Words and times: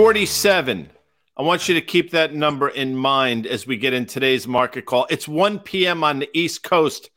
47. 0.00 0.88
I 1.36 1.42
want 1.42 1.68
you 1.68 1.74
to 1.74 1.82
keep 1.82 2.12
that 2.12 2.34
number 2.34 2.70
in 2.70 2.96
mind 2.96 3.46
as 3.46 3.66
we 3.66 3.76
get 3.76 3.92
in 3.92 4.06
today's 4.06 4.48
market 4.48 4.86
call. 4.86 5.06
It's 5.10 5.28
1 5.28 5.58
p.m. 5.58 6.02
on 6.02 6.20
the 6.20 6.30
East 6.32 6.62
Coast. 6.62 7.10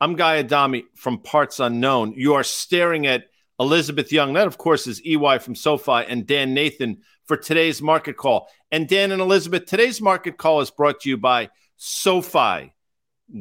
I'm 0.00 0.16
Guy 0.16 0.38
Adami 0.38 0.86
from 0.94 1.18
Parts 1.18 1.60
Unknown. 1.60 2.14
You 2.16 2.32
are 2.32 2.42
staring 2.42 3.06
at 3.06 3.26
Elizabeth 3.60 4.10
Young. 4.10 4.32
That, 4.32 4.46
of 4.46 4.56
course, 4.56 4.86
is 4.86 5.02
EY 5.04 5.36
from 5.40 5.54
SoFi 5.54 6.06
and 6.08 6.26
Dan 6.26 6.54
Nathan 6.54 7.02
for 7.26 7.36
today's 7.36 7.82
market 7.82 8.16
call. 8.16 8.48
And 8.72 8.88
Dan 8.88 9.12
and 9.12 9.20
Elizabeth, 9.20 9.66
today's 9.66 10.00
market 10.00 10.38
call 10.38 10.62
is 10.62 10.70
brought 10.70 11.00
to 11.00 11.10
you 11.10 11.18
by 11.18 11.50
SoFi. 11.76 12.72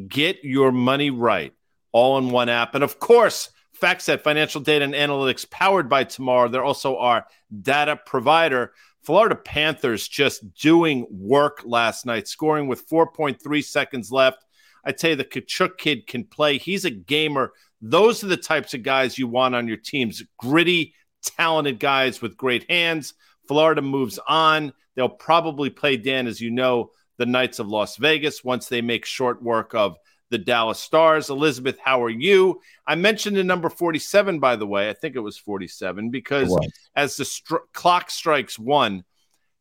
Get 0.09 0.43
your 0.43 0.73
money 0.73 1.09
right, 1.09 1.53
all 1.93 2.17
in 2.17 2.31
one 2.31 2.49
app. 2.49 2.75
And 2.75 2.83
of 2.83 2.99
course, 2.99 3.49
FactSet 3.79 4.21
Financial 4.21 4.61
Data 4.61 4.83
and 4.83 4.93
Analytics 4.93 5.49
powered 5.49 5.89
by 5.89 6.03
Tomorrow. 6.03 6.49
They're 6.49 6.63
also 6.63 6.97
our 6.97 7.25
data 7.61 7.95
provider. 7.95 8.73
Florida 9.09 9.33
Panthers 9.33 10.07
just 10.07 10.53
doing 10.53 11.07
work 11.09 11.63
last 11.65 12.05
night, 12.05 12.27
scoring 12.27 12.67
with 12.67 12.87
4.3 12.87 13.63
seconds 13.63 14.11
left. 14.11 14.45
I 14.85 14.91
tell 14.91 15.09
you, 15.09 15.15
the 15.15 15.25
Tkachuk 15.25 15.79
kid 15.79 16.05
can 16.05 16.23
play. 16.23 16.59
He's 16.59 16.85
a 16.85 16.91
gamer. 16.91 17.53
Those 17.81 18.23
are 18.23 18.27
the 18.27 18.37
types 18.37 18.75
of 18.75 18.83
guys 18.83 19.17
you 19.17 19.27
want 19.27 19.55
on 19.55 19.67
your 19.67 19.77
teams 19.77 20.21
gritty, 20.37 20.93
talented 21.23 21.79
guys 21.79 22.21
with 22.21 22.37
great 22.37 22.69
hands. 22.69 23.15
Florida 23.47 23.81
moves 23.81 24.19
on. 24.27 24.73
They'll 24.93 25.09
probably 25.09 25.71
play, 25.71 25.97
Dan, 25.97 26.27
as 26.27 26.39
you 26.39 26.51
know, 26.51 26.91
the 27.17 27.25
Knights 27.25 27.57
of 27.57 27.67
Las 27.67 27.97
Vegas 27.97 28.43
once 28.43 28.67
they 28.67 28.83
make 28.83 29.05
short 29.05 29.41
work 29.41 29.73
of 29.73 29.97
the 30.29 30.37
Dallas 30.37 30.79
Stars. 30.79 31.29
Elizabeth, 31.29 31.77
how 31.83 32.03
are 32.03 32.09
you? 32.09 32.61
I 32.85 32.95
mentioned 32.95 33.35
the 33.35 33.43
number 33.43 33.69
47, 33.69 34.39
by 34.39 34.55
the 34.55 34.67
way. 34.67 34.89
I 34.89 34.93
think 34.93 35.15
it 35.15 35.19
was 35.19 35.37
47 35.37 36.11
because 36.11 36.49
was. 36.49 36.71
as 36.95 37.17
the 37.17 37.25
str- 37.25 37.57
clock 37.73 38.11
strikes 38.11 38.59
one, 38.59 39.03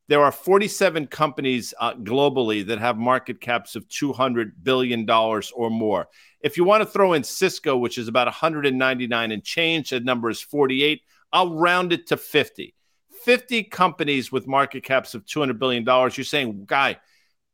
there 0.09 0.23
are 0.23 0.33
47 0.33 1.07
companies 1.09 1.75
uh, 1.79 1.95
globally 1.95 2.67
that 2.67 2.79
have 2.79 2.97
market 2.97 3.41
caps 3.41 3.77
of 3.77 3.87
$200 3.89 4.53
billion 4.63 5.09
or 5.09 5.71
more. 5.71 6.09
If 6.41 6.57
you 6.57 6.65
want 6.65 6.83
to 6.83 6.89
throw 6.89 7.13
in 7.13 7.23
Cisco, 7.23 7.77
which 7.77 7.99
is 7.99 8.09
about 8.09 8.27
199 8.27 9.33
and 9.33 9.45
change, 9.45 9.91
that 9.91 10.05
number 10.05 10.31
is 10.31 10.41
48. 10.41 11.03
I'll 11.33 11.55
round 11.55 11.93
it 11.93 12.07
to 12.09 12.17
50. 12.17 12.75
50 13.23 13.65
companies 13.65 14.33
with 14.33 14.47
market 14.47 14.83
caps 14.83 15.15
of 15.15 15.27
$200 15.27 15.59
billion. 15.59 15.85
You're 15.85 16.11
saying, 16.11 16.65
Guy, 16.67 16.99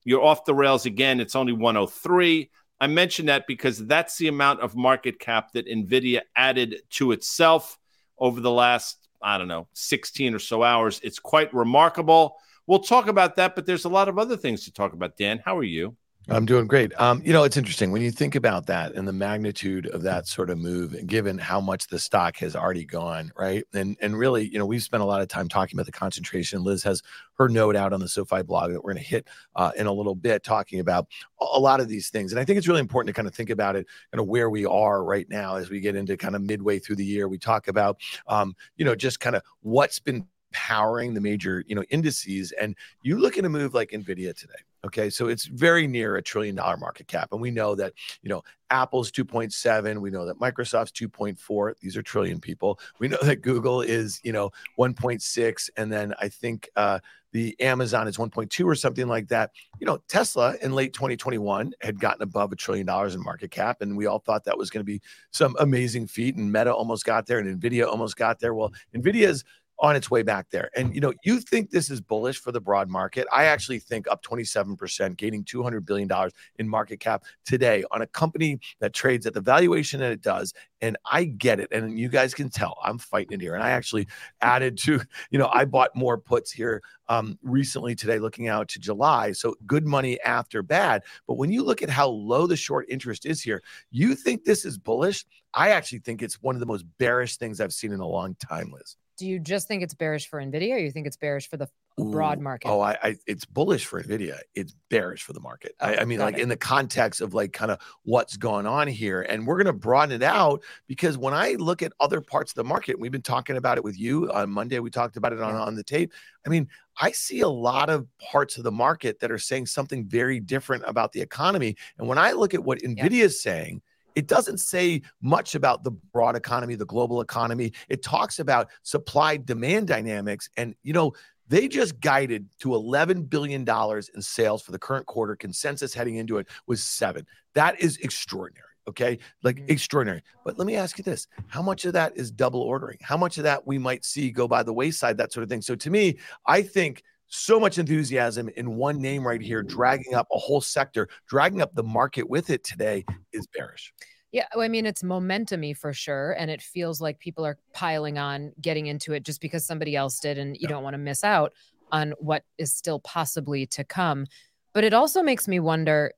you're 0.05 0.22
off 0.22 0.44
the 0.44 0.55
rails 0.55 0.86
again. 0.86 1.20
It's 1.20 1.34
only 1.34 1.52
103. 1.52 2.50
I 2.80 2.86
mention 2.86 3.27
that 3.27 3.46
because 3.48 3.84
that's 3.86 4.16
the 4.18 4.28
amount 4.28 4.61
of 4.61 4.77
market 4.77 5.18
cap 5.18 5.52
that 5.55 5.66
NVIDIA 5.66 6.20
added 6.36 6.83
to 6.91 7.12
itself 7.12 7.78
over 8.18 8.41
the 8.41 8.50
last, 8.50 9.03
I 9.25 9.39
don't 9.39 9.48
know, 9.48 9.69
16 9.72 10.34
or 10.34 10.39
so 10.39 10.62
hours. 10.62 11.00
It's 11.03 11.19
quite 11.19 11.53
remarkable. 11.55 12.36
We'll 12.67 12.80
talk 12.80 13.08
about 13.08 13.36
that, 13.36 13.55
but 13.55 13.64
there's 13.67 13.86
a 13.86 13.89
lot 13.89 14.08
of 14.08 14.19
other 14.19 14.36
things 14.36 14.64
to 14.64 14.72
talk 14.72 14.92
about. 14.92 15.17
Dan, 15.17 15.41
how 15.44 15.56
are 15.58 15.64
you? 15.64 15.97
I'm 16.27 16.47
doing 16.47 16.67
great. 16.67 16.98
Um, 16.98 17.20
you 17.22 17.34
know, 17.34 17.44
it's 17.44 17.58
interesting 17.58 17.92
when 17.92 18.00
you 18.00 18.11
think 18.11 18.34
about 18.34 18.67
that 18.67 18.94
and 18.94 19.06
the 19.06 19.12
magnitude 19.12 19.86
of 19.89 20.03
that 20.03 20.27
sort 20.27 20.48
of 20.48 20.56
move, 20.56 21.06
given 21.06 21.36
how 21.36 21.61
much 21.61 21.89
the 21.89 21.98
stock 21.98 22.39
has 22.39 22.56
already 22.56 22.86
gone, 22.86 23.30
right? 23.36 23.64
And 23.75 23.97
and 24.00 24.17
really, 24.17 24.48
you 24.48 24.58
know, 24.58 24.64
we've 24.64 24.83
spent 24.83 25.02
a 25.02 25.06
lot 25.06 25.20
of 25.20 25.28
time 25.28 25.48
talking 25.48 25.77
about 25.77 25.84
the 25.84 25.92
concentration. 25.92 26.64
Liz 26.64 26.83
has 26.84 27.02
her 27.34 27.50
note 27.50 27.77
out 27.77 27.92
on 27.92 28.00
the 28.00 28.08
SoFi 28.08 28.42
blog 28.42 28.72
that 28.72 28.83
we're 28.83 28.95
going 28.95 29.05
to 29.05 29.08
hit 29.08 29.28
uh, 29.55 29.72
in 29.77 29.86
a 29.86 29.92
little 29.92 30.14
bit, 30.14 30.42
talking 30.42 30.80
about 30.80 31.08
a 31.41 31.61
lot 31.61 31.80
of 31.80 31.89
these 31.89 32.08
things. 32.08 32.33
And 32.33 32.41
I 32.41 32.45
think 32.45 32.56
it's 32.56 32.69
really 32.69 32.80
important 32.80 33.14
to 33.14 33.19
kind 33.19 33.28
of 33.28 33.34
think 33.34 33.50
about 33.50 33.77
it, 33.77 33.86
kind 34.11 34.20
of 34.20 34.27
where 34.27 34.48
we 34.48 34.64
are 34.64 35.05
right 35.05 35.28
now 35.28 35.56
as 35.56 35.69
we 35.69 35.78
get 35.80 35.95
into 35.95 36.17
kind 36.17 36.34
of 36.34 36.40
midway 36.40 36.79
through 36.79 36.96
the 36.96 37.05
year. 37.05 37.29
We 37.29 37.39
talk 37.39 37.68
about, 37.68 38.01
um, 38.29 38.57
you 38.77 38.86
know, 38.86 38.95
just 38.95 39.20
kind 39.20 39.36
of 39.36 39.42
what's 39.61 39.98
been 39.98 40.27
powering 40.52 41.13
the 41.13 41.20
major, 41.20 41.64
you 41.67 41.74
know, 41.74 41.83
indices. 41.90 42.52
And 42.52 42.77
you 43.02 43.18
look 43.18 43.36
at 43.36 43.45
a 43.45 43.48
move 43.51 43.74
like 43.74 43.90
Nvidia 43.90 44.34
today 44.34 44.55
Okay, 44.84 45.08
so 45.08 45.28
it's 45.28 45.46
very 45.46 45.86
near 45.86 46.17
a 46.17 46.22
trillion 46.22 46.55
dollar 46.55 46.77
market 46.77 47.08
cap, 47.08 47.33
and 47.33 47.40
we 47.40 47.50
know 47.50 47.74
that 47.74 47.95
you 48.22 48.28
know 48.28 48.42
Apple's 48.70 49.11
2.7. 49.11 49.98
We 49.98 50.11
know 50.11 50.27
that 50.27 50.39
Microsoft's 50.39 50.92
2.4. 50.92 51.74
These 51.80 51.96
are 51.96 52.02
trillion 52.02 52.39
people. 52.39 52.78
We 52.98 53.08
know 53.08 53.18
that 53.22 53.40
Google 53.40 53.80
is 53.80 54.20
you 54.24 54.33
know 54.33 54.50
1.6, 54.78 55.70
and 55.78 55.90
then 55.90 56.14
I 56.20 56.28
think 56.28 56.68
uh, 56.77 56.98
the 57.33 57.58
Amazon 57.61 58.08
is 58.08 58.18
1.2 58.18 58.64
or 58.64 58.74
something 58.74 59.08
like 59.08 59.28
that. 59.28 59.52
You 59.80 59.86
know, 59.86 59.98
Tesla 60.06 60.55
in 60.61 60.72
late 60.72 60.92
2021 60.92 61.72
had 61.80 61.98
gotten 61.98 62.22
above 62.22 62.52
a 62.52 62.56
trillion 62.56 62.86
dollars 62.86 63.14
in 63.14 63.22
market 63.22 63.51
cap, 63.51 63.80
and 63.80 63.96
we 63.96 64.05
all 64.05 64.18
thought 64.18 64.45
that 64.45 64.58
was 64.58 64.68
going 64.68 64.83
to 64.83 64.84
be 64.84 65.01
some 65.30 65.56
amazing 65.61 66.06
feat. 66.08 66.36
And 66.36 66.52
Meta 66.52 66.74
almost 66.74 67.06
got 67.06 67.27
there, 67.27 67.39
and 67.39 67.61
Nvidia 67.61 67.86
almost 67.86 68.16
got 68.16 68.39
there. 68.39 68.52
Well, 68.55 68.72
Nvidia's 68.95 69.45
on 69.79 69.96
its 69.96 70.11
way 70.11 70.23
back 70.23 70.46
there. 70.51 70.70
And 70.77 70.95
you 70.95 71.01
know, 71.01 71.12
you 71.24 71.40
think 71.40 71.70
this 71.70 71.90
is 71.90 72.01
bullish 72.01 72.39
for 72.39 72.52
the 72.52 72.61
broad 72.61 72.89
market. 72.89 73.27
I 73.33 73.45
actually 73.45 73.80
think 73.80 74.07
up 74.08 74.23
27%, 74.23 75.17
gaining 75.17 75.45
200 75.45 75.85
billion 75.85 76.08
dollars 76.08 76.33
in 76.58 76.68
market 76.68 77.01
cap 77.01 77.24
today 77.45 77.84
on 77.90 78.02
a 78.02 78.07
company 78.07 78.61
that 78.80 78.92
trades 78.92 79.27
at 79.27 79.34
the 79.34 79.40
valuation 79.40 80.01
that 80.01 80.13
it 80.13 80.23
does. 80.23 80.55
And 80.80 80.96
I 81.11 81.24
get 81.24 81.61
it. 81.61 81.73
And 81.73 81.98
you 81.98 82.08
guys 82.08 82.34
can 82.34 82.51
tell 82.51 82.79
I'm 82.84 82.98
fighting 82.98 83.33
it 83.33 83.40
here. 83.40 83.55
And 83.55 83.64
I 83.64 83.70
actually 83.70 84.07
added 84.40 84.79
to, 84.79 85.01
you 85.30 85.39
know, 85.39 85.51
I 85.52 85.64
bought 85.64 85.95
more 85.96 86.18
puts 86.18 86.52
here 86.52 86.83
um, 87.08 87.39
recently 87.42 87.95
today, 87.95 88.18
looking 88.18 88.48
out 88.48 88.68
to 88.68 88.79
July. 88.79 89.33
So 89.33 89.57
good 89.67 89.86
money 89.86 90.20
after 90.23 90.63
bad. 90.63 91.02
But 91.27 91.34
when 91.34 91.51
you 91.51 91.63
look 91.63 91.83
at 91.83 91.90
how 91.90 92.08
low 92.08 92.46
the 92.46 92.57
short 92.57 92.86
interest 92.89 93.27
is 93.27 93.42
here, 93.42 93.63
you 93.90 94.14
think 94.14 94.45
this 94.45 94.64
is 94.64 94.79
bullish. 94.79 95.24
I 95.52 95.70
actually 95.70 96.01
think 96.01 96.23
it's 96.23 96.42
one 96.42 96.55
of 96.55 96.61
the 96.61 96.67
most 96.67 96.84
bearish 96.98 97.36
things 97.36 97.61
I've 97.61 97.73
seen 97.73 97.92
in 97.92 98.01
a 98.01 98.07
long 98.07 98.36
time, 98.36 98.73
Liz 98.73 98.96
do 99.17 99.27
you 99.27 99.39
just 99.39 99.69
think 99.69 99.83
it's 99.83 99.95
bearish 99.95 100.29
for 100.29 100.41
Nvidia, 100.41 100.75
or 100.75 100.79
you 100.79 100.91
think 100.91 101.07
it's 101.07 101.17
bearish 101.17 101.48
for 101.48 101.57
the 101.57 101.69
broad 101.97 102.41
market? 102.41 102.69
Oh, 102.69 102.80
I, 102.80 102.97
I, 103.02 103.17
it's 103.27 103.45
bullish 103.45 103.86
for 103.86 104.02
Nvidia. 104.02 104.39
It's 104.55 104.75
bearish 104.91 105.23
for 105.23 105.33
the 105.33 105.41
market. 105.41 105.75
Oh, 105.80 105.86
I, 105.86 106.01
I 106.01 106.05
mean, 106.05 106.19
like 106.19 106.36
it. 106.36 106.41
in 106.41 106.48
the 106.48 106.57
context 106.57 107.20
of 107.20 107.35
like 107.35 107.52
kind 107.52 107.70
of 107.70 107.79
what's 108.02 108.36
going 108.36 108.67
on 108.67 108.89
here, 108.89 109.23
and 109.23 109.47
we're 109.47 109.57
going 109.57 109.67
to 109.67 109.73
broaden 109.73 110.14
it 110.14 110.23
out 110.23 110.63
because 110.86 111.17
when 111.17 111.35
I 111.35 111.52
look 111.52 111.83
at 111.83 111.92
other 112.01 112.20
parts 112.20 112.52
of 112.52 112.57
the 112.57 112.64
market, 112.64 112.98
we've 112.98 113.13
been 113.13 113.23
talking 113.23 113.57
about 113.57 113.79
it 113.79 113.85
with 113.85 113.98
you 113.98 114.33
on 114.33 114.51
Monday. 114.51 114.79
We 114.80 114.91
talked 114.91 115.17
about 115.17 115.33
it 115.33 115.41
on 115.41 115.55
on 115.55 115.75
the 115.75 115.85
tape. 115.85 116.13
I 116.45 116.48
mean, 116.48 116.69
I 117.01 117.13
see 117.13 117.41
a 117.41 117.48
lot 117.48 117.91
of 117.91 118.07
parts 118.19 118.58
of 118.58 118.64
the 118.64 118.73
market 118.73 119.20
that 119.20 119.31
are 119.31 119.39
saying 119.39 119.67
something 119.67 120.07
very 120.07 120.41
different 120.41 120.85
about 120.86 121.13
the 121.13 121.20
economy, 121.20 121.77
and 121.98 122.08
when 122.08 122.19
I 122.19 122.33
look 122.33 122.55
at 122.55 122.64
what 122.64 122.81
Nvidia 122.81 123.11
yeah. 123.11 123.25
is 123.25 123.42
saying 123.42 123.83
it 124.14 124.27
doesn't 124.27 124.58
say 124.58 125.02
much 125.20 125.55
about 125.55 125.85
the 125.85 125.91
broad 125.91 126.36
economy, 126.36 126.75
the 126.75 126.86
global 126.86 127.20
economy. 127.20 127.73
It 127.89 128.02
talks 128.02 128.38
about 128.38 128.69
supply 128.82 129.37
demand 129.37 129.88
dynamics. 129.88 130.49
And, 130.56 130.75
you 130.82 130.93
know, 130.93 131.12
they 131.49 131.69
just 131.69 132.00
guided 132.00 132.49
to 132.61 132.69
$11 132.69 133.29
billion 133.29 133.69
in 133.69 134.23
sales 134.23 134.62
for 134.62 134.73
the 134.73 134.79
current 134.79 135.06
quarter. 135.06 135.37
Consensus 135.37 135.93
heading 135.93 136.17
into 136.17 136.38
it 136.38 136.49
was 136.67 136.82
seven. 136.82 137.26
That 137.55 137.81
is 137.81 137.99
extraordinary. 137.99 138.69
Okay. 138.87 139.19
Like 139.43 139.56
mm-hmm. 139.56 139.70
extraordinary. 139.70 140.23
But 140.44 140.58
let 140.58 140.67
me 140.67 140.76
ask 140.76 140.99
you 140.99 141.05
this 141.05 141.26
how 141.46 141.62
much 141.62 141.85
of 141.85 141.94
that 141.94 142.17
is 142.17 142.31
double 142.31 142.61
ordering? 142.61 142.99
How 143.00 143.17
much 143.17 143.38
of 143.38 143.44
that 143.44 143.67
we 143.67 143.79
might 143.79 144.05
see 144.05 144.31
go 144.31 144.46
by 144.46 144.62
the 144.62 144.73
wayside, 144.73 145.17
that 145.19 145.32
sort 145.32 145.43
of 145.43 145.49
thing? 145.49 145.62
So 145.62 145.75
to 145.75 145.91
me, 145.91 146.19
I 146.46 146.62
think 146.62 147.02
so 147.29 147.58
much 147.58 147.79
enthusiasm 147.79 148.49
in 148.56 148.76
one 148.76 149.00
name 149.00 149.26
right 149.26 149.40
here, 149.40 149.62
dragging 149.62 150.14
up 150.14 150.26
a 150.32 150.38
whole 150.38 150.61
sector, 150.61 151.08
dragging 151.29 151.61
up 151.61 151.75
the 151.75 151.82
market 151.82 152.29
with 152.29 152.50
it 152.50 152.64
today 152.64 153.05
is 153.32 153.46
bearish. 153.49 153.93
Yeah, 154.32 154.46
I 154.58 154.67
mean 154.67 154.85
it's 154.85 155.02
momentumy 155.02 155.76
for 155.76 155.93
sure, 155.93 156.32
and 156.32 156.50
it 156.50 156.61
feels 156.61 157.00
like 157.00 157.20
people 157.20 157.46
are 157.46 157.56
piling 157.73 158.19
on, 158.19 158.52
getting 158.61 158.87
into 158.87 159.12
it 159.12 159.23
just 159.23 159.40
because 159.40 159.64
somebody 159.64 159.94
else 159.94 160.19
did, 160.19 160.38
and 160.38 160.56
you 160.56 160.62
yeah. 160.62 160.70
don't 160.70 160.82
want 160.82 160.94
to 160.94 160.99
miss 160.99 161.23
out 161.23 161.52
on 161.93 162.14
what 162.19 162.43
is 162.58 162.75
still 162.75 162.99
possibly 163.00 163.64
to 163.67 163.84
come. 163.84 164.26
But 164.72 164.82
it 164.82 164.93
also 164.93 165.22
makes 165.22 165.46
me 165.46 165.60
wonder: 165.60 166.12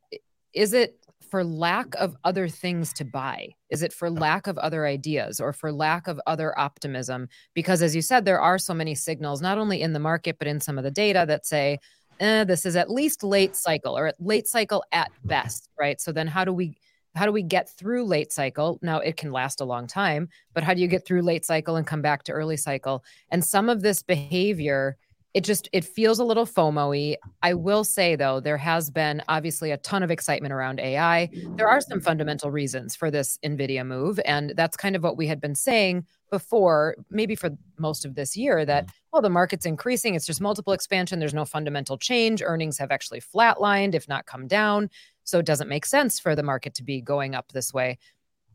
is 0.55 0.73
it 0.73 0.99
for 1.31 1.45
lack 1.45 1.95
of 1.97 2.17
other 2.25 2.49
things 2.49 2.93
to 2.95 3.05
buy? 3.05 3.51
Is 3.71 3.83
it 3.83 3.93
for 3.93 4.11
lack 4.11 4.47
of 4.47 4.59
other 4.59 4.87
ideas 4.87 5.41
or 5.41 5.53
for 5.53 5.73
lack 5.73 6.09
of 6.09 6.21
other 6.27 6.59
optimism? 6.59 7.29
Because 7.55 7.83
as 7.83 7.95
you 7.95 8.03
said, 8.03 8.25
there 8.25 8.41
are 8.41 8.59
so 8.59 8.75
many 8.75 8.95
signals, 8.95 9.43
not 9.43 9.59
only 9.59 9.83
in 9.83 9.93
the 9.93 9.99
market, 9.99 10.37
but 10.39 10.49
in 10.49 10.61
some 10.61 10.79
of 10.79 10.85
the 10.85 10.91
data 10.91 11.25
that 11.27 11.47
say, 11.47 11.79
eh, 12.21 12.45
this 12.45 12.67
is 12.67 12.77
at 12.77 12.91
least 12.91 13.23
late 13.23 13.57
cycle 13.57 13.97
or 13.97 14.13
late 14.19 14.49
cycle 14.49 14.85
at 14.93 15.11
best, 15.25 15.69
right? 15.79 16.01
So 16.01 16.13
then 16.13 16.27
how 16.27 16.45
do 16.45 16.53
we 16.53 16.77
how 17.15 17.25
do 17.25 17.33
we 17.33 17.43
get 17.43 17.71
through 17.71 18.05
late 18.05 18.31
cycle? 18.31 18.79
Now 18.83 18.99
it 19.01 19.17
can 19.17 19.33
last 19.33 19.63
a 19.63 19.65
long 19.65 19.87
time, 19.87 20.29
but 20.53 20.63
how 20.63 20.75
do 20.75 20.83
you 20.83 20.87
get 20.87 21.07
through 21.07 21.23
late 21.23 21.47
cycle 21.47 21.77
and 21.77 21.87
come 21.87 22.03
back 22.03 22.25
to 22.25 22.33
early 22.33 22.59
cycle? 22.59 23.03
And 23.31 23.43
some 23.43 23.71
of 23.71 23.81
this 23.81 24.03
behavior 24.03 24.99
it 25.37 25.45
just 25.45 25.69
it 25.75 25.85
feels 25.85 26.19
a 26.19 26.25
little 26.25 26.47
FOMO-y. 26.47 27.15
I 27.43 27.53
will 27.53 27.85
say 27.85 28.17
though, 28.17 28.41
there 28.41 28.57
has 28.57 28.89
been 28.89 29.23
obviously 29.29 29.71
a 29.71 29.77
ton 29.77 30.03
of 30.03 30.11
excitement 30.11 30.55
around 30.55 30.81
AI. 30.81 31.29
There 31.57 31.69
are 31.69 31.83
some 31.83 32.01
fundamental 32.01 32.51
reasons 32.51 32.97
for 32.97 33.11
this 33.11 33.39
Nvidia 33.45 33.87
move, 33.87 34.19
and 34.25 34.55
that's 34.57 34.79
kind 34.79 34.97
of 34.97 35.03
what 35.03 35.19
we 35.19 35.27
had 35.27 35.39
been 35.39 35.55
saying 35.55 36.07
before, 36.31 36.97
maybe 37.11 37.35
for 37.35 37.51
most 37.79 38.07
of 38.07 38.15
this 38.15 38.35
year, 38.35 38.65
that 38.65 38.87
mm. 38.87 38.91
well, 39.13 39.21
the 39.21 39.29
market's 39.29 39.67
increasing. 39.67 40.15
It's 40.15 40.25
just 40.25 40.41
multiple 40.41 40.73
expansion. 40.73 41.19
There's 41.19 41.35
no 41.35 41.45
fundamental 41.45 41.99
change. 41.99 42.41
Earnings 42.43 42.79
have 42.79 42.91
actually 42.91 43.21
flatlined, 43.21 43.95
if 43.95 44.09
not 44.09 44.25
come 44.25 44.47
down. 44.47 44.89
So 45.25 45.39
it 45.39 45.45
doesn't 45.45 45.69
make 45.69 45.85
sense 45.85 46.19
for 46.19 46.35
the 46.35 46.43
market 46.43 46.73
to 46.77 46.83
be 46.83 47.03
going 47.03 47.35
up 47.35 47.53
this 47.53 47.75
way. 47.75 47.99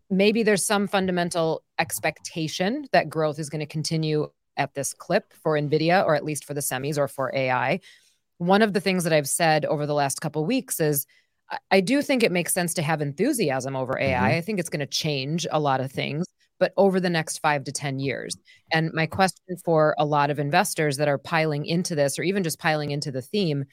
Maybe 0.09 0.41
there's 0.41 0.65
some 0.65 0.87
fundamental 0.87 1.61
expectation 1.77 2.87
that 2.91 3.07
growth 3.07 3.37
is 3.37 3.51
going 3.51 3.59
to 3.59 3.67
continue 3.67 4.31
at 4.57 4.73
this 4.73 4.93
clip 4.93 5.33
for 5.33 5.53
Nvidia, 5.53 6.05
or 6.05 6.15
at 6.15 6.25
least 6.25 6.45
for 6.45 6.53
the 6.53 6.61
semis 6.61 6.97
or 6.97 7.07
for 7.07 7.31
AI. 7.35 7.79
One 8.37 8.61
of 8.61 8.73
the 8.73 8.81
things 8.81 9.03
that 9.03 9.13
I've 9.13 9.29
said 9.29 9.65
over 9.65 9.85
the 9.85 9.93
last 9.93 10.21
couple 10.21 10.45
weeks 10.45 10.79
is 10.79 11.05
I 11.69 11.81
do 11.81 12.01
think 12.01 12.23
it 12.23 12.31
makes 12.31 12.53
sense 12.53 12.73
to 12.75 12.81
have 12.81 13.01
enthusiasm 13.01 13.75
over 13.75 13.99
AI. 13.99 14.15
Mm-hmm. 14.15 14.37
I 14.37 14.41
think 14.41 14.59
it's 14.59 14.69
going 14.69 14.79
to 14.79 14.85
change 14.85 15.45
a 15.51 15.59
lot 15.59 15.81
of 15.81 15.91
things, 15.91 16.25
but 16.59 16.73
over 16.77 16.99
the 16.99 17.09
next 17.09 17.39
five 17.39 17.65
to 17.65 17.71
10 17.71 17.99
years. 17.99 18.35
And 18.71 18.91
my 18.93 19.05
question 19.05 19.57
for 19.65 19.95
a 19.97 20.05
lot 20.05 20.29
of 20.29 20.39
investors 20.39 20.97
that 20.97 21.09
are 21.09 21.17
piling 21.17 21.65
into 21.65 21.93
this 21.93 22.17
or 22.17 22.23
even 22.23 22.43
just 22.43 22.59
piling 22.59 22.91
into 22.91 23.11
the 23.11 23.21
theme 23.21 23.65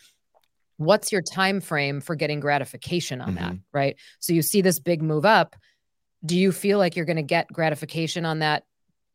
what's 0.78 1.10
your 1.12 1.22
time 1.22 1.60
frame 1.60 2.00
for 2.00 2.14
getting 2.14 2.40
gratification 2.40 3.20
on 3.20 3.34
mm-hmm. 3.34 3.44
that 3.44 3.56
right 3.72 3.96
so 4.20 4.32
you 4.32 4.42
see 4.42 4.62
this 4.62 4.78
big 4.78 5.02
move 5.02 5.26
up 5.26 5.56
do 6.24 6.36
you 6.36 6.50
feel 6.50 6.78
like 6.78 6.96
you're 6.96 7.04
going 7.04 7.16
to 7.16 7.22
get 7.22 7.52
gratification 7.52 8.24
on 8.24 8.38
that 8.38 8.64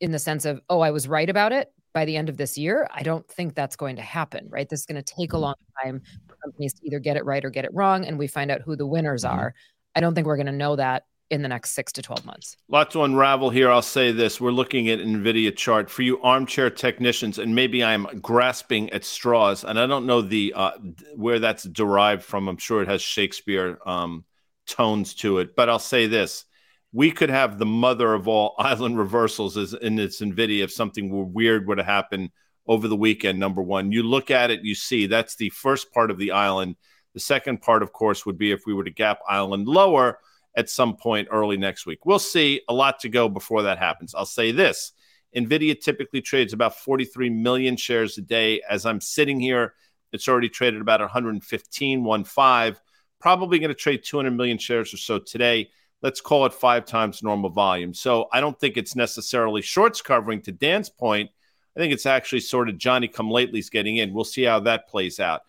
in 0.03 0.11
the 0.11 0.19
sense 0.19 0.43
of 0.43 0.59
oh 0.69 0.81
i 0.81 0.91
was 0.91 1.07
right 1.07 1.29
about 1.29 1.53
it 1.53 1.71
by 1.93 2.03
the 2.03 2.17
end 2.17 2.27
of 2.27 2.35
this 2.35 2.57
year 2.57 2.87
i 2.93 3.01
don't 3.01 3.25
think 3.29 3.55
that's 3.55 3.77
going 3.77 3.95
to 3.95 4.01
happen 4.01 4.45
right 4.49 4.67
this 4.67 4.81
is 4.81 4.85
going 4.85 5.01
to 5.01 5.15
take 5.15 5.31
a 5.31 5.35
mm-hmm. 5.35 5.43
long 5.43 5.55
time 5.81 6.01
for 6.27 6.35
companies 6.43 6.73
to 6.73 6.85
either 6.85 6.99
get 6.99 7.15
it 7.15 7.23
right 7.23 7.45
or 7.45 7.49
get 7.49 7.63
it 7.63 7.71
wrong 7.73 8.05
and 8.05 8.19
we 8.19 8.27
find 8.27 8.51
out 8.51 8.61
who 8.61 8.75
the 8.75 8.85
winners 8.85 9.23
mm-hmm. 9.23 9.39
are 9.39 9.55
i 9.95 10.01
don't 10.01 10.13
think 10.13 10.27
we're 10.27 10.35
going 10.35 10.45
to 10.45 10.51
know 10.51 10.75
that 10.75 11.05
in 11.29 11.41
the 11.41 11.47
next 11.47 11.71
six 11.71 11.91
to 11.93 12.01
12 12.01 12.25
months. 12.25 12.57
A 12.69 12.71
lot 12.71 12.91
to 12.91 13.01
unravel 13.01 13.49
here. 13.49 13.71
I'll 13.71 13.81
say 13.81 14.11
this. 14.11 14.39
We're 14.39 14.51
looking 14.51 14.89
at 14.89 14.99
NVIDIA 14.99 15.55
chart 15.55 15.89
for 15.89 16.03
you 16.03 16.21
armchair 16.21 16.69
technicians, 16.69 17.39
and 17.39 17.55
maybe 17.55 17.83
I'm 17.83 18.03
grasping 18.21 18.91
at 18.91 19.03
straws, 19.03 19.63
and 19.63 19.79
I 19.79 19.87
don't 19.87 20.05
know 20.05 20.21
the 20.21 20.53
uh, 20.55 20.71
where 21.15 21.39
that's 21.39 21.63
derived 21.63 22.23
from. 22.23 22.47
I'm 22.47 22.57
sure 22.57 22.83
it 22.83 22.87
has 22.87 23.01
Shakespeare 23.01 23.79
um, 23.83 24.25
tones 24.67 25.15
to 25.15 25.39
it, 25.39 25.55
but 25.55 25.69
I'll 25.69 25.79
say 25.79 26.05
this. 26.05 26.45
We 26.93 27.11
could 27.11 27.29
have 27.29 27.57
the 27.57 27.65
mother 27.65 28.13
of 28.13 28.27
all 28.27 28.55
island 28.59 28.97
reversals 28.97 29.57
in 29.73 29.99
its 29.99 30.21
NVIDIA 30.21 30.63
if 30.63 30.71
something 30.71 31.33
weird 31.33 31.67
were 31.67 31.75
to 31.75 31.83
happen 31.83 32.31
over 32.65 32.87
the 32.87 32.95
weekend, 32.95 33.39
number 33.39 33.61
one. 33.61 33.91
You 33.91 34.03
look 34.03 34.31
at 34.31 34.49
it, 34.49 34.61
you 34.63 34.75
see 34.75 35.07
that's 35.07 35.35
the 35.35 35.49
first 35.49 35.91
part 35.91 36.11
of 36.11 36.17
the 36.17 36.31
island. 36.31 36.77
The 37.13 37.19
second 37.19 37.61
part, 37.61 37.83
of 37.83 37.91
course, 37.91 38.25
would 38.25 38.37
be 38.37 38.51
if 38.51 38.65
we 38.65 38.73
were 38.73 38.85
to 38.85 38.91
gap 38.91 39.19
island 39.27 39.67
lower– 39.67 40.19
at 40.55 40.69
some 40.69 40.95
point 40.95 41.27
early 41.31 41.57
next 41.57 41.85
week. 41.85 42.05
We'll 42.05 42.19
see. 42.19 42.61
A 42.69 42.73
lot 42.73 42.99
to 42.99 43.09
go 43.09 43.29
before 43.29 43.63
that 43.63 43.77
happens. 43.77 44.13
I'll 44.13 44.25
say 44.25 44.51
this 44.51 44.93
NVIDIA 45.35 45.79
typically 45.79 46.21
trades 46.21 46.53
about 46.53 46.77
43 46.77 47.29
million 47.29 47.75
shares 47.75 48.17
a 48.17 48.21
day. 48.21 48.61
As 48.69 48.85
I'm 48.85 49.01
sitting 49.01 49.39
here, 49.39 49.73
it's 50.11 50.27
already 50.27 50.49
traded 50.49 50.81
about 50.81 50.99
115, 50.99 52.03
1.5. 52.03 52.77
Probably 53.19 53.59
going 53.59 53.69
to 53.69 53.75
trade 53.75 54.03
200 54.03 54.31
million 54.31 54.57
shares 54.57 54.93
or 54.93 54.97
so 54.97 55.17
today. 55.17 55.69
Let's 56.03 56.21
call 56.21 56.45
it 56.45 56.53
five 56.53 56.85
times 56.85 57.23
normal 57.23 57.49
volume. 57.49 57.93
So 57.93 58.27
I 58.31 58.41
don't 58.41 58.59
think 58.59 58.77
it's 58.77 58.95
necessarily 58.95 59.61
shorts 59.61 60.01
covering 60.01 60.41
to 60.41 60.51
Dan's 60.51 60.89
point. 60.89 61.31
I 61.75 61.79
think 61.79 61.93
it's 61.93 62.05
actually 62.05 62.41
sort 62.41 62.69
of 62.69 62.77
Johnny 62.77 63.07
come 63.07 63.31
lately's 63.31 63.69
getting 63.69 63.97
in. 63.97 64.13
We'll 64.13 64.25
see 64.25 64.43
how 64.43 64.59
that 64.59 64.89
plays 64.89 65.19
out. 65.19 65.41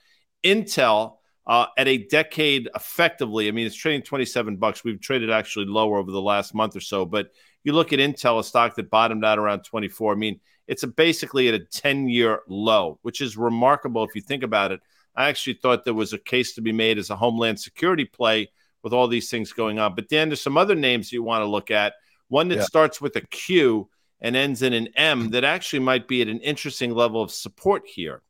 Intel 0.44 1.16
uh, 1.46 1.66
at 1.76 1.88
a 1.88 1.98
decade 2.06 2.70
effectively. 2.74 3.48
I 3.48 3.50
mean, 3.50 3.66
it's 3.66 3.74
trading 3.74 4.02
27 4.02 4.56
bucks. 4.56 4.84
We've 4.84 5.00
traded 5.00 5.30
actually 5.30 5.66
lower 5.66 5.98
over 5.98 6.10
the 6.10 6.22
last 6.22 6.54
month 6.54 6.76
or 6.76 6.80
so, 6.80 7.04
but 7.04 7.30
you 7.64 7.72
look 7.72 7.92
at 7.92 7.98
Intel, 7.98 8.38
a 8.38 8.44
stock 8.44 8.76
that 8.76 8.90
bottomed 8.90 9.24
out 9.24 9.38
around 9.38 9.64
24. 9.64 10.12
I 10.12 10.16
mean, 10.16 10.40
it's 10.68 10.84
basically 10.84 11.48
at 11.48 11.54
a 11.54 11.64
10 11.64 12.08
year 12.08 12.42
low, 12.48 12.98
which 13.02 13.20
is 13.20 13.36
remarkable 13.36 14.04
if 14.04 14.14
you 14.14 14.20
think 14.20 14.42
about 14.42 14.72
it. 14.72 14.80
I 15.16 15.28
actually 15.28 15.54
thought 15.54 15.84
there 15.84 15.94
was 15.94 16.12
a 16.12 16.18
case 16.18 16.54
to 16.54 16.60
be 16.60 16.72
made 16.72 16.98
as 16.98 17.10
a 17.10 17.16
homeland 17.16 17.60
security 17.60 18.04
play 18.04 18.50
with 18.84 18.92
all 18.92 19.08
these 19.08 19.30
things 19.30 19.52
going 19.52 19.80
on. 19.80 19.96
But 19.96 20.10
then 20.10 20.28
there's 20.28 20.42
some 20.42 20.58
other 20.58 20.76
names 20.76 21.10
you 21.10 21.24
want 21.24 21.42
to 21.42 21.46
look 21.46 21.72
at. 21.72 21.94
One 22.28 22.48
that 22.48 22.58
yeah. 22.58 22.64
starts 22.64 23.00
with 23.00 23.16
a 23.16 23.22
Q 23.22 23.88
and 24.20 24.36
ends 24.36 24.62
in 24.62 24.72
an 24.72 24.88
M 24.94 25.30
that 25.30 25.42
actually 25.42 25.80
might 25.80 26.06
be 26.06 26.22
at 26.22 26.28
an 26.28 26.40
interesting 26.40 26.94
level 26.94 27.20
of 27.20 27.32
support 27.32 27.82
here. 27.86 28.22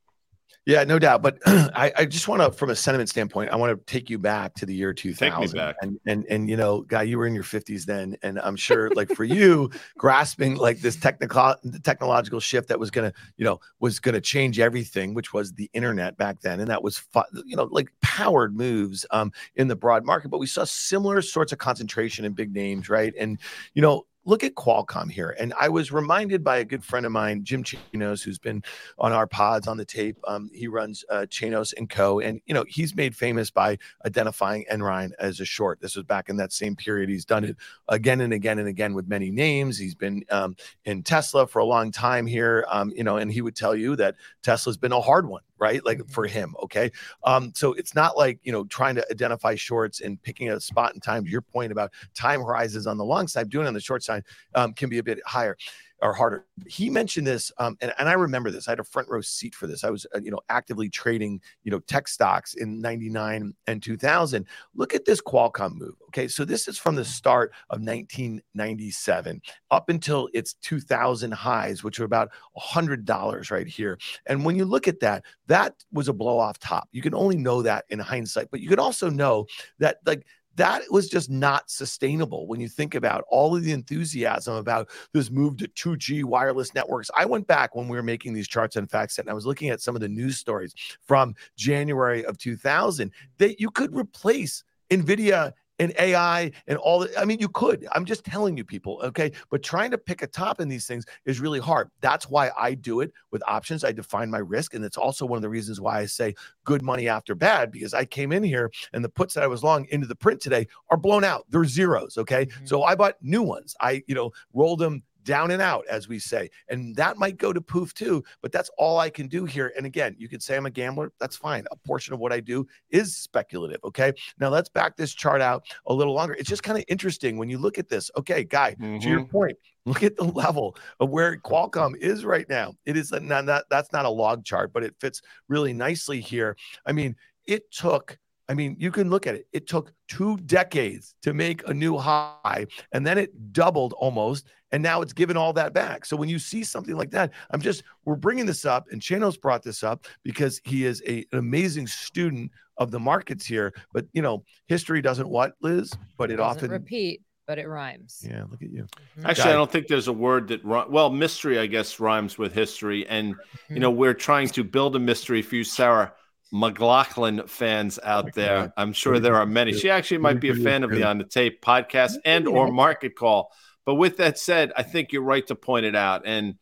Yeah, 0.66 0.82
no 0.84 0.98
doubt. 0.98 1.22
But 1.22 1.38
I, 1.46 1.92
I, 1.96 2.04
just 2.06 2.26
want 2.26 2.40
to, 2.40 2.50
from 2.50 2.70
a 2.70 2.76
sentiment 2.76 3.10
standpoint, 3.10 3.50
I 3.50 3.56
want 3.56 3.76
to 3.76 3.92
take 3.92 4.08
you 4.08 4.18
back 4.18 4.54
to 4.54 4.66
the 4.66 4.74
year 4.74 4.94
2000. 4.94 5.30
Take 5.30 5.52
me 5.52 5.58
back. 5.58 5.76
And, 5.82 5.98
and, 6.06 6.24
and, 6.30 6.48
you 6.48 6.56
know, 6.56 6.82
guy, 6.82 7.02
you 7.02 7.18
were 7.18 7.26
in 7.26 7.34
your 7.34 7.44
50s 7.44 7.84
then. 7.84 8.16
And 8.22 8.38
I'm 8.40 8.56
sure, 8.56 8.90
like, 8.90 9.10
for 9.10 9.24
you, 9.24 9.70
grasping 9.98 10.56
like 10.56 10.80
this 10.80 10.96
technical, 10.96 11.54
technological 11.82 12.40
shift 12.40 12.68
that 12.68 12.78
was 12.78 12.90
going 12.90 13.10
to, 13.10 13.16
you 13.36 13.44
know, 13.44 13.60
was 13.80 14.00
going 14.00 14.14
to 14.14 14.20
change 14.20 14.58
everything, 14.58 15.12
which 15.12 15.34
was 15.34 15.52
the 15.52 15.68
internet 15.74 16.16
back 16.16 16.40
then. 16.40 16.60
And 16.60 16.70
that 16.70 16.82
was, 16.82 17.02
you 17.44 17.56
know, 17.56 17.68
like 17.70 17.90
powered 18.00 18.56
moves 18.56 19.04
um, 19.10 19.32
in 19.56 19.68
the 19.68 19.76
broad 19.76 20.04
market. 20.06 20.30
But 20.30 20.38
we 20.38 20.46
saw 20.46 20.64
similar 20.64 21.20
sorts 21.20 21.52
of 21.52 21.58
concentration 21.58 22.24
in 22.24 22.32
big 22.32 22.54
names, 22.54 22.88
right? 22.88 23.12
And, 23.18 23.38
you 23.74 23.82
know, 23.82 24.06
look 24.24 24.44
at 24.44 24.54
Qualcomm 24.54 25.10
here. 25.10 25.36
And 25.38 25.52
I 25.58 25.68
was 25.68 25.92
reminded 25.92 26.42
by 26.42 26.58
a 26.58 26.64
good 26.64 26.84
friend 26.84 27.06
of 27.06 27.12
mine, 27.12 27.44
Jim 27.44 27.62
Chanos, 27.62 28.22
who's 28.22 28.38
been 28.38 28.62
on 28.98 29.12
our 29.12 29.26
pods 29.26 29.66
on 29.66 29.76
the 29.76 29.84
tape. 29.84 30.16
Um, 30.26 30.50
he 30.52 30.66
runs 30.66 31.04
uh, 31.10 31.26
Chanos 31.28 31.74
and 31.76 31.88
Co. 31.88 32.20
And, 32.20 32.40
you 32.46 32.54
know, 32.54 32.64
he's 32.68 32.94
made 32.94 33.14
famous 33.14 33.50
by 33.50 33.78
identifying 34.04 34.64
Enron 34.70 35.10
as 35.18 35.40
a 35.40 35.44
short. 35.44 35.80
This 35.80 35.96
was 35.96 36.04
back 36.04 36.28
in 36.28 36.36
that 36.36 36.52
same 36.52 36.76
period. 36.76 37.08
He's 37.08 37.24
done 37.24 37.44
it 37.44 37.56
again 37.88 38.20
and 38.20 38.32
again 38.32 38.58
and 38.58 38.68
again 38.68 38.94
with 38.94 39.08
many 39.08 39.30
names. 39.30 39.78
He's 39.78 39.94
been 39.94 40.24
um, 40.30 40.56
in 40.84 41.02
Tesla 41.02 41.46
for 41.46 41.58
a 41.58 41.64
long 41.64 41.90
time 41.90 42.26
here, 42.26 42.66
um, 42.68 42.92
you 42.96 43.04
know, 43.04 43.16
and 43.16 43.30
he 43.32 43.42
would 43.42 43.56
tell 43.56 43.74
you 43.74 43.96
that 43.96 44.16
Tesla's 44.42 44.76
been 44.76 44.92
a 44.92 45.00
hard 45.00 45.28
one 45.28 45.42
right? 45.64 45.82
Like 45.82 46.06
for 46.10 46.26
mm-hmm. 46.26 46.38
him. 46.38 46.56
Okay. 46.62 46.92
Um, 47.24 47.52
so 47.54 47.72
it's 47.72 47.94
not 47.94 48.18
like, 48.18 48.38
you 48.42 48.52
know, 48.52 48.64
trying 48.64 48.94
to 48.96 49.10
identify 49.10 49.54
shorts 49.54 50.02
and 50.02 50.22
picking 50.22 50.50
a 50.50 50.60
spot 50.60 50.92
in 50.94 51.00
time. 51.00 51.24
Your 51.26 51.40
point 51.40 51.72
about 51.72 51.90
time 52.14 52.40
horizons 52.40 52.86
on 52.86 52.98
the 52.98 53.04
long 53.04 53.26
side, 53.28 53.48
doing 53.48 53.66
on 53.66 53.72
the 53.72 53.80
short 53.80 54.02
side 54.02 54.24
um, 54.54 54.74
can 54.74 54.90
be 54.90 54.98
a 54.98 55.02
bit 55.02 55.20
higher 55.24 55.56
or 56.04 56.12
harder. 56.12 56.44
He 56.66 56.90
mentioned 56.90 57.26
this, 57.26 57.50
um, 57.56 57.78
and, 57.80 57.92
and 57.98 58.10
I 58.10 58.12
remember 58.12 58.50
this. 58.50 58.68
I 58.68 58.72
had 58.72 58.78
a 58.78 58.84
front 58.84 59.08
row 59.08 59.22
seat 59.22 59.54
for 59.54 59.66
this. 59.66 59.84
I 59.84 59.90
was, 59.90 60.06
uh, 60.14 60.20
you 60.22 60.30
know, 60.30 60.40
actively 60.50 60.90
trading, 60.90 61.40
you 61.62 61.70
know, 61.70 61.80
tech 61.80 62.08
stocks 62.08 62.54
in 62.54 62.82
99 62.82 63.54
and 63.66 63.82
2000. 63.82 64.46
Look 64.74 64.94
at 64.94 65.06
this 65.06 65.22
Qualcomm 65.22 65.76
move. 65.76 65.94
Okay. 66.08 66.28
So 66.28 66.44
this 66.44 66.68
is 66.68 66.76
from 66.76 66.94
the 66.94 67.06
start 67.06 67.52
of 67.70 67.80
1997 67.80 69.40
up 69.70 69.88
until 69.88 70.28
its 70.34 70.52
2000 70.54 71.32
highs, 71.32 71.82
which 71.82 71.98
are 71.98 72.04
about 72.04 72.28
$100 72.54 73.50
right 73.50 73.66
here. 73.66 73.98
And 74.26 74.44
when 74.44 74.56
you 74.56 74.66
look 74.66 74.86
at 74.86 75.00
that, 75.00 75.24
that 75.46 75.74
was 75.90 76.08
a 76.08 76.12
blow 76.12 76.38
off 76.38 76.58
top. 76.58 76.86
You 76.92 77.00
can 77.00 77.14
only 77.14 77.38
know 77.38 77.62
that 77.62 77.86
in 77.88 77.98
hindsight, 77.98 78.50
but 78.50 78.60
you 78.60 78.68
can 78.68 78.78
also 78.78 79.08
know 79.08 79.46
that, 79.78 80.00
like, 80.04 80.26
that 80.56 80.82
was 80.90 81.08
just 81.08 81.30
not 81.30 81.70
sustainable 81.70 82.46
when 82.46 82.60
you 82.60 82.68
think 82.68 82.94
about 82.94 83.24
all 83.28 83.56
of 83.56 83.64
the 83.64 83.72
enthusiasm 83.72 84.54
about 84.54 84.88
this 85.12 85.30
move 85.30 85.56
to 85.58 85.68
2G 85.68 86.24
wireless 86.24 86.74
networks. 86.74 87.10
I 87.16 87.24
went 87.24 87.46
back 87.46 87.74
when 87.74 87.88
we 87.88 87.96
were 87.96 88.02
making 88.02 88.34
these 88.34 88.48
charts 88.48 88.76
on 88.76 88.86
FactSet 88.86 89.20
and 89.20 89.30
I 89.30 89.34
was 89.34 89.46
looking 89.46 89.70
at 89.70 89.80
some 89.80 89.94
of 89.94 90.00
the 90.00 90.08
news 90.08 90.38
stories 90.38 90.74
from 91.02 91.34
January 91.56 92.24
of 92.24 92.38
2000 92.38 93.10
that 93.38 93.60
you 93.60 93.70
could 93.70 93.94
replace 93.94 94.64
NVIDIA 94.90 95.52
and 95.78 95.92
AI 95.98 96.52
and 96.66 96.78
all 96.78 97.00
that. 97.00 97.18
I 97.18 97.24
mean, 97.24 97.38
you 97.40 97.48
could. 97.48 97.86
I'm 97.92 98.04
just 98.04 98.24
telling 98.24 98.56
you, 98.56 98.64
people, 98.64 99.00
okay? 99.02 99.32
But 99.50 99.62
trying 99.62 99.90
to 99.90 99.98
pick 99.98 100.22
a 100.22 100.26
top 100.26 100.60
in 100.60 100.68
these 100.68 100.86
things 100.86 101.04
is 101.24 101.40
really 101.40 101.60
hard. 101.60 101.90
That's 102.00 102.28
why 102.28 102.50
I 102.58 102.74
do 102.74 103.00
it 103.00 103.12
with 103.30 103.42
options. 103.46 103.84
I 103.84 103.92
define 103.92 104.30
my 104.30 104.38
risk. 104.38 104.74
And 104.74 104.84
it's 104.84 104.96
also 104.96 105.26
one 105.26 105.36
of 105.36 105.42
the 105.42 105.48
reasons 105.48 105.80
why 105.80 106.00
I 106.00 106.06
say 106.06 106.34
good 106.64 106.82
money 106.82 107.08
after 107.08 107.34
bad, 107.34 107.70
because 107.70 107.94
I 107.94 108.04
came 108.04 108.32
in 108.32 108.42
here 108.42 108.70
and 108.92 109.04
the 109.04 109.08
puts 109.08 109.34
that 109.34 109.42
I 109.42 109.48
was 109.48 109.64
long 109.64 109.86
into 109.90 110.06
the 110.06 110.16
print 110.16 110.40
today 110.40 110.66
are 110.90 110.96
blown 110.96 111.24
out. 111.24 111.46
They're 111.50 111.64
zeros. 111.64 112.18
Okay. 112.18 112.46
Mm-hmm. 112.46 112.66
So 112.66 112.84
I 112.84 112.94
bought 112.94 113.16
new 113.20 113.42
ones. 113.42 113.74
I, 113.80 114.02
you 114.06 114.14
know, 114.14 114.32
rolled 114.52 114.78
them 114.78 115.02
down 115.24 115.50
and 115.50 115.60
out, 115.60 115.84
as 115.88 116.08
we 116.08 116.18
say. 116.18 116.50
And 116.68 116.94
that 116.96 117.16
might 117.16 117.36
go 117.36 117.52
to 117.52 117.60
poof 117.60 117.94
too, 117.94 118.22
but 118.42 118.52
that's 118.52 118.70
all 118.78 118.98
I 118.98 119.10
can 119.10 119.28
do 119.28 119.44
here. 119.44 119.72
And 119.76 119.86
again, 119.86 120.14
you 120.18 120.28
could 120.28 120.42
say 120.42 120.56
I'm 120.56 120.66
a 120.66 120.70
gambler. 120.70 121.12
That's 121.18 121.36
fine. 121.36 121.64
A 121.70 121.76
portion 121.76 122.14
of 122.14 122.20
what 122.20 122.32
I 122.32 122.40
do 122.40 122.66
is 122.90 123.16
speculative. 123.16 123.80
Okay. 123.84 124.12
Now 124.38 124.48
let's 124.48 124.68
back 124.68 124.96
this 124.96 125.12
chart 125.12 125.40
out 125.40 125.64
a 125.86 125.94
little 125.94 126.14
longer. 126.14 126.34
It's 126.34 126.48
just 126.48 126.62
kind 126.62 126.78
of 126.78 126.84
interesting 126.88 127.36
when 127.36 127.48
you 127.48 127.58
look 127.58 127.78
at 127.78 127.88
this. 127.88 128.10
Okay, 128.16 128.44
guy, 128.44 128.72
mm-hmm. 128.72 128.98
to 128.98 129.08
your 129.08 129.20
mm-hmm. 129.20 129.30
point, 129.30 129.58
look 129.86 130.02
at 130.02 130.16
the 130.16 130.24
level 130.24 130.76
of 131.00 131.10
where 131.10 131.36
Qualcomm 131.36 131.96
is 131.96 132.24
right 132.24 132.48
now. 132.48 132.74
It 132.86 132.96
is 132.96 133.12
not, 133.12 133.44
not 133.44 133.64
that's 133.70 133.92
not 133.92 134.06
a 134.06 134.10
log 134.10 134.44
chart, 134.44 134.72
but 134.72 134.82
it 134.82 134.94
fits 134.98 135.20
really 135.48 135.72
nicely 135.72 136.20
here. 136.20 136.56
I 136.86 136.92
mean, 136.92 137.16
it 137.46 137.70
took 137.70 138.18
I 138.48 138.54
mean, 138.54 138.76
you 138.78 138.90
can 138.90 139.10
look 139.10 139.26
at 139.26 139.34
it. 139.34 139.46
It 139.52 139.66
took 139.66 139.92
two 140.08 140.36
decades 140.38 141.14
to 141.22 141.32
make 141.32 141.66
a 141.68 141.74
new 141.74 141.96
high, 141.96 142.66
and 142.92 143.06
then 143.06 143.16
it 143.16 143.52
doubled 143.52 143.94
almost, 143.94 144.46
and 144.70 144.82
now 144.82 145.00
it's 145.00 145.12
given 145.12 145.36
all 145.36 145.52
that 145.54 145.72
back. 145.72 146.04
So 146.04 146.16
when 146.16 146.28
you 146.28 146.38
see 146.38 146.62
something 146.62 146.96
like 146.96 147.10
that, 147.12 147.32
I'm 147.50 147.60
just 147.60 147.82
we're 148.04 148.16
bringing 148.16 148.46
this 148.46 148.64
up, 148.64 148.86
and 148.90 149.00
Chanos 149.00 149.40
brought 149.40 149.62
this 149.62 149.82
up 149.82 150.06
because 150.22 150.60
he 150.64 150.84
is 150.84 151.02
a, 151.06 151.24
an 151.32 151.38
amazing 151.38 151.86
student 151.86 152.50
of 152.76 152.90
the 152.90 153.00
markets 153.00 153.46
here. 153.46 153.72
But 153.92 154.06
you 154.12 154.20
know, 154.20 154.44
history 154.66 155.00
doesn't 155.00 155.28
what 155.28 155.54
Liz, 155.62 155.92
but 156.18 156.30
it, 156.30 156.34
it 156.34 156.40
often 156.40 156.70
repeat 156.70 157.22
but 157.46 157.58
it 157.58 157.68
rhymes. 157.68 158.24
Yeah, 158.26 158.44
look 158.50 158.62
at 158.62 158.70
you. 158.70 158.84
Mm-hmm. 159.18 159.26
Actually, 159.26 159.50
I 159.50 159.54
don't 159.54 159.70
think 159.70 159.86
there's 159.86 160.08
a 160.08 160.12
word 160.12 160.48
that 160.48 160.64
well, 160.64 161.10
mystery 161.10 161.58
I 161.58 161.66
guess 161.66 162.00
rhymes 162.00 162.38
with 162.38 162.54
history, 162.54 163.06
and 163.06 163.28
you 163.28 163.34
mm-hmm. 163.34 163.78
know 163.80 163.90
we're 163.90 164.14
trying 164.14 164.48
to 164.50 164.64
build 164.64 164.96
a 164.96 164.98
mystery 164.98 165.42
for 165.42 165.56
you, 165.56 165.64
Sarah. 165.64 166.12
McLachlan 166.54 167.48
fans 167.48 167.98
out 168.02 168.32
there. 168.32 168.72
I'm 168.76 168.92
sure 168.92 169.18
there 169.18 169.34
are 169.34 169.46
many. 169.46 169.72
She 169.72 169.90
actually 169.90 170.18
might 170.18 170.38
be 170.38 170.50
a 170.50 170.54
fan 170.54 170.84
of 170.84 170.90
the 170.90 171.02
On 171.02 171.18
the 171.18 171.24
Tape 171.24 171.60
podcast 171.60 172.16
and 172.24 172.46
or 172.46 172.70
Market 172.70 173.16
Call. 173.16 173.50
But 173.84 173.96
with 173.96 174.18
that 174.18 174.38
said, 174.38 174.72
I 174.76 174.84
think 174.84 175.10
you're 175.10 175.22
right 175.22 175.46
to 175.48 175.56
point 175.56 175.84
it 175.84 175.96
out. 175.96 176.22
And 176.24 176.54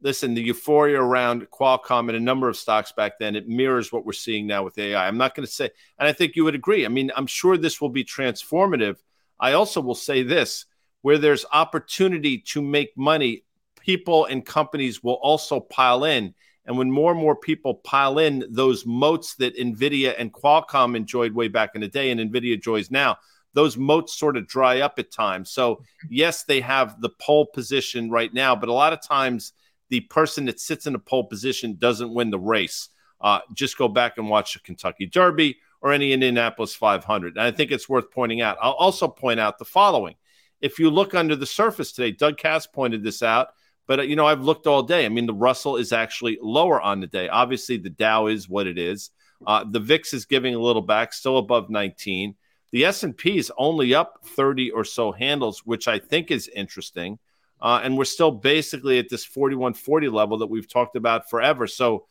listen, 0.00 0.34
the 0.34 0.42
euphoria 0.42 1.02
around 1.02 1.48
Qualcomm 1.50 2.08
and 2.08 2.16
a 2.16 2.20
number 2.20 2.48
of 2.48 2.56
stocks 2.56 2.92
back 2.92 3.18
then, 3.18 3.34
it 3.34 3.48
mirrors 3.48 3.92
what 3.92 4.06
we're 4.06 4.12
seeing 4.12 4.46
now 4.46 4.62
with 4.62 4.78
AI. 4.78 5.06
I'm 5.06 5.18
not 5.18 5.34
going 5.34 5.46
to 5.46 5.52
say, 5.52 5.70
and 5.98 6.08
I 6.08 6.12
think 6.12 6.36
you 6.36 6.44
would 6.44 6.54
agree. 6.54 6.86
I 6.86 6.88
mean, 6.88 7.10
I'm 7.16 7.26
sure 7.26 7.56
this 7.56 7.80
will 7.80 7.90
be 7.90 8.04
transformative. 8.04 8.98
I 9.38 9.54
also 9.54 9.80
will 9.80 9.96
say 9.96 10.22
this 10.22 10.66
where 11.02 11.18
there's 11.18 11.44
opportunity 11.52 12.38
to 12.38 12.62
make 12.62 12.96
money, 12.96 13.44
people 13.80 14.26
and 14.26 14.46
companies 14.46 15.02
will 15.02 15.14
also 15.14 15.58
pile 15.58 16.04
in. 16.04 16.34
And 16.70 16.78
when 16.78 16.88
more 16.88 17.10
and 17.10 17.20
more 17.20 17.34
people 17.34 17.74
pile 17.74 18.20
in 18.20 18.44
those 18.48 18.86
moats 18.86 19.34
that 19.34 19.56
NVIDIA 19.56 20.14
and 20.16 20.32
Qualcomm 20.32 20.94
enjoyed 20.94 21.32
way 21.32 21.48
back 21.48 21.70
in 21.74 21.80
the 21.80 21.88
day 21.88 22.12
and 22.12 22.20
NVIDIA 22.20 22.54
enjoys 22.54 22.92
now, 22.92 23.16
those 23.54 23.76
moats 23.76 24.16
sort 24.16 24.36
of 24.36 24.46
dry 24.46 24.78
up 24.78 25.00
at 25.00 25.10
times. 25.10 25.50
So, 25.50 25.82
yes, 26.08 26.44
they 26.44 26.60
have 26.60 27.00
the 27.00 27.08
pole 27.08 27.46
position 27.46 28.08
right 28.08 28.32
now, 28.32 28.54
but 28.54 28.68
a 28.68 28.72
lot 28.72 28.92
of 28.92 29.02
times 29.02 29.52
the 29.88 30.02
person 30.02 30.44
that 30.44 30.60
sits 30.60 30.86
in 30.86 30.94
a 30.94 31.00
pole 31.00 31.24
position 31.24 31.74
doesn't 31.76 32.14
win 32.14 32.30
the 32.30 32.38
race. 32.38 32.90
Uh, 33.20 33.40
just 33.52 33.76
go 33.76 33.88
back 33.88 34.16
and 34.16 34.28
watch 34.30 34.52
the 34.52 34.60
Kentucky 34.60 35.06
Derby 35.06 35.56
or 35.80 35.92
any 35.92 36.12
Indianapolis 36.12 36.72
500. 36.76 37.36
And 37.36 37.42
I 37.44 37.50
think 37.50 37.72
it's 37.72 37.88
worth 37.88 38.12
pointing 38.12 38.42
out. 38.42 38.58
I'll 38.62 38.74
also 38.74 39.08
point 39.08 39.40
out 39.40 39.58
the 39.58 39.64
following. 39.64 40.14
If 40.60 40.78
you 40.78 40.88
look 40.88 41.16
under 41.16 41.34
the 41.34 41.46
surface 41.46 41.90
today, 41.90 42.12
Doug 42.12 42.36
Kass 42.36 42.68
pointed 42.68 43.02
this 43.02 43.24
out, 43.24 43.54
but 43.90 43.98
uh, 43.98 44.02
you 44.02 44.14
know, 44.14 44.24
I've 44.24 44.44
looked 44.44 44.68
all 44.68 44.84
day. 44.84 45.04
I 45.04 45.08
mean, 45.08 45.26
the 45.26 45.34
Russell 45.34 45.74
is 45.74 45.92
actually 45.92 46.38
lower 46.40 46.80
on 46.80 47.00
the 47.00 47.08
day. 47.08 47.28
Obviously, 47.28 47.76
the 47.76 47.90
Dow 47.90 48.28
is 48.28 48.48
what 48.48 48.68
it 48.68 48.78
is. 48.78 49.10
Uh, 49.44 49.64
the 49.68 49.80
VIX 49.80 50.14
is 50.14 50.26
giving 50.26 50.54
a 50.54 50.60
little 50.60 50.80
back, 50.80 51.12
still 51.12 51.38
above 51.38 51.70
19. 51.70 52.36
The 52.70 52.84
S&P 52.84 53.36
is 53.36 53.50
only 53.58 53.92
up 53.92 54.20
30 54.24 54.70
or 54.70 54.84
so 54.84 55.10
handles, 55.10 55.66
which 55.66 55.88
I 55.88 55.98
think 55.98 56.30
is 56.30 56.46
interesting. 56.46 57.18
Uh, 57.60 57.80
and 57.82 57.98
we're 57.98 58.04
still 58.04 58.30
basically 58.30 59.00
at 59.00 59.08
this 59.08 59.24
4140 59.24 60.08
level 60.08 60.38
that 60.38 60.46
we've 60.46 60.72
talked 60.72 60.94
about 60.94 61.28
forever. 61.28 61.66
So 61.66 62.06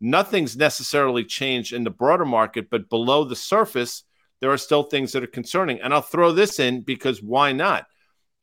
nothing's 0.00 0.56
necessarily 0.56 1.24
changed 1.24 1.72
in 1.72 1.82
the 1.82 1.90
broader 1.90 2.24
market, 2.24 2.70
but 2.70 2.88
below 2.88 3.24
the 3.24 3.34
surface, 3.34 4.04
there 4.38 4.52
are 4.52 4.56
still 4.56 4.84
things 4.84 5.10
that 5.10 5.24
are 5.24 5.26
concerning. 5.26 5.80
And 5.80 5.92
I'll 5.92 6.00
throw 6.00 6.30
this 6.30 6.60
in 6.60 6.82
because 6.82 7.20
why 7.20 7.50
not? 7.50 7.88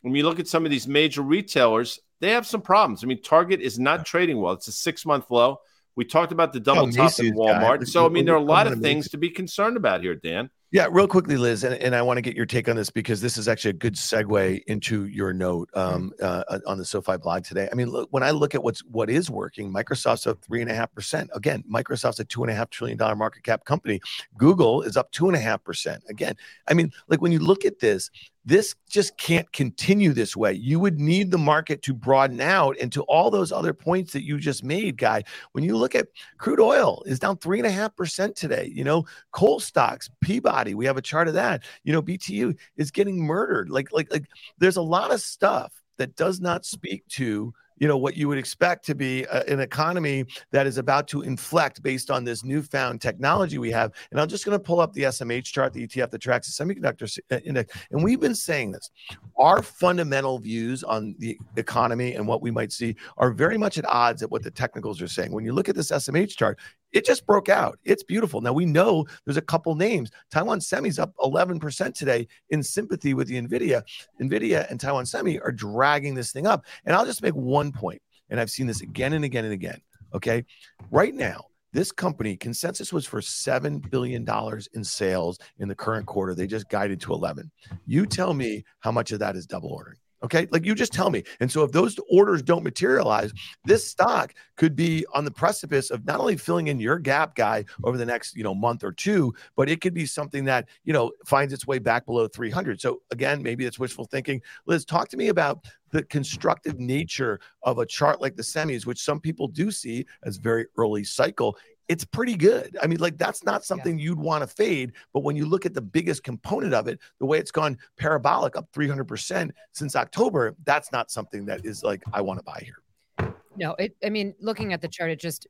When 0.01 0.15
you 0.15 0.23
look 0.23 0.39
at 0.39 0.47
some 0.47 0.65
of 0.65 0.71
these 0.71 0.87
major 0.87 1.21
retailers, 1.21 1.99
they 2.19 2.31
have 2.31 2.45
some 2.45 2.61
problems. 2.61 3.03
I 3.03 3.07
mean, 3.07 3.21
Target 3.21 3.61
is 3.61 3.79
not 3.79 4.05
trading 4.05 4.39
well. 4.39 4.53
It's 4.53 4.67
a 4.67 4.71
six 4.71 5.05
month 5.05 5.25
low. 5.29 5.59
We 5.95 6.05
talked 6.05 6.31
about 6.31 6.53
the 6.53 6.59
double 6.59 6.83
oh, 6.83 6.91
top 6.91 7.19
in 7.19 7.35
Walmart. 7.35 7.79
Guy. 7.79 7.85
So, 7.85 8.05
I 8.05 8.09
mean, 8.09 8.25
there 8.25 8.33
are 8.33 8.37
a 8.37 8.43
lot 8.43 8.65
of 8.65 8.79
things 8.79 9.09
to 9.09 9.17
be 9.17 9.29
concerned 9.29 9.75
about 9.75 10.01
here, 10.01 10.15
Dan. 10.15 10.49
Yeah, 10.71 10.87
real 10.89 11.05
quickly, 11.05 11.35
Liz, 11.35 11.65
and, 11.65 11.75
and 11.75 11.93
I 11.93 12.01
want 12.01 12.15
to 12.15 12.21
get 12.21 12.33
your 12.33 12.45
take 12.45 12.69
on 12.69 12.77
this 12.77 12.89
because 12.89 13.19
this 13.19 13.37
is 13.37 13.49
actually 13.49 13.71
a 13.71 13.73
good 13.73 13.95
segue 13.95 14.63
into 14.67 15.05
your 15.07 15.33
note 15.33 15.69
mm-hmm. 15.75 15.95
um, 15.95 16.13
uh, 16.21 16.59
on 16.65 16.77
the 16.77 16.85
SoFi 16.85 17.17
blog 17.17 17.43
today. 17.43 17.67
I 17.69 17.75
mean, 17.75 17.89
look, 17.89 18.07
when 18.11 18.23
I 18.23 18.31
look 18.31 18.55
at 18.55 18.63
what's 18.63 18.79
what 18.85 19.09
is 19.09 19.29
working, 19.29 19.73
Microsoft's 19.73 20.27
up 20.27 20.41
three 20.41 20.61
and 20.61 20.71
a 20.71 20.73
half 20.73 20.93
percent. 20.93 21.29
Again, 21.35 21.65
Microsoft's 21.69 22.21
a 22.21 22.23
two 22.23 22.43
and 22.43 22.49
a 22.49 22.55
half 22.55 22.69
trillion 22.69 22.97
dollar 22.97 23.17
market 23.17 23.43
cap 23.43 23.65
company. 23.65 23.99
Google 24.37 24.81
is 24.83 24.95
up 24.95 25.11
two 25.11 25.27
and 25.27 25.35
a 25.35 25.41
half 25.41 25.61
percent. 25.61 26.03
Again, 26.07 26.35
I 26.69 26.73
mean, 26.73 26.93
like 27.09 27.21
when 27.21 27.33
you 27.33 27.39
look 27.39 27.65
at 27.65 27.79
this, 27.79 28.09
this 28.43 28.73
just 28.89 29.17
can't 29.17 29.51
continue 29.51 30.13
this 30.13 30.35
way. 30.35 30.53
You 30.53 30.79
would 30.79 30.99
need 30.99 31.29
the 31.29 31.37
market 31.37 31.81
to 31.83 31.93
broaden 31.93 32.41
out 32.41 32.75
and 32.81 32.91
to 32.93 33.03
all 33.03 33.29
those 33.29 33.51
other 33.51 33.73
points 33.73 34.13
that 34.13 34.23
you 34.23 34.39
just 34.39 34.63
made, 34.63 34.97
guy. 34.97 35.23
When 35.51 35.63
you 35.63 35.77
look 35.77 35.93
at 35.93 36.07
crude 36.37 36.59
oil 36.59 37.03
is 37.05 37.19
down 37.19 37.37
three 37.37 37.59
and 37.59 37.67
a 37.67 37.71
half 37.71 37.95
percent 37.95 38.35
today. 38.35 38.71
You 38.73 38.83
know, 38.83 39.05
coal 39.31 39.59
stocks, 39.59 40.09
Peabody, 40.21 40.73
we 40.73 40.85
have 40.85 40.97
a 40.97 41.01
chart 41.01 41.27
of 41.27 41.35
that. 41.35 41.63
You 41.83 41.93
know, 41.93 42.01
BTU 42.01 42.57
is 42.77 42.89
getting 42.89 43.21
murdered. 43.21 43.69
Like, 43.69 43.91
like, 43.91 44.11
like 44.11 44.25
there's 44.57 44.77
a 44.77 44.81
lot 44.81 45.13
of 45.13 45.21
stuff 45.21 45.71
that 45.97 46.15
does 46.15 46.41
not 46.41 46.65
speak 46.65 47.07
to 47.09 47.53
you 47.81 47.87
know 47.87 47.97
what 47.97 48.15
you 48.15 48.27
would 48.27 48.37
expect 48.37 48.85
to 48.85 48.93
be 48.93 49.23
a, 49.23 49.43
an 49.51 49.59
economy 49.59 50.23
that 50.51 50.67
is 50.67 50.77
about 50.77 51.07
to 51.07 51.23
inflect 51.23 51.81
based 51.81 52.11
on 52.11 52.23
this 52.23 52.43
newfound 52.43 53.01
technology 53.01 53.57
we 53.57 53.71
have. 53.71 53.91
And 54.11 54.21
I'm 54.21 54.27
just 54.27 54.45
going 54.45 54.57
to 54.57 54.63
pull 54.63 54.79
up 54.79 54.93
the 54.93 55.01
SMH 55.01 55.45
chart, 55.45 55.73
the 55.73 55.87
ETF 55.87 56.11
that 56.11 56.19
tracks 56.19 56.55
the 56.55 56.63
semiconductor 56.63 57.19
uh, 57.31 57.39
index, 57.43 57.75
and 57.89 58.03
we've 58.03 58.19
been 58.19 58.35
saying 58.35 58.71
this. 58.71 58.91
Our 59.35 59.63
fundamental 59.63 60.37
views 60.37 60.83
on 60.83 61.15
the 61.17 61.35
economy 61.57 62.13
and 62.13 62.27
what 62.27 62.43
we 62.43 62.51
might 62.51 62.71
see 62.71 62.95
are 63.17 63.31
very 63.31 63.57
much 63.57 63.79
at 63.79 63.85
odds 63.87 64.21
at 64.21 64.29
what 64.29 64.43
the 64.43 64.51
technicals 64.51 65.01
are 65.01 65.07
saying. 65.07 65.31
When 65.31 65.43
you 65.43 65.51
look 65.51 65.67
at 65.67 65.75
this 65.75 65.89
SMH 65.91 66.37
chart, 66.37 66.59
it 66.91 67.05
just 67.05 67.25
broke 67.25 67.49
out. 67.49 67.79
It's 67.83 68.03
beautiful. 68.03 68.41
Now 68.41 68.53
we 68.53 68.65
know 68.65 69.05
there's 69.25 69.37
a 69.37 69.41
couple 69.41 69.75
names. 69.75 70.11
Taiwan 70.29 70.61
Semi's 70.61 70.99
up 70.99 71.15
11% 71.17 71.93
today 71.93 72.27
in 72.49 72.61
sympathy 72.63 73.13
with 73.13 73.27
the 73.27 73.41
Nvidia. 73.41 73.83
Nvidia 74.21 74.69
and 74.69 74.79
Taiwan 74.79 75.05
Semi 75.05 75.39
are 75.39 75.51
dragging 75.51 76.15
this 76.15 76.31
thing 76.31 76.47
up. 76.47 76.65
And 76.85 76.95
I'll 76.95 77.05
just 77.05 77.21
make 77.21 77.35
one 77.35 77.71
point, 77.71 78.01
and 78.29 78.39
I've 78.39 78.51
seen 78.51 78.67
this 78.67 78.81
again 78.81 79.13
and 79.13 79.25
again 79.25 79.45
and 79.45 79.53
again. 79.53 79.81
Okay, 80.13 80.45
right 80.89 81.13
now. 81.13 81.45
This 81.73 81.93
company 81.93 82.35
consensus 82.35 82.91
was 82.91 83.05
for 83.05 83.21
seven 83.21 83.79
billion 83.79 84.25
dollars 84.25 84.67
in 84.73 84.83
sales 84.83 85.39
in 85.59 85.69
the 85.69 85.75
current 85.75 86.05
quarter. 86.05 86.35
They 86.35 86.45
just 86.45 86.67
guided 86.67 86.99
to 86.99 87.13
11. 87.13 87.49
You 87.85 88.05
tell 88.05 88.33
me 88.33 88.65
how 88.81 88.91
much 88.91 89.13
of 89.13 89.19
that 89.19 89.37
is 89.37 89.47
double 89.47 89.69
ordering. 89.69 89.97
Okay. 90.23 90.47
Like 90.51 90.65
you 90.65 90.75
just 90.75 90.93
tell 90.93 91.09
me. 91.09 91.23
And 91.39 91.51
so 91.51 91.63
if 91.63 91.71
those 91.71 91.97
orders 92.09 92.41
don't 92.41 92.63
materialize, 92.63 93.33
this 93.65 93.87
stock 93.87 94.33
could 94.55 94.75
be 94.75 95.05
on 95.13 95.25
the 95.25 95.31
precipice 95.31 95.89
of 95.89 96.05
not 96.05 96.19
only 96.19 96.37
filling 96.37 96.67
in 96.67 96.79
your 96.79 96.99
gap 96.99 97.35
guy 97.35 97.65
over 97.83 97.97
the 97.97 98.05
next, 98.05 98.35
you 98.35 98.43
know, 98.43 98.53
month 98.53 98.83
or 98.83 98.91
two, 98.91 99.33
but 99.55 99.69
it 99.69 99.81
could 99.81 99.93
be 99.93 100.05
something 100.05 100.45
that, 100.45 100.67
you 100.83 100.93
know, 100.93 101.11
finds 101.25 101.53
its 101.53 101.65
way 101.65 101.79
back 101.79 102.05
below 102.05 102.27
300. 102.27 102.79
So 102.79 103.01
again, 103.11 103.41
maybe 103.41 103.65
it's 103.65 103.79
wishful 103.79 104.05
thinking. 104.05 104.41
Liz, 104.67 104.85
talk 104.85 105.09
to 105.09 105.17
me 105.17 105.29
about 105.29 105.65
the 105.91 106.03
constructive 106.03 106.79
nature 106.79 107.39
of 107.63 107.79
a 107.79 107.85
chart 107.85 108.21
like 108.21 108.35
the 108.35 108.43
semis, 108.43 108.85
which 108.85 109.01
some 109.01 109.19
people 109.19 109.47
do 109.47 109.71
see 109.71 110.05
as 110.23 110.37
very 110.37 110.65
early 110.77 111.03
cycle 111.03 111.57
it's 111.91 112.05
pretty 112.05 112.37
good. 112.37 112.77
I 112.81 112.87
mean, 112.87 112.99
like 112.99 113.17
that's 113.17 113.43
not 113.43 113.65
something 113.65 113.99
yeah. 113.99 114.05
you'd 114.05 114.17
want 114.17 114.43
to 114.43 114.47
fade. 114.47 114.93
But 115.13 115.23
when 115.23 115.35
you 115.35 115.45
look 115.45 115.65
at 115.65 115.73
the 115.73 115.81
biggest 115.81 116.23
component 116.23 116.73
of 116.73 116.87
it, 116.87 117.01
the 117.19 117.25
way 117.25 117.37
it's 117.37 117.51
gone 117.51 117.77
parabolic 117.97 118.55
up 118.55 118.71
300% 118.71 119.51
since 119.73 119.97
October, 119.97 120.55
that's 120.63 120.93
not 120.93 121.11
something 121.11 121.43
that 121.47 121.65
is 121.65 121.83
like, 121.83 122.01
I 122.13 122.21
want 122.21 122.39
to 122.39 122.43
buy 122.45 122.63
here. 122.63 123.33
No, 123.57 123.75
it, 123.77 123.93
I 124.05 124.09
mean, 124.09 124.33
looking 124.39 124.71
at 124.71 124.79
the 124.79 124.87
chart, 124.87 125.11
it 125.11 125.19
just, 125.19 125.45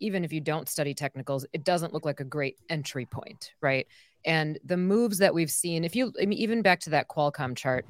even 0.00 0.24
if 0.24 0.32
you 0.32 0.40
don't 0.40 0.66
study 0.66 0.94
technicals, 0.94 1.44
it 1.52 1.62
doesn't 1.62 1.92
look 1.92 2.06
like 2.06 2.20
a 2.20 2.24
great 2.24 2.56
entry 2.70 3.04
point, 3.04 3.52
right? 3.60 3.86
And 4.24 4.58
the 4.64 4.78
moves 4.78 5.18
that 5.18 5.34
we've 5.34 5.50
seen, 5.50 5.84
if 5.84 5.94
you, 5.94 6.10
I 6.18 6.24
mean, 6.24 6.38
even 6.38 6.62
back 6.62 6.80
to 6.80 6.90
that 6.90 7.08
Qualcomm 7.08 7.54
chart, 7.54 7.84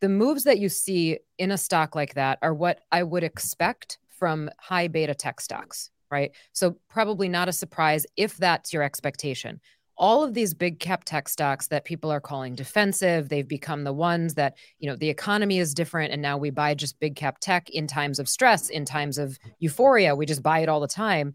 the 0.00 0.10
moves 0.10 0.44
that 0.44 0.58
you 0.58 0.68
see 0.68 1.18
in 1.38 1.50
a 1.50 1.56
stock 1.56 1.94
like 1.94 2.12
that 2.12 2.40
are 2.42 2.52
what 2.52 2.82
I 2.92 3.04
would 3.04 3.24
expect 3.24 3.96
from 4.10 4.50
high 4.58 4.88
beta 4.88 5.14
tech 5.14 5.40
stocks, 5.40 5.88
right? 6.10 6.32
So 6.52 6.76
probably 6.88 7.28
not 7.28 7.48
a 7.48 7.52
surprise 7.52 8.06
if 8.16 8.36
that's 8.36 8.72
your 8.72 8.82
expectation. 8.82 9.60
All 9.96 10.22
of 10.22 10.32
these 10.32 10.54
big 10.54 10.78
cap 10.78 11.02
tech 11.04 11.28
stocks 11.28 11.66
that 11.68 11.84
people 11.84 12.10
are 12.12 12.20
calling 12.20 12.54
defensive, 12.54 13.28
they've 13.28 13.48
become 13.48 13.82
the 13.82 13.92
ones 13.92 14.34
that, 14.34 14.56
you 14.78 14.88
know, 14.88 14.94
the 14.94 15.10
economy 15.10 15.58
is 15.58 15.74
different 15.74 16.12
and 16.12 16.22
now 16.22 16.38
we 16.38 16.50
buy 16.50 16.74
just 16.74 17.00
big 17.00 17.16
cap 17.16 17.38
tech 17.40 17.68
in 17.70 17.88
times 17.88 18.20
of 18.20 18.28
stress, 18.28 18.68
in 18.68 18.84
times 18.84 19.18
of 19.18 19.38
euphoria, 19.58 20.14
we 20.14 20.24
just 20.24 20.42
buy 20.42 20.60
it 20.60 20.68
all 20.68 20.80
the 20.80 20.86
time. 20.86 21.34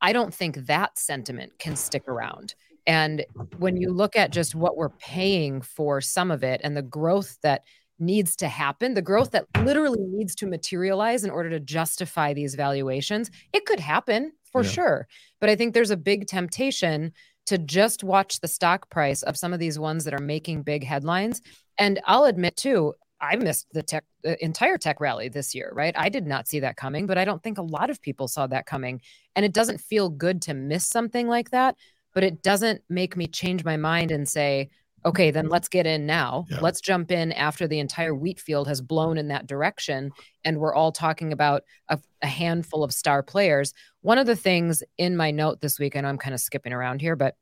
I 0.00 0.12
don't 0.12 0.34
think 0.34 0.56
that 0.66 0.98
sentiment 0.98 1.52
can 1.60 1.76
stick 1.76 2.08
around. 2.08 2.56
And 2.86 3.24
when 3.58 3.76
you 3.76 3.92
look 3.92 4.16
at 4.16 4.32
just 4.32 4.56
what 4.56 4.76
we're 4.76 4.88
paying 4.88 5.60
for 5.60 6.00
some 6.00 6.32
of 6.32 6.42
it 6.42 6.60
and 6.64 6.76
the 6.76 6.82
growth 6.82 7.38
that 7.42 7.62
needs 8.02 8.36
to 8.36 8.48
happen, 8.48 8.94
the 8.94 9.02
growth 9.02 9.30
that 9.30 9.46
literally 9.64 10.00
needs 10.00 10.34
to 10.36 10.46
materialize 10.46 11.24
in 11.24 11.30
order 11.30 11.48
to 11.50 11.60
justify 11.60 12.34
these 12.34 12.54
valuations, 12.54 13.30
it 13.52 13.64
could 13.64 13.80
happen 13.80 14.32
for 14.44 14.62
yeah. 14.62 14.70
sure. 14.70 15.08
But 15.40 15.48
I 15.48 15.56
think 15.56 15.72
there's 15.72 15.90
a 15.90 15.96
big 15.96 16.26
temptation 16.26 17.12
to 17.46 17.58
just 17.58 18.04
watch 18.04 18.40
the 18.40 18.48
stock 18.48 18.90
price 18.90 19.22
of 19.22 19.36
some 19.36 19.52
of 19.52 19.58
these 19.58 19.78
ones 19.78 20.04
that 20.04 20.14
are 20.14 20.18
making 20.18 20.62
big 20.62 20.84
headlines. 20.84 21.40
And 21.78 22.00
I'll 22.06 22.24
admit 22.24 22.56
too, 22.56 22.94
I 23.20 23.36
missed 23.36 23.68
the 23.72 23.82
tech 23.82 24.04
the 24.22 24.42
entire 24.44 24.78
tech 24.78 25.00
rally 25.00 25.28
this 25.28 25.54
year, 25.54 25.70
right? 25.74 25.94
I 25.96 26.08
did 26.08 26.26
not 26.26 26.48
see 26.48 26.60
that 26.60 26.76
coming, 26.76 27.06
but 27.06 27.18
I 27.18 27.24
don't 27.24 27.42
think 27.42 27.58
a 27.58 27.62
lot 27.62 27.90
of 27.90 28.02
people 28.02 28.28
saw 28.28 28.46
that 28.48 28.66
coming. 28.66 29.00
And 29.34 29.44
it 29.44 29.52
doesn't 29.52 29.80
feel 29.80 30.08
good 30.08 30.42
to 30.42 30.54
miss 30.54 30.86
something 30.86 31.28
like 31.28 31.50
that, 31.50 31.76
but 32.14 32.24
it 32.24 32.42
doesn't 32.42 32.82
make 32.88 33.16
me 33.16 33.26
change 33.26 33.64
my 33.64 33.76
mind 33.76 34.10
and 34.10 34.28
say, 34.28 34.70
okay, 35.04 35.30
then 35.30 35.44
mm-hmm. 35.44 35.52
let's 35.52 35.68
get 35.68 35.86
in 35.86 36.06
now. 36.06 36.46
Yeah. 36.50 36.60
Let's 36.60 36.80
jump 36.80 37.10
in 37.10 37.32
after 37.32 37.66
the 37.66 37.78
entire 37.78 38.14
wheat 38.14 38.40
field 38.40 38.68
has 38.68 38.80
blown 38.80 39.18
in 39.18 39.28
that 39.28 39.46
direction. 39.46 40.12
And 40.44 40.58
we're 40.58 40.74
all 40.74 40.92
talking 40.92 41.32
about 41.32 41.62
a, 41.88 41.98
a, 42.22 42.26
handful 42.26 42.84
of 42.84 42.92
star 42.92 43.22
players. 43.22 43.74
One 44.02 44.18
of 44.18 44.26
the 44.26 44.36
things 44.36 44.82
in 44.98 45.16
my 45.16 45.30
note 45.30 45.60
this 45.60 45.78
week, 45.78 45.94
and 45.94 46.06
I'm 46.06 46.18
kind 46.18 46.34
of 46.34 46.40
skipping 46.40 46.72
around 46.72 47.00
here, 47.00 47.16
but 47.16 47.36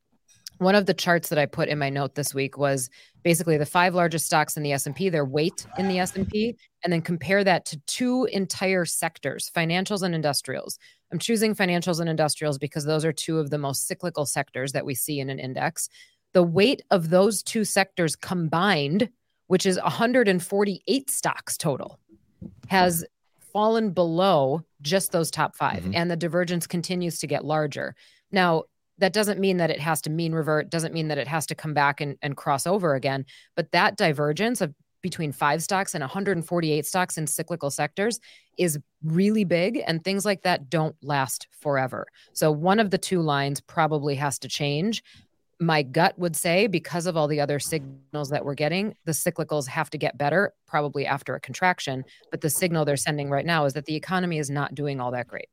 one 0.58 0.74
of 0.74 0.84
the 0.84 0.94
charts 0.94 1.30
that 1.30 1.38
I 1.38 1.46
put 1.46 1.70
in 1.70 1.78
my 1.78 1.88
note 1.88 2.14
this 2.14 2.34
week 2.34 2.58
was 2.58 2.90
basically 3.22 3.56
the 3.56 3.64
five 3.64 3.94
largest 3.94 4.26
stocks 4.26 4.58
in 4.58 4.62
the 4.62 4.72
S&P, 4.72 5.08
their 5.08 5.24
weight 5.24 5.66
in 5.78 5.88
the 5.88 5.98
S&P, 5.98 6.54
and 6.84 6.92
then 6.92 7.00
compare 7.00 7.42
that 7.44 7.64
to 7.66 7.80
two 7.86 8.26
entire 8.30 8.84
sectors, 8.84 9.50
financials 9.56 10.02
and 10.02 10.14
industrials. 10.14 10.78
I'm 11.10 11.18
choosing 11.18 11.54
financials 11.54 11.98
and 11.98 12.10
industrials 12.10 12.58
because 12.58 12.84
those 12.84 13.06
are 13.06 13.12
two 13.12 13.38
of 13.38 13.48
the 13.48 13.56
most 13.56 13.86
cyclical 13.86 14.26
sectors 14.26 14.72
that 14.72 14.84
we 14.84 14.94
see 14.94 15.18
in 15.18 15.30
an 15.30 15.38
index 15.38 15.88
the 16.32 16.42
weight 16.42 16.82
of 16.90 17.10
those 17.10 17.42
two 17.42 17.64
sectors 17.64 18.16
combined, 18.16 19.08
which 19.48 19.66
is 19.66 19.78
148 19.80 21.10
stocks 21.10 21.56
total, 21.56 21.98
has 22.68 23.04
fallen 23.52 23.90
below 23.90 24.62
just 24.80 25.10
those 25.12 25.30
top 25.30 25.56
5 25.56 25.82
Mhm. 25.82 25.94
and 25.94 26.10
the 26.10 26.16
divergence 26.16 26.66
continues 26.66 27.18
to 27.18 27.26
get 27.26 27.44
larger. 27.44 27.94
Now, 28.30 28.64
that 28.98 29.12
doesn't 29.12 29.40
mean 29.40 29.56
that 29.56 29.70
it 29.70 29.80
has 29.80 30.00
to 30.02 30.10
mean 30.10 30.32
revert, 30.34 30.70
doesn't 30.70 30.94
mean 30.94 31.08
that 31.08 31.18
it 31.18 31.26
has 31.26 31.46
to 31.46 31.54
come 31.54 31.74
back 31.74 32.00
and, 32.00 32.16
and 32.22 32.36
cross 32.36 32.66
over 32.66 32.94
again. 32.94 33.24
But 33.56 33.72
that 33.72 33.96
divergence 33.96 34.60
of 34.60 34.74
between 35.02 35.32
five 35.32 35.62
stocks 35.62 35.94
and 35.94 36.02
148 36.02 36.84
stocks 36.84 37.16
in 37.16 37.26
cyclical 37.26 37.70
sectors 37.70 38.20
is 38.58 38.78
really 39.02 39.44
big. 39.44 39.82
And 39.86 40.04
things 40.04 40.26
like 40.26 40.42
that 40.42 40.68
don't 40.68 40.94
last 41.02 41.48
forever. 41.50 42.06
So 42.34 42.52
one 42.52 42.78
of 42.78 42.90
the 42.90 42.98
two 42.98 43.22
lines 43.22 43.60
probably 43.62 44.14
has 44.16 44.38
to 44.40 44.48
change. 44.48 45.02
My 45.62 45.82
gut 45.82 46.18
would 46.18 46.34
say, 46.36 46.68
because 46.68 47.04
of 47.04 47.18
all 47.18 47.28
the 47.28 47.40
other 47.40 47.58
signals 47.58 48.30
that 48.30 48.46
we're 48.46 48.54
getting, 48.54 48.94
the 49.04 49.12
cyclicals 49.12 49.66
have 49.66 49.90
to 49.90 49.98
get 49.98 50.16
better, 50.16 50.54
probably 50.66 51.06
after 51.06 51.34
a 51.34 51.40
contraction. 51.40 52.02
But 52.30 52.40
the 52.40 52.48
signal 52.48 52.86
they're 52.86 52.96
sending 52.96 53.28
right 53.28 53.44
now 53.44 53.66
is 53.66 53.74
that 53.74 53.84
the 53.84 53.94
economy 53.94 54.38
is 54.38 54.48
not 54.48 54.74
doing 54.74 55.00
all 55.00 55.10
that 55.10 55.28
great. 55.28 55.48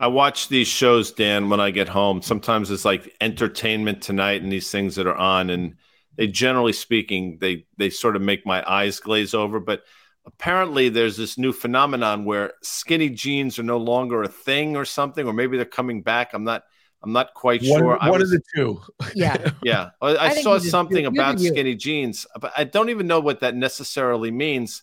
I 0.00 0.06
watch 0.06 0.48
these 0.48 0.66
shows, 0.66 1.12
Dan, 1.12 1.50
when 1.50 1.60
I 1.60 1.70
get 1.70 1.88
home. 1.88 2.22
Sometimes 2.22 2.70
it's 2.70 2.86
like 2.86 3.14
entertainment 3.20 4.00
tonight 4.00 4.40
and 4.40 4.50
these 4.50 4.70
things 4.70 4.94
that 4.94 5.06
are 5.06 5.16
on, 5.16 5.50
and 5.50 5.74
they 6.16 6.26
generally 6.26 6.72
speaking, 6.72 7.36
they 7.38 7.66
they 7.76 7.90
sort 7.90 8.16
of 8.16 8.22
make 8.22 8.46
my 8.46 8.64
eyes 8.66 8.98
glaze 8.98 9.34
over. 9.34 9.60
But 9.60 9.82
apparently, 10.24 10.88
there's 10.88 11.18
this 11.18 11.36
new 11.36 11.52
phenomenon 11.52 12.24
where 12.24 12.54
skinny 12.62 13.10
jeans 13.10 13.58
are 13.58 13.64
no 13.64 13.76
longer 13.76 14.22
a 14.22 14.28
thing, 14.28 14.74
or 14.74 14.86
something, 14.86 15.26
or 15.26 15.34
maybe 15.34 15.56
they're 15.58 15.66
coming 15.66 16.00
back. 16.00 16.32
I'm 16.32 16.44
not. 16.44 16.62
I'm 17.02 17.12
not 17.12 17.32
quite 17.34 17.62
One, 17.62 17.80
sure. 17.80 17.98
I 18.00 18.10
one 18.10 18.20
was- 18.20 18.32
of 18.32 18.40
the 18.40 18.44
two. 18.54 18.80
Yeah. 19.14 19.50
yeah, 19.62 19.90
I, 20.00 20.08
I 20.16 20.24
I 20.30 20.42
saw 20.42 20.54
you 20.54 20.58
just 20.60 20.70
something 20.70 20.96
you 21.04 21.10
do 21.10 21.20
about 21.20 21.38
you. 21.38 21.48
skinny 21.50 21.74
jeans, 21.76 22.26
but 22.40 22.52
I 22.56 22.64
don't 22.64 22.90
even 22.90 23.06
know 23.06 23.20
what 23.20 23.40
that 23.40 23.54
necessarily 23.54 24.30
means. 24.30 24.82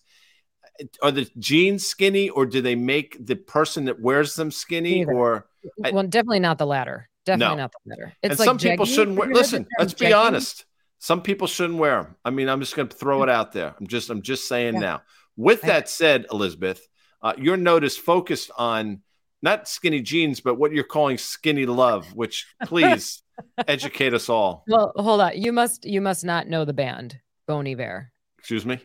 Are 1.01 1.11
the 1.11 1.29
jeans 1.39 1.85
skinny, 1.85 2.29
or 2.29 2.45
do 2.45 2.61
they 2.61 2.75
make 2.75 3.17
the 3.25 3.35
person 3.35 3.85
that 3.85 3.99
wears 3.99 4.35
them 4.35 4.51
skinny? 4.51 4.99
Neither. 4.99 5.13
Or 5.13 5.47
I- 5.83 5.91
well, 5.91 6.03
definitely 6.03 6.39
not 6.39 6.57
the 6.57 6.65
latter. 6.65 7.09
Definitely 7.25 7.55
No. 7.55 7.63
not 7.63 7.71
the 7.71 7.89
latter. 7.89 8.13
and 8.23 8.37
like 8.37 8.45
some 8.45 8.57
people 8.57 8.85
shouldn't 8.85 9.17
wear. 9.17 9.29
you 9.29 9.33
Listen, 9.35 9.65
let's 9.79 9.93
be 9.93 10.05
jeggings? 10.07 10.17
honest. 10.25 10.65
Some 10.99 11.21
people 11.21 11.47
shouldn't 11.47 11.79
wear 11.79 12.03
them. 12.03 12.15
I 12.23 12.29
mean, 12.29 12.47
I'm 12.49 12.59
just 12.59 12.75
going 12.75 12.87
to 12.87 12.95
throw 12.95 13.23
it 13.23 13.29
out 13.29 13.51
there. 13.51 13.73
I'm 13.79 13.87
just, 13.87 14.09
I'm 14.09 14.21
just 14.21 14.47
saying 14.47 14.75
Yeah. 14.75 14.79
now. 14.79 15.01
With 15.35 15.61
that 15.61 15.89
said, 15.89 16.25
Elizabeth, 16.31 16.87
uh, 17.21 17.33
your 17.37 17.57
note 17.57 17.83
is 17.83 17.97
focused 17.97 18.51
on 18.57 19.01
not 19.41 19.67
skinny 19.67 20.01
jeans, 20.01 20.39
but 20.41 20.55
what 20.55 20.71
you're 20.71 20.83
calling 20.83 21.17
skinny 21.17 21.65
love. 21.65 22.05
Which, 22.13 22.45
please, 22.65 23.21
educate 23.67 24.13
us 24.13 24.29
all. 24.29 24.63
Well, 24.67 24.91
hold 24.95 25.21
on. 25.21 25.37
You 25.41 25.51
must 25.51 25.85
you 25.85 26.01
must 26.01 26.23
not 26.25 26.47
know 26.47 26.65
the 26.65 26.73
band 26.73 27.19
Bon 27.47 27.65
Iver. 27.67 28.11
Excuse 28.39 28.65
me, 28.65 28.79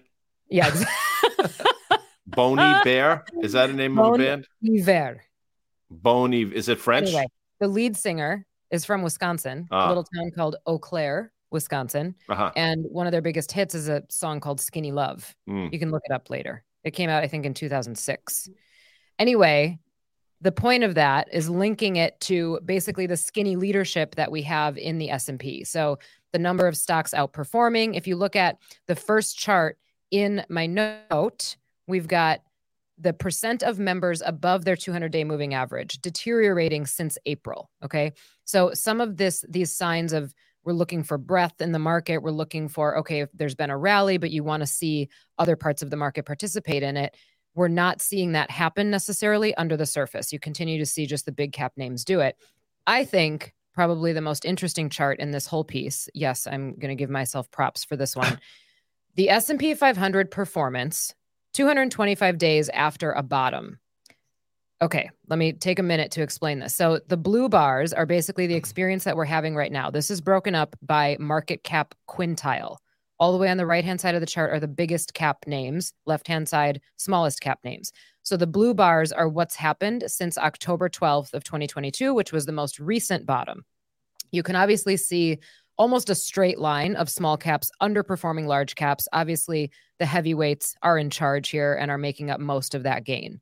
Yeah, 0.48 0.66
ex- 1.38 1.62
Boney 2.26 2.74
Bear. 2.84 3.24
Is 3.42 3.52
that 3.52 3.70
a 3.70 3.72
name 3.72 3.98
of 3.98 4.06
a 4.06 4.10
Bon 4.10 4.18
band? 4.18 4.46
Iver. 4.66 5.22
Boney. 5.90 6.42
Is 6.42 6.68
it 6.68 6.78
French? 6.78 7.08
Anyway, 7.08 7.26
the 7.58 7.68
lead 7.68 7.96
singer 7.96 8.46
is 8.70 8.84
from 8.84 9.02
Wisconsin, 9.02 9.66
Ah. 9.70 9.86
a 9.86 9.88
little 9.88 10.04
town 10.16 10.30
called 10.34 10.56
Eau 10.66 10.78
Claire, 10.78 11.32
Wisconsin, 11.50 12.14
Uh-huh. 12.28 12.52
and 12.56 12.84
one 12.88 13.06
of 13.06 13.12
their 13.12 13.20
biggest 13.22 13.50
hits 13.50 13.74
is 13.74 13.88
a 13.88 14.02
song 14.08 14.38
called 14.40 14.60
"Skinny 14.60 14.92
Love." 14.92 15.34
Mm. 15.48 15.72
You 15.72 15.78
can 15.78 15.90
look 15.90 16.02
it 16.04 16.12
up 16.12 16.30
later. 16.30 16.64
It 16.84 16.92
came 16.92 17.10
out, 17.10 17.22
I 17.22 17.28
think, 17.28 17.44
in 17.44 17.52
2006. 17.54 18.48
Anyway, 19.18 19.78
the 20.40 20.52
point 20.52 20.84
of 20.84 20.94
that 20.94 21.28
is 21.32 21.50
linking 21.50 21.96
it 21.96 22.18
to 22.20 22.60
basically 22.64 23.06
the 23.06 23.16
skinny 23.16 23.56
leadership 23.56 24.14
that 24.14 24.30
we 24.30 24.42
have 24.42 24.78
in 24.78 24.98
the 24.98 25.10
S&P. 25.10 25.64
So 25.64 25.98
the 26.32 26.38
number 26.38 26.66
of 26.66 26.76
stocks 26.76 27.12
outperforming. 27.12 27.96
If 27.96 28.06
you 28.06 28.16
look 28.16 28.36
at 28.36 28.56
the 28.86 28.96
first 28.96 29.36
chart 29.36 29.78
in 30.10 30.44
my 30.48 30.66
note, 30.66 31.56
we've 31.86 32.08
got 32.08 32.40
the 32.98 33.12
percent 33.12 33.62
of 33.62 33.78
members 33.78 34.22
above 34.24 34.64
their 34.64 34.76
200-day 34.76 35.24
moving 35.24 35.54
average 35.54 36.00
deteriorating 36.00 36.86
since 36.86 37.16
April. 37.26 37.70
Okay, 37.82 38.12
so 38.44 38.72
some 38.74 39.00
of 39.00 39.16
this, 39.16 39.44
these 39.48 39.74
signs 39.74 40.12
of 40.12 40.34
we're 40.62 40.72
looking 40.74 41.02
for 41.02 41.16
breadth 41.16 41.62
in 41.62 41.72
the 41.72 41.78
market. 41.78 42.18
We're 42.18 42.30
looking 42.32 42.68
for 42.68 42.98
okay, 42.98 43.20
if 43.20 43.30
there's 43.32 43.54
been 43.54 43.70
a 43.70 43.78
rally, 43.78 44.18
but 44.18 44.30
you 44.30 44.44
want 44.44 44.60
to 44.60 44.66
see 44.66 45.08
other 45.38 45.56
parts 45.56 45.82
of 45.82 45.88
the 45.88 45.96
market 45.96 46.26
participate 46.26 46.82
in 46.82 46.98
it. 46.98 47.16
We're 47.54 47.68
not 47.68 48.00
seeing 48.00 48.32
that 48.32 48.50
happen 48.50 48.90
necessarily 48.90 49.54
under 49.56 49.76
the 49.76 49.86
surface. 49.86 50.32
You 50.32 50.38
continue 50.38 50.78
to 50.78 50.86
see 50.86 51.06
just 51.06 51.26
the 51.26 51.32
big 51.32 51.52
cap 51.52 51.72
names 51.76 52.04
do 52.04 52.20
it. 52.20 52.36
I 52.86 53.04
think 53.04 53.54
probably 53.74 54.12
the 54.12 54.20
most 54.20 54.44
interesting 54.44 54.88
chart 54.88 55.18
in 55.20 55.30
this 55.30 55.46
whole 55.46 55.64
piece. 55.64 56.08
Yes, 56.14 56.46
I'm 56.46 56.74
going 56.74 56.90
to 56.90 56.94
give 56.94 57.10
myself 57.10 57.50
props 57.50 57.84
for 57.84 57.96
this 57.96 58.16
one. 58.16 58.38
the 59.16 59.30
S&P 59.30 59.74
500 59.74 60.30
performance 60.30 61.14
225 61.54 62.38
days 62.38 62.68
after 62.70 63.12
a 63.12 63.22
bottom. 63.22 63.78
Okay, 64.82 65.10
let 65.28 65.38
me 65.38 65.52
take 65.52 65.78
a 65.78 65.82
minute 65.82 66.10
to 66.12 66.22
explain 66.22 66.58
this. 66.58 66.74
So, 66.74 67.00
the 67.06 67.16
blue 67.16 67.50
bars 67.50 67.92
are 67.92 68.06
basically 68.06 68.46
the 68.46 68.54
mm-hmm. 68.54 68.58
experience 68.58 69.04
that 69.04 69.16
we're 69.16 69.26
having 69.26 69.54
right 69.54 69.70
now. 69.70 69.90
This 69.90 70.10
is 70.10 70.22
broken 70.22 70.54
up 70.54 70.74
by 70.80 71.16
market 71.20 71.64
cap 71.64 71.94
quintile. 72.08 72.78
All 73.20 73.32
the 73.32 73.38
way 73.38 73.50
on 73.50 73.58
the 73.58 73.66
right 73.66 73.84
hand 73.84 74.00
side 74.00 74.14
of 74.14 74.22
the 74.22 74.26
chart 74.26 74.50
are 74.50 74.58
the 74.58 74.66
biggest 74.66 75.12
cap 75.12 75.46
names, 75.46 75.92
left 76.06 76.26
hand 76.26 76.48
side, 76.48 76.80
smallest 76.96 77.42
cap 77.42 77.60
names. 77.62 77.92
So, 78.22 78.36
the 78.36 78.46
blue 78.46 78.72
bars 78.72 79.12
are 79.12 79.28
what's 79.28 79.56
happened 79.56 80.04
since 80.06 80.38
October 80.38 80.88
12th 80.88 81.34
of 81.34 81.44
2022, 81.44 82.14
which 82.14 82.32
was 82.32 82.46
the 82.46 82.52
most 82.52 82.80
recent 82.80 83.26
bottom. 83.26 83.64
You 84.32 84.42
can 84.42 84.56
obviously 84.56 84.96
see 84.96 85.38
almost 85.76 86.08
a 86.10 86.14
straight 86.14 86.58
line 86.58 86.96
of 86.96 87.10
small 87.10 87.36
caps 87.36 87.70
underperforming 87.82 88.46
large 88.46 88.74
caps. 88.74 89.06
Obviously, 89.12 89.70
the 89.98 90.06
heavyweights 90.06 90.74
are 90.82 90.98
in 90.98 91.10
charge 91.10 91.50
here 91.50 91.74
and 91.74 91.90
are 91.90 91.98
making 91.98 92.30
up 92.30 92.40
most 92.40 92.74
of 92.74 92.84
that 92.84 93.04
gain. 93.04 93.40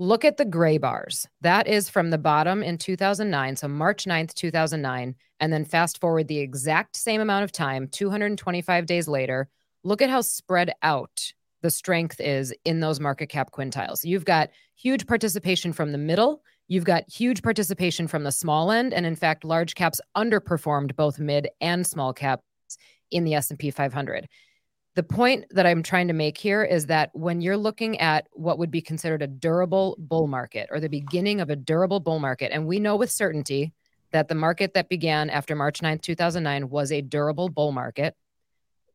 Look 0.00 0.24
at 0.24 0.38
the 0.38 0.46
gray 0.46 0.78
bars. 0.78 1.28
That 1.42 1.66
is 1.66 1.90
from 1.90 2.08
the 2.08 2.16
bottom 2.16 2.62
in 2.62 2.78
2009, 2.78 3.56
so 3.56 3.68
March 3.68 4.06
9th, 4.06 4.32
2009, 4.32 5.14
and 5.40 5.52
then 5.52 5.66
fast 5.66 6.00
forward 6.00 6.26
the 6.26 6.38
exact 6.38 6.96
same 6.96 7.20
amount 7.20 7.44
of 7.44 7.52
time, 7.52 7.86
225 7.86 8.86
days 8.86 9.08
later. 9.08 9.50
Look 9.84 10.00
at 10.00 10.08
how 10.08 10.22
spread 10.22 10.72
out 10.82 11.34
the 11.60 11.68
strength 11.68 12.18
is 12.18 12.54
in 12.64 12.80
those 12.80 12.98
market 12.98 13.26
cap 13.26 13.50
quintiles. 13.52 14.02
You've 14.02 14.24
got 14.24 14.48
huge 14.74 15.06
participation 15.06 15.74
from 15.74 15.92
the 15.92 15.98
middle, 15.98 16.42
you've 16.66 16.84
got 16.84 17.04
huge 17.06 17.42
participation 17.42 18.08
from 18.08 18.24
the 18.24 18.32
small 18.32 18.72
end, 18.72 18.94
and 18.94 19.04
in 19.04 19.16
fact, 19.16 19.44
large 19.44 19.74
caps 19.74 20.00
underperformed 20.16 20.96
both 20.96 21.18
mid 21.18 21.46
and 21.60 21.86
small 21.86 22.14
caps 22.14 22.42
in 23.10 23.24
the 23.24 23.34
S&P 23.34 23.70
500 23.70 24.26
the 24.96 25.02
point 25.02 25.44
that 25.50 25.66
I'm 25.66 25.82
trying 25.82 26.08
to 26.08 26.14
make 26.14 26.36
here 26.36 26.64
is 26.64 26.86
that 26.86 27.10
when 27.14 27.40
you're 27.40 27.56
looking 27.56 27.98
at 28.00 28.26
what 28.32 28.58
would 28.58 28.70
be 28.70 28.82
considered 28.82 29.22
a 29.22 29.26
durable 29.26 29.96
bull 30.00 30.26
market 30.26 30.68
or 30.72 30.80
the 30.80 30.88
beginning 30.88 31.40
of 31.40 31.48
a 31.50 31.56
durable 31.56 32.00
bull 32.00 32.18
market, 32.18 32.52
and 32.52 32.66
we 32.66 32.80
know 32.80 32.96
with 32.96 33.10
certainty 33.10 33.72
that 34.12 34.28
the 34.28 34.34
market 34.34 34.74
that 34.74 34.88
began 34.88 35.30
after 35.30 35.54
March 35.54 35.80
9th, 35.80 36.02
2009 36.02 36.68
was 36.70 36.90
a 36.90 37.02
durable 37.02 37.48
bull 37.48 37.70
market, 37.72 38.16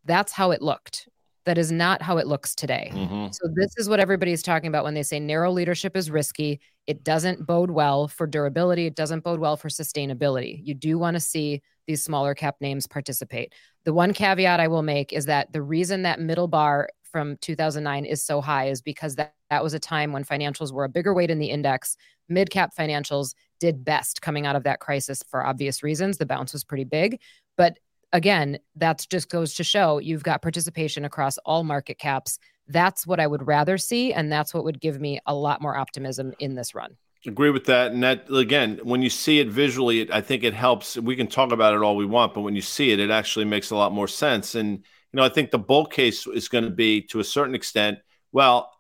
that's 0.06 0.32
how 0.34 0.52
it 0.52 0.62
looked. 0.62 1.08
That 1.46 1.58
is 1.58 1.72
not 1.72 2.02
how 2.02 2.18
it 2.18 2.28
looks 2.28 2.56
today. 2.56 2.92
Mhm. 2.94 3.34
So 3.34 3.48
this 3.54 3.74
is 3.78 3.88
what 3.88 4.00
everybody's 4.00 4.44
talking 4.44 4.68
about 4.68 4.84
when 4.84 4.96
they 4.96 5.04
say 5.04 5.20
narrow 5.20 5.52
leadership 5.52 5.96
is 5.96 6.12
risky. 6.12 6.60
It 6.88 7.04
doesn't 7.04 7.46
bode 7.46 7.72
well 7.72 8.08
for 8.08 8.28
durability. 8.28 8.88
It 8.88 8.96
doesn't 8.96 9.24
bode 9.24 9.40
well 9.40 9.58
for 9.58 9.70
sustainability. 9.70 10.60
You 10.64 10.74
do 10.74 10.98
want 10.98 11.16
to 11.16 11.20
see 11.20 11.62
these 11.88 12.04
smaller 12.04 12.34
cap 12.34 12.56
names 12.60 12.88
participate. 12.88 13.54
The 13.84 13.94
one 13.94 14.14
caveat 14.14 14.60
I 14.60 14.68
will 14.68 14.82
make 14.82 15.14
is 15.14 15.26
that 15.26 15.54
the 15.54 15.62
reason 15.62 16.04
that 16.04 16.20
middle 16.20 16.48
bar 16.48 16.90
from 17.04 17.38
2009 17.38 18.06
is 18.06 18.22
so 18.22 18.42
high 18.42 18.68
is 18.68 18.82
because 18.82 19.16
that, 19.16 19.36
that 19.50 19.64
was 19.64 19.74
a 19.74 19.80
time 19.80 20.12
when 20.12 20.26
financials 20.26 20.74
were 20.74 20.84
a 20.84 20.90
bigger 20.90 21.14
weight 21.14 21.32
in 21.32 21.40
the 21.40 21.50
index. 21.50 21.96
Mid 22.28 22.50
cap 22.50 22.72
financials 22.78 23.36
did 23.60 23.86
best 23.86 24.22
coming 24.22 24.46
out 24.46 24.56
of 24.56 24.64
that 24.64 24.80
crisis 24.80 25.24
for 25.30 25.46
obvious 25.46 25.82
reasons. 25.82 26.18
The 26.18 26.26
bounce 26.26 26.52
was 26.52 26.64
pretty 26.64 26.84
big. 26.84 27.22
But 27.56 27.80
again, 28.12 28.60
that 28.76 29.06
just 29.10 29.30
goes 29.30 29.54
to 29.56 29.64
show 29.64 30.00
you've 30.00 30.24
got 30.24 30.42
participation 30.42 31.06
across 31.06 31.38
all 31.46 31.64
market 31.64 32.00
caps. 32.00 32.38
That's 32.68 33.08
what 33.08 33.20
I 33.20 33.28
would 33.28 33.48
rather 33.48 33.78
see. 33.78 34.12
And 34.12 34.32
that's 34.32 34.54
what 34.54 34.64
would 34.64 34.82
give 34.82 35.00
me 35.00 35.20
a 35.26 35.34
lot 35.34 35.62
more 35.62 35.78
optimism 35.78 36.34
in 36.40 36.56
this 36.56 36.76
run. 36.76 36.98
Agree 37.28 37.50
with 37.50 37.66
that. 37.66 37.92
And 37.92 38.04
that, 38.04 38.30
again, 38.32 38.80
when 38.84 39.02
you 39.02 39.10
see 39.10 39.40
it 39.40 39.48
visually, 39.48 40.02
it, 40.02 40.12
I 40.12 40.22
think 40.22 40.44
it 40.44 40.54
helps. 40.54 40.96
We 40.96 41.16
can 41.16 41.26
talk 41.26 41.52
about 41.52 41.74
it 41.74 41.82
all 41.82 41.96
we 41.96 42.06
want, 42.06 42.36
but 42.36 42.42
when 42.42 42.56
you 42.56 42.62
see 42.62 42.92
it, 42.92 43.00
it 43.00 43.10
actually 43.10 43.46
makes 43.46 43.72
a 43.72 43.76
lot 43.76 43.92
more 43.92 44.08
sense. 44.08 44.54
And, 44.54 44.78
you 44.78 44.84
know, 45.14 45.24
I 45.24 45.30
think 45.30 45.50
the 45.50 45.58
bull 45.58 45.88
case 45.88 46.28
is 46.28 46.50
going 46.50 46.66
to 46.66 46.70
be 46.70 47.02
to 47.08 47.20
a 47.20 47.24
certain 47.24 47.56
extent, 47.56 47.98
well, 48.32 48.72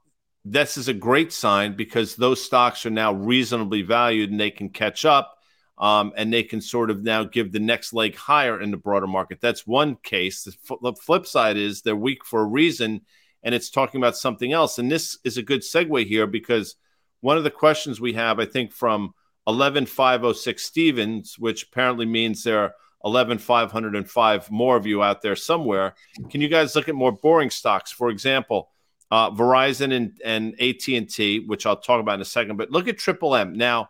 this 0.43 0.77
is 0.77 0.88
a 0.88 0.93
great 0.93 1.34
sign 1.34 1.75
because 1.75 2.15
those 2.15 2.43
stocks 2.43 2.86
are 2.86 2.91
now 2.91 3.13
reasonably 3.13 3.81
valued 3.81 4.29
and 4.29 4.39
they 4.39 4.51
can 4.51 4.69
catch 4.69 5.05
up 5.05 5.36
um, 5.79 6.13
and 6.15 6.31
they 6.31 6.43
can 6.43 6.62
sort 6.62 6.91
of 6.91 7.01
now 7.01 7.23
give 7.23 7.51
the 7.51 7.60
next 7.60 7.93
leg 7.93 8.15
higher 8.15 8.62
in 8.62 8.69
the 8.69 8.77
broader 8.77 9.08
market. 9.08 9.41
That's 9.41 9.65
one 9.65 9.95
case. 10.03 10.43
The, 10.43 10.55
f- 10.69 10.77
the 10.84 10.93
flip 10.93 11.25
side 11.25 11.58
is 11.58 11.81
they're 11.81 11.95
weak 11.95 12.23
for 12.23 12.41
a 12.41 12.45
reason 12.45 13.01
and 13.41 13.55
it's 13.55 13.71
talking 13.71 13.99
about 13.99 14.17
something 14.17 14.53
else. 14.53 14.77
And 14.77 14.91
this 14.91 15.17
is 15.23 15.38
a 15.38 15.43
good 15.43 15.62
segue 15.62 16.05
here 16.05 16.27
because 16.27 16.75
one 17.21 17.38
of 17.38 17.43
the 17.43 17.51
questions 17.51 17.99
we 17.99 18.13
have, 18.13 18.39
I 18.39 18.45
think, 18.45 18.71
from 18.71 19.13
11506 19.47 20.63
Stevens, 20.63 21.39
which 21.39 21.63
apparently 21.63 22.06
means 22.06 22.43
there 22.43 22.60
are 22.60 22.73
11505 23.04 24.51
more 24.51 24.75
of 24.75 24.86
you 24.86 25.04
out 25.04 25.21
there 25.21 25.36
somewhere. 25.36 25.93
Can 26.30 26.41
you 26.41 26.47
guys 26.47 26.75
look 26.75 26.89
at 26.89 26.95
more 26.95 27.12
boring 27.12 27.51
stocks? 27.51 27.91
For 27.91 28.10
example, 28.10 28.69
uh, 29.12 29.32
Verizon 29.32 29.93
and, 29.93 30.19
and 30.25 30.60
AT&T, 30.60 31.45
which 31.45 31.65
I'll 31.65 31.78
talk 31.78 32.01
about 32.01 32.15
in 32.15 32.21
a 32.21 32.25
second. 32.25 32.58
But 32.58 32.71
look 32.71 32.88
at 32.88 32.97
Triple 32.97 33.36
M. 33.36 33.54
Now, 33.54 33.89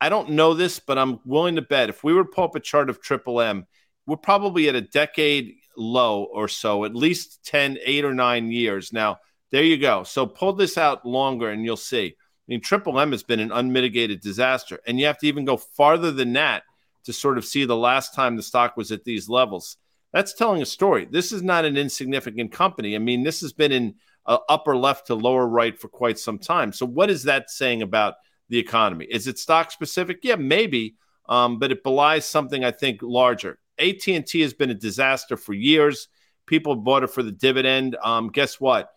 I 0.00 0.08
don't 0.08 0.30
know 0.30 0.54
this, 0.54 0.80
but 0.80 0.98
I'm 0.98 1.20
willing 1.24 1.54
to 1.56 1.62
bet 1.62 1.88
if 1.88 2.02
we 2.02 2.12
were 2.12 2.24
to 2.24 2.28
pull 2.28 2.44
up 2.44 2.56
a 2.56 2.60
chart 2.60 2.90
of 2.90 3.00
Triple 3.00 3.40
M, 3.40 3.66
we're 4.06 4.16
probably 4.16 4.68
at 4.68 4.74
a 4.74 4.80
decade 4.80 5.54
low 5.76 6.24
or 6.24 6.48
so, 6.48 6.84
at 6.84 6.94
least 6.94 7.44
10, 7.46 7.78
eight 7.84 8.04
or 8.04 8.12
nine 8.12 8.50
years. 8.50 8.92
Now, 8.92 9.18
there 9.52 9.62
you 9.62 9.78
go. 9.78 10.02
So 10.02 10.26
pull 10.26 10.54
this 10.54 10.76
out 10.76 11.06
longer 11.06 11.50
and 11.50 11.64
you'll 11.64 11.76
see. 11.76 12.16
I 12.42 12.46
mean, 12.48 12.60
Triple 12.60 12.98
M 12.98 13.12
has 13.12 13.22
been 13.22 13.40
an 13.40 13.52
unmitigated 13.52 14.20
disaster. 14.20 14.80
And 14.86 14.98
you 14.98 15.06
have 15.06 15.18
to 15.18 15.26
even 15.26 15.44
go 15.44 15.56
farther 15.56 16.10
than 16.10 16.32
that 16.32 16.64
to 17.04 17.12
sort 17.12 17.38
of 17.38 17.44
see 17.44 17.64
the 17.64 17.76
last 17.76 18.14
time 18.14 18.36
the 18.36 18.42
stock 18.42 18.76
was 18.76 18.90
at 18.90 19.04
these 19.04 19.28
levels. 19.28 19.76
That's 20.12 20.34
telling 20.34 20.60
a 20.60 20.66
story. 20.66 21.06
This 21.10 21.32
is 21.32 21.42
not 21.42 21.64
an 21.64 21.76
insignificant 21.76 22.52
company. 22.52 22.94
I 22.94 22.98
mean, 22.98 23.22
this 23.22 23.40
has 23.40 23.52
been 23.52 23.72
in 23.72 23.94
uh, 24.26 24.38
upper 24.48 24.76
left 24.76 25.06
to 25.06 25.14
lower 25.14 25.46
right 25.46 25.78
for 25.78 25.88
quite 25.88 26.18
some 26.18 26.38
time. 26.38 26.72
So, 26.72 26.86
what 26.86 27.10
is 27.10 27.24
that 27.24 27.50
saying 27.50 27.82
about 27.82 28.14
the 28.48 28.58
economy? 28.58 29.06
Is 29.10 29.26
it 29.26 29.38
stock 29.38 29.70
specific? 29.70 30.18
Yeah, 30.22 30.36
maybe, 30.36 30.96
um, 31.28 31.58
but 31.58 31.72
it 31.72 31.82
belies 31.82 32.26
something 32.26 32.64
I 32.64 32.70
think 32.70 33.00
larger. 33.02 33.58
AT 33.78 34.06
and 34.08 34.26
T 34.26 34.42
has 34.42 34.52
been 34.52 34.70
a 34.70 34.74
disaster 34.74 35.36
for 35.36 35.54
years. 35.54 36.08
People 36.46 36.76
bought 36.76 37.04
it 37.04 37.10
for 37.10 37.22
the 37.22 37.32
dividend. 37.32 37.96
Um, 38.02 38.28
guess 38.28 38.60
what? 38.60 38.90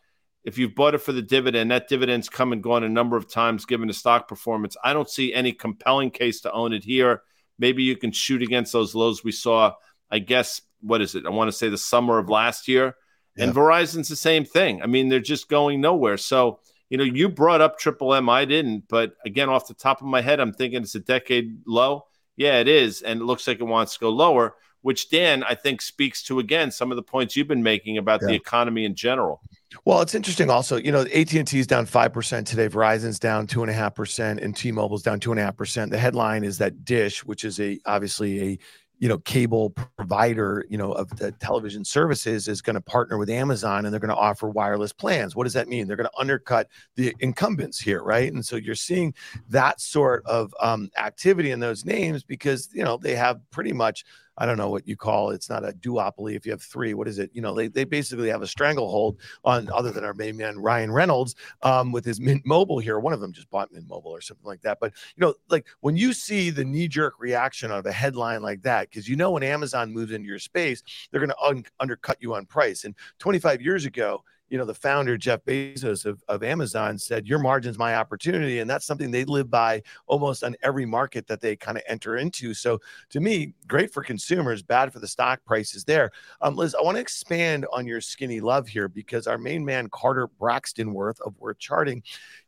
If 0.46 0.60
you've 0.60 0.76
bought 0.76 0.94
it 0.94 1.00
for 1.00 1.12
the 1.12 1.24
dividend, 1.24 1.72
that 1.72 1.90
dividend's 1.90 2.30
come 2.30 2.54
and 2.54 2.62
gone 2.62 2.84
a 2.84 2.90
number 2.90 3.18
of 3.18 3.30
times 3.30 3.66
given 3.66 3.88
the 3.88 3.94
stock 3.94 4.28
performance. 4.28 4.78
I 4.84 4.94
don't 4.94 5.10
see 5.10 5.34
any 5.34 5.52
compelling 5.52 6.12
case 6.12 6.42
to 6.42 6.52
own 6.52 6.72
it 6.72 6.84
here. 6.84 7.24
Maybe 7.58 7.82
you 7.84 7.98
can 7.98 8.12
shoot 8.12 8.44
against 8.44 8.72
those 8.72 8.94
lows 8.94 9.24
we 9.24 9.32
saw, 9.32 9.74
I 10.12 10.20
guess, 10.20 10.62
what 10.82 11.02
is 11.02 11.16
it? 11.16 11.26
I 11.26 11.30
want 11.30 11.48
to 11.48 11.58
say 11.58 11.70
the 11.70 11.80
summer 11.80 12.20
of 12.20 12.30
last 12.30 12.68
year. 12.68 12.96
And 13.38 13.54
Verizon's 13.54 14.08
the 14.08 14.16
same 14.16 14.46
thing. 14.46 14.82
I 14.82 14.86
mean, 14.86 15.10
they're 15.10 15.20
just 15.20 15.50
going 15.50 15.82
nowhere. 15.82 16.16
So, 16.16 16.60
you 16.90 16.98
know, 16.98 17.04
you 17.04 17.28
brought 17.28 17.60
up 17.60 17.78
Triple 17.78 18.14
M. 18.14 18.30
I 18.30 18.46
didn't. 18.46 18.86
But 18.88 19.16
again, 19.26 19.50
off 19.50 19.68
the 19.68 19.74
top 19.74 20.00
of 20.00 20.08
my 20.08 20.22
head, 20.22 20.40
I'm 20.40 20.54
thinking 20.54 20.84
it's 20.84 20.96
a 20.96 21.02
decade 21.02 21.62
low. 21.68 22.06
Yeah, 22.38 22.60
it 22.60 22.68
is. 22.68 23.02
And 23.02 23.20
it 23.20 23.26
looks 23.26 23.48
like 23.48 23.60
it 23.60 23.64
wants 23.64 23.94
to 23.94 24.00
go 24.00 24.10
lower, 24.10 24.56
which 24.84 25.10
Dan, 25.10 25.44
I 25.44 25.56
think, 25.56 25.82
speaks 25.82 26.24
to, 26.24 26.40
again, 26.40 26.72
some 26.72 26.92
of 26.92 26.96
the 26.96 27.04
points 27.04 27.36
you've 27.36 27.48
been 27.48 27.64
making 27.64 27.98
about 27.98 28.22
yeah. 28.22 28.28
the 28.30 28.36
economy 28.36 28.86
in 28.86 28.96
general. 28.96 29.42
Well, 29.84 30.02
it's 30.02 30.16
interesting 30.16 30.50
also, 30.50 30.78
you 30.78 30.92
know, 30.92 31.02
AT&T 31.02 31.60
is 31.60 31.68
down 31.68 31.86
5% 31.86 32.46
today. 32.46 32.70
Verizon's 32.70 33.20
down 33.20 33.48
2.5% 33.48 34.42
and 34.42 34.56
T-Mobile's 34.56 35.04
down 35.04 35.20
2.5%. 35.20 35.90
The 35.90 35.98
headline 35.98 36.44
is 36.44 36.58
that 36.60 36.86
Dish, 36.86 37.26
which 37.26 37.44
is 37.44 37.60
a 37.60 37.80
obviously 37.86 38.42
a 38.42 38.60
you 38.98 39.10
know 39.10 39.18
cable 39.20 39.72
provider 39.98 40.66
you 40.70 40.78
know 40.78 40.92
of 40.94 41.10
the 41.18 41.32
television 41.34 41.84
services 41.84 42.48
is 42.48 42.62
going 42.62 42.76
to 42.76 42.82
partner 42.82 43.18
with 43.18 43.30
amazon 43.30 43.84
and 43.86 43.94
they're 43.94 44.00
going 44.00 44.10
to 44.10 44.16
offer 44.16 44.50
wireless 44.50 44.94
plans 44.94 45.36
what 45.36 45.44
does 45.44 45.54
that 45.54 45.68
mean 45.68 45.86
they're 45.86 45.98
going 45.98 46.10
to 46.10 46.20
undercut 46.20 46.70
the 46.96 47.14
incumbents 47.20 47.80
here 47.80 48.02
right 48.04 48.32
and 48.32 48.46
so 48.46 48.56
you're 48.56 48.74
seeing 48.74 49.14
that 49.50 49.82
sort 49.82 50.26
of 50.26 50.54
um, 50.62 50.90
activity 50.98 51.52
in 51.52 51.60
those 51.60 51.84
names 51.84 52.24
because 52.24 52.70
you 52.74 52.84
know 52.84 52.98
they 52.98 53.16
have 53.16 53.40
pretty 53.52 53.74
much 53.74 54.06
I 54.38 54.46
don't 54.46 54.58
know 54.58 54.70
what 54.70 54.88
you 54.88 54.98
call 54.98 55.32
it. 55.32 55.36
It's 55.36 55.50
not 55.50 55.68
a 55.68 55.72
duopoly. 55.72 56.36
If 56.36 56.46
you 56.46 56.52
have 56.52 56.62
three, 56.62 56.94
what 56.94 57.08
is 57.08 57.20
it? 57.20 57.32
You 57.34 57.42
know, 57.42 57.54
they, 57.54 57.68
they 57.68 57.84
basically 57.84 58.30
have 58.30 58.42
a 58.42 58.48
stranglehold 58.48 59.20
on 59.44 59.70
other 59.72 59.92
than 59.92 60.04
our 60.04 60.14
main 60.14 60.38
man 60.38 60.60
Ryan 60.60 60.92
Reynolds 60.92 61.36
um, 61.62 61.92
with 61.92 62.06
his 62.06 62.20
Mint 62.20 62.46
Mobile 62.46 62.80
here. 62.80 63.00
One 63.00 63.14
of 63.14 63.22
them 63.22 63.34
just 63.34 63.50
bought 63.50 63.72
Mint 63.72 63.88
Mobile 63.88 64.12
or 64.12 64.22
something 64.22 64.46
like 64.46 64.62
that. 64.62 64.80
But 64.80 64.94
you 65.16 65.22
know, 65.22 65.34
like 65.50 65.68
when 65.82 65.96
you 65.96 66.14
see 66.14 66.50
the 66.50 66.66
knee 66.66 66.88
jerk 66.88 67.16
reaction 67.20 67.72
of 67.72 67.86
a 67.86 67.92
headline 67.92 68.42
like 68.42 68.62
that, 68.64 68.90
because 68.90 69.08
you 69.08 69.16
know 69.16 69.32
when 69.32 69.44
Amazon 69.44 69.94
moves 69.94 70.12
into 70.12 70.28
your 70.28 70.40
space, 70.40 70.84
they're 71.12 71.22
going 71.22 71.30
to 71.30 71.44
un- 71.44 71.66
undercut 71.80 72.18
you 72.20 72.34
on 72.34 72.46
price. 72.46 72.84
And 72.84 72.96
25 73.20 73.62
years 73.62 73.86
ago, 73.86 74.24
you 74.50 74.58
know, 74.58 74.66
the 74.66 74.74
founder, 74.74 75.18
Jeff 75.18 75.44
Bezos 75.44 76.06
of, 76.06 76.24
of 76.28 76.44
Amazon, 76.44 76.98
said, 76.98 77.28
Your 77.28 77.40
margin's 77.40 77.78
my 77.78 77.96
opportunity. 77.96 78.60
And 78.60 78.70
that's 78.70 78.86
something 78.86 79.12
they 79.12 79.26
live 79.26 79.50
by 79.50 79.82
almost 80.08 80.44
on 80.44 80.56
every 80.62 80.86
market 80.86 81.28
that 81.28 81.42
they 81.42 81.56
kind 81.56 81.78
of 81.78 81.84
enter 81.88 82.18
into. 82.18 82.54
So 82.54 82.80
to 83.10 83.20
me, 83.20 83.54
great 83.68 83.92
for 83.92 84.04
consumers, 84.04 84.62
bad 84.62 84.94
for 84.94 85.00
the 85.00 85.08
stock 85.08 85.44
prices 85.46 85.84
there. 85.84 86.12
Um, 86.42 86.56
Liz, 86.56 86.76
I 86.76 86.84
want 86.84 86.98
to 86.98 87.02
expand 87.02 87.66
on 87.74 87.88
your 87.88 88.02
skinny 88.02 88.40
love 88.40 88.68
here 88.68 88.88
because 88.88 89.28
our 89.28 89.38
main 89.38 89.66
man, 89.66 89.90
Carter 89.92 90.28
Braxton 90.28 90.94
Worth 90.94 91.20
of 91.22 91.38
Worth 91.40 91.60
Charting, 91.60 92.04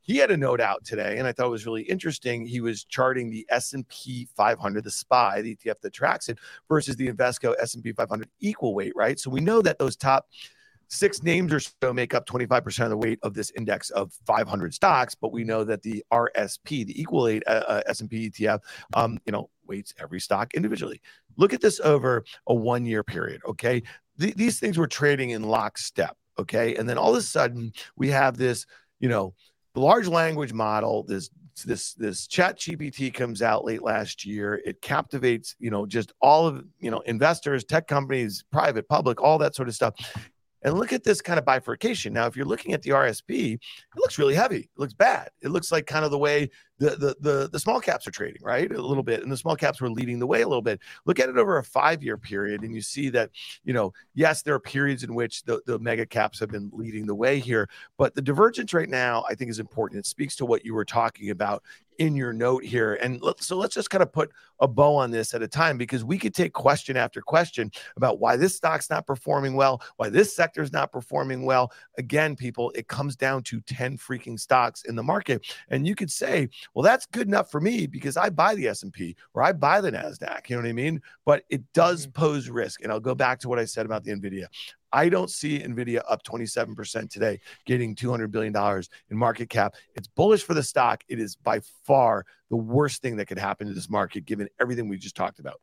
he 0.07 0.17
had 0.17 0.31
a 0.31 0.37
note 0.37 0.61
out 0.61 0.85
today 0.85 1.17
and 1.17 1.27
i 1.27 1.33
thought 1.33 1.47
it 1.47 1.51
was 1.51 1.65
really 1.65 1.83
interesting 1.83 2.45
he 2.45 2.61
was 2.61 2.85
charting 2.85 3.29
the 3.29 3.45
s&p 3.49 4.25
500 4.37 4.83
the 4.83 4.89
spy 4.89 5.41
the 5.41 5.55
etf 5.57 5.81
that 5.81 5.91
tracks 5.91 6.29
it 6.29 6.39
versus 6.69 6.95
the 6.95 7.09
Invesco 7.09 7.53
s&p 7.59 7.91
500 7.91 8.29
equal 8.39 8.73
weight 8.73 8.93
right 8.95 9.19
so 9.19 9.29
we 9.29 9.41
know 9.41 9.61
that 9.61 9.77
those 9.77 9.97
top 9.97 10.27
Six 10.89 11.21
names 11.23 11.51
or 11.51 11.59
so 11.59 11.93
make 11.93 12.13
up 12.13 12.25
25% 12.25 12.83
of 12.83 12.89
the 12.89 12.97
weight 12.97 13.19
of 13.23 13.33
this 13.33 13.51
index 13.57 13.89
of 13.89 14.13
500 14.25 14.73
stocks, 14.73 15.15
but 15.15 15.31
we 15.31 15.43
know 15.43 15.63
that 15.63 15.81
the 15.81 16.03
RSP, 16.11 16.85
the 16.85 16.99
equal 16.99 17.27
eight 17.27 17.43
uh, 17.45 17.63
uh, 17.67 17.81
S&P 17.87 18.29
ETF, 18.29 18.59
um, 18.93 19.19
you 19.25 19.31
know, 19.31 19.49
weights 19.67 19.93
every 20.01 20.19
stock 20.19 20.53
individually. 20.53 21.01
Look 21.35 21.53
at 21.53 21.61
this 21.61 21.79
over 21.81 22.23
a 22.47 22.53
one-year 22.53 23.03
period, 23.03 23.41
okay? 23.45 23.83
Th- 24.19 24.35
these 24.35 24.59
things 24.59 24.77
were 24.77 24.87
trading 24.87 25.31
in 25.31 25.43
lockstep, 25.43 26.15
okay? 26.39 26.75
And 26.75 26.87
then 26.87 26.97
all 26.97 27.11
of 27.11 27.17
a 27.17 27.21
sudden 27.21 27.73
we 27.95 28.09
have 28.09 28.37
this, 28.37 28.65
you 28.99 29.09
know, 29.09 29.33
large 29.75 30.07
language 30.07 30.53
model, 30.53 31.03
this 31.03 31.29
this 31.65 31.93
this 31.95 32.27
chat 32.27 32.59
gpt 32.59 33.13
comes 33.13 33.41
out 33.41 33.65
late 33.65 33.81
last 33.81 34.25
year 34.25 34.61
it 34.65 34.81
captivates 34.81 35.55
you 35.59 35.71
know 35.71 35.85
just 35.85 36.13
all 36.21 36.45
of 36.45 36.63
you 36.79 36.91
know 36.91 36.99
investors 37.01 37.63
tech 37.63 37.87
companies 37.87 38.43
private 38.51 38.87
public 38.87 39.21
all 39.21 39.37
that 39.37 39.55
sort 39.55 39.67
of 39.67 39.73
stuff 39.73 39.95
and 40.67 40.77
look 40.77 40.91
at 40.91 41.05
this 41.05 41.21
kind 41.21 41.39
of 41.39 41.45
bifurcation. 41.45 42.11
Now, 42.11 42.25
if 42.27 42.35
you're 42.35 42.45
looking 42.45 42.73
at 42.73 42.81
the 42.81 42.89
RSP, 42.89 43.53
it 43.53 43.61
looks 43.95 44.17
really 44.17 44.35
heavy. 44.35 44.59
It 44.59 44.77
looks 44.77 44.93
bad. 44.93 45.29
It 45.41 45.47
looks 45.47 45.71
like 45.71 45.87
kind 45.87 46.03
of 46.03 46.11
the 46.11 46.17
way 46.17 46.49
the, 46.79 46.91
the 46.91 47.15
the 47.19 47.49
the 47.51 47.59
small 47.59 47.79
caps 47.79 48.07
are 48.07 48.11
trading, 48.11 48.41
right? 48.43 48.71
A 48.71 48.81
little 48.81 49.03
bit, 49.03 49.23
and 49.23 49.31
the 49.31 49.37
small 49.37 49.55
caps 49.55 49.81
were 49.81 49.89
leading 49.89 50.19
the 50.19 50.27
way 50.27 50.41
a 50.41 50.47
little 50.47 50.61
bit. 50.61 50.79
Look 51.05 51.19
at 51.19 51.29
it 51.29 51.37
over 51.37 51.57
a 51.57 51.63
five 51.63 52.03
year 52.03 52.17
period, 52.17 52.61
and 52.61 52.73
you 52.73 52.81
see 52.81 53.09
that 53.09 53.31
you 53.63 53.73
know, 53.73 53.93
yes, 54.13 54.41
there 54.41 54.53
are 54.53 54.59
periods 54.59 55.03
in 55.03 55.15
which 55.15 55.43
the 55.43 55.61
the 55.65 55.79
mega 55.79 56.05
caps 56.05 56.39
have 56.39 56.49
been 56.49 56.69
leading 56.73 57.05
the 57.05 57.15
way 57.15 57.39
here, 57.39 57.69
but 57.97 58.15
the 58.15 58.21
divergence 58.21 58.73
right 58.73 58.89
now, 58.89 59.23
I 59.29 59.35
think, 59.35 59.49
is 59.49 59.59
important. 59.59 59.99
It 59.99 60.05
speaks 60.05 60.35
to 60.37 60.45
what 60.45 60.65
you 60.65 60.73
were 60.73 60.85
talking 60.85 61.29
about 61.29 61.63
in 61.97 62.15
your 62.15 62.33
note 62.33 62.63
here. 62.63 62.95
And 62.95 63.21
let, 63.21 63.41
so 63.41 63.57
let's 63.57 63.73
just 63.73 63.89
kind 63.89 64.01
of 64.01 64.11
put 64.11 64.31
a 64.59 64.67
bow 64.67 64.95
on 64.95 65.11
this 65.11 65.33
at 65.33 65.41
a 65.41 65.47
time 65.47 65.77
because 65.77 66.03
we 66.03 66.17
could 66.17 66.33
take 66.33 66.53
question 66.53 66.97
after 66.97 67.21
question 67.21 67.71
about 67.95 68.19
why 68.19 68.35
this 68.35 68.55
stock's 68.55 68.89
not 68.89 69.05
performing 69.05 69.55
well, 69.55 69.81
why 69.97 70.09
this 70.09 70.35
sector 70.35 70.61
is 70.61 70.71
not 70.71 70.91
performing 70.91 71.43
well. 71.45 71.71
Again, 71.97 72.35
people, 72.35 72.71
it 72.75 72.87
comes 72.87 73.15
down 73.15 73.43
to 73.43 73.61
10 73.61 73.97
freaking 73.97 74.39
stocks 74.39 74.83
in 74.83 74.95
the 74.95 75.03
market. 75.03 75.45
And 75.69 75.87
you 75.87 75.95
could 75.95 76.11
say, 76.11 76.49
well, 76.73 76.83
that's 76.83 77.05
good 77.07 77.27
enough 77.27 77.51
for 77.51 77.59
me 77.59 77.87
because 77.87 78.17
I 78.17 78.29
buy 78.29 78.55
the 78.55 78.67
S&P 78.67 79.15
or 79.33 79.43
I 79.43 79.51
buy 79.51 79.81
the 79.81 79.91
Nasdaq, 79.91 80.49
you 80.49 80.55
know 80.55 80.61
what 80.61 80.69
I 80.69 80.73
mean? 80.73 81.01
But 81.25 81.43
it 81.49 81.61
does 81.73 82.07
mm-hmm. 82.07 82.19
pose 82.19 82.49
risk. 82.49 82.83
And 82.83 82.91
I'll 82.91 82.99
go 82.99 83.15
back 83.15 83.39
to 83.39 83.49
what 83.49 83.59
I 83.59 83.65
said 83.65 83.85
about 83.85 84.03
the 84.03 84.11
Nvidia. 84.11 84.47
I 84.91 85.09
don't 85.09 85.29
see 85.29 85.59
Nvidia 85.59 86.01
up 86.07 86.23
27% 86.23 87.09
today, 87.09 87.39
getting 87.65 87.95
$200 87.95 88.31
billion 88.31 88.55
in 89.09 89.17
market 89.17 89.49
cap. 89.49 89.75
It's 89.95 90.07
bullish 90.07 90.43
for 90.43 90.53
the 90.53 90.63
stock. 90.63 91.03
It 91.07 91.19
is 91.19 91.35
by 91.35 91.59
far 91.85 92.25
the 92.49 92.55
worst 92.55 93.01
thing 93.01 93.17
that 93.17 93.25
could 93.25 93.39
happen 93.39 93.67
to 93.67 93.73
this 93.73 93.89
market, 93.89 94.25
given 94.25 94.47
everything 94.61 94.87
we 94.87 94.97
just 94.97 95.15
talked 95.15 95.39
about. 95.39 95.59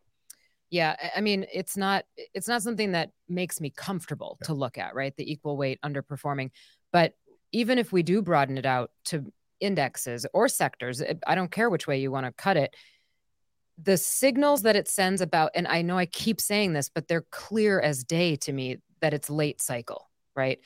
Yeah, 0.70 0.96
I 1.14 1.20
mean, 1.20 1.46
it's 1.52 1.76
not 1.76 2.04
it's 2.16 2.48
not 2.48 2.62
something 2.62 2.92
that 2.92 3.10
makes 3.28 3.60
me 3.60 3.70
comfortable 3.70 4.38
yeah. 4.40 4.46
to 4.46 4.54
look 4.54 4.76
at, 4.76 4.94
right? 4.94 5.16
The 5.16 5.30
equal 5.30 5.56
weight 5.56 5.78
underperforming. 5.84 6.50
But 6.92 7.14
even 7.52 7.78
if 7.78 7.92
we 7.92 8.02
do 8.02 8.22
broaden 8.22 8.58
it 8.58 8.66
out 8.66 8.90
to 9.06 9.32
indexes 9.64 10.26
or 10.32 10.48
sectors, 10.48 11.00
eh, 11.00 11.14
I 11.26 11.34
don't 11.34 11.50
care 11.50 11.70
which 11.70 11.86
way 11.86 12.00
you 12.00 12.10
want 12.10 12.26
to 12.26 12.32
cut 12.32 12.56
it. 12.56 12.74
The 13.82 13.96
signals 13.96 14.62
that 14.62 14.76
it 14.76 14.88
sends 14.88 15.20
about, 15.20 15.50
and 15.54 15.66
I 15.66 15.82
know 15.82 15.98
I 15.98 16.06
keep 16.06 16.40
saying 16.40 16.74
this, 16.74 16.88
but 16.88 17.08
they're 17.08 17.26
clear 17.30 17.80
as 17.80 18.04
day 18.04 18.36
to 18.36 18.52
me 18.52 18.78
that 19.00 19.14
it's 19.14 19.28
late 19.28 19.60
cycle, 19.60 20.08
right? 20.36 20.60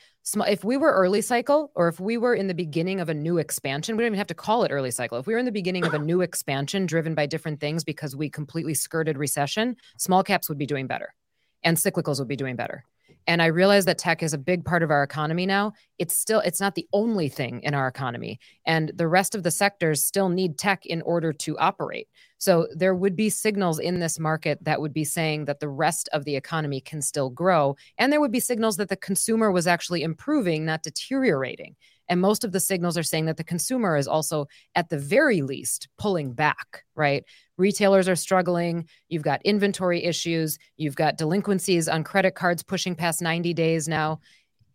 If 0.47 0.63
we 0.63 0.77
were 0.77 0.91
early 0.91 1.21
cycle, 1.21 1.71
or 1.73 1.87
if 1.87 1.99
we 1.99 2.17
were 2.17 2.35
in 2.35 2.45
the 2.45 2.53
beginning 2.53 2.99
of 2.99 3.09
a 3.09 3.13
new 3.15 3.39
expansion, 3.39 3.97
we 3.97 4.03
don't 4.03 4.09
even 4.09 4.17
have 4.19 4.27
to 4.27 4.35
call 4.35 4.63
it 4.63 4.71
early 4.71 4.91
cycle. 4.91 5.17
If 5.17 5.25
we 5.25 5.33
were 5.33 5.39
in 5.39 5.45
the 5.45 5.51
beginning 5.51 5.85
of 5.85 5.93
a 5.95 5.99
new 5.99 6.21
expansion 6.21 6.85
driven 6.85 7.15
by 7.15 7.25
different 7.25 7.59
things 7.59 7.83
because 7.83 8.15
we 8.15 8.29
completely 8.29 8.75
skirted 8.75 9.17
recession, 9.17 9.75
small 9.97 10.23
caps 10.23 10.47
would 10.49 10.59
be 10.59 10.67
doing 10.67 10.85
better 10.85 11.15
and 11.63 11.77
cyclicals 11.77 12.19
would 12.19 12.27
be 12.27 12.35
doing 12.35 12.55
better 12.55 12.85
and 13.29 13.43
i 13.43 13.45
realize 13.45 13.85
that 13.85 13.99
tech 13.99 14.23
is 14.23 14.33
a 14.33 14.39
big 14.39 14.65
part 14.65 14.81
of 14.81 14.89
our 14.89 15.03
economy 15.03 15.45
now. 15.45 15.71
It's 15.99 16.17
still 16.17 16.39
it's 16.39 16.59
not 16.59 16.73
the 16.73 16.87
only 16.93 17.29
thing 17.29 17.61
in 17.61 17.75
our 17.75 17.87
economy. 17.87 18.39
And 18.65 18.91
the 18.95 19.07
rest 19.07 19.35
of 19.35 19.43
the 19.43 19.51
sectors 19.51 20.03
still 20.03 20.29
need 20.29 20.57
tech 20.57 20.85
in 20.87 21.03
order 21.03 21.31
to 21.33 21.57
operate. 21.59 22.07
So 22.39 22.67
there 22.73 22.95
would 22.95 23.15
be 23.15 23.29
signals 23.29 23.77
in 23.77 23.99
this 23.99 24.17
market 24.17 24.57
that 24.63 24.81
would 24.81 24.93
be 24.93 25.03
saying 25.03 25.45
that 25.45 25.59
the 25.59 25.69
rest 25.69 26.09
of 26.11 26.25
the 26.25 26.35
economy 26.35 26.81
can 26.81 27.01
still 27.03 27.29
grow. 27.29 27.75
And 27.99 28.11
there 28.11 28.19
would 28.19 28.31
be 28.31 28.39
signals 28.39 28.77
that 28.77 28.89
the 28.89 28.95
consumer 28.95 29.51
was 29.51 29.67
actually 29.67 30.01
improving 30.01 30.65
not 30.65 30.81
deteriorating 30.81 31.75
and 32.09 32.19
most 32.19 32.43
of 32.43 32.51
the 32.51 32.59
signals 32.59 32.97
are 32.97 33.03
saying 33.03 33.25
that 33.25 33.37
the 33.37 33.43
consumer 33.43 33.95
is 33.95 34.07
also, 34.07 34.47
at 34.75 34.89
the 34.89 34.97
very 34.97 35.41
least, 35.41 35.87
pulling 35.97 36.33
back, 36.33 36.83
right? 36.95 37.23
Retailers 37.57 38.09
are 38.09 38.15
struggling. 38.15 38.87
You've 39.09 39.23
got 39.23 39.41
inventory 39.45 40.03
issues. 40.03 40.57
You've 40.75 40.95
got 40.95 41.17
delinquencies 41.17 41.87
on 41.87 42.03
credit 42.03 42.33
cards 42.33 42.63
pushing 42.63 42.95
past 42.95 43.21
90 43.21 43.53
days 43.53 43.87
now. 43.87 44.19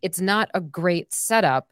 It's 0.00 0.20
not 0.20 0.48
a 0.54 0.60
great 0.60 1.12
setup. 1.12 1.66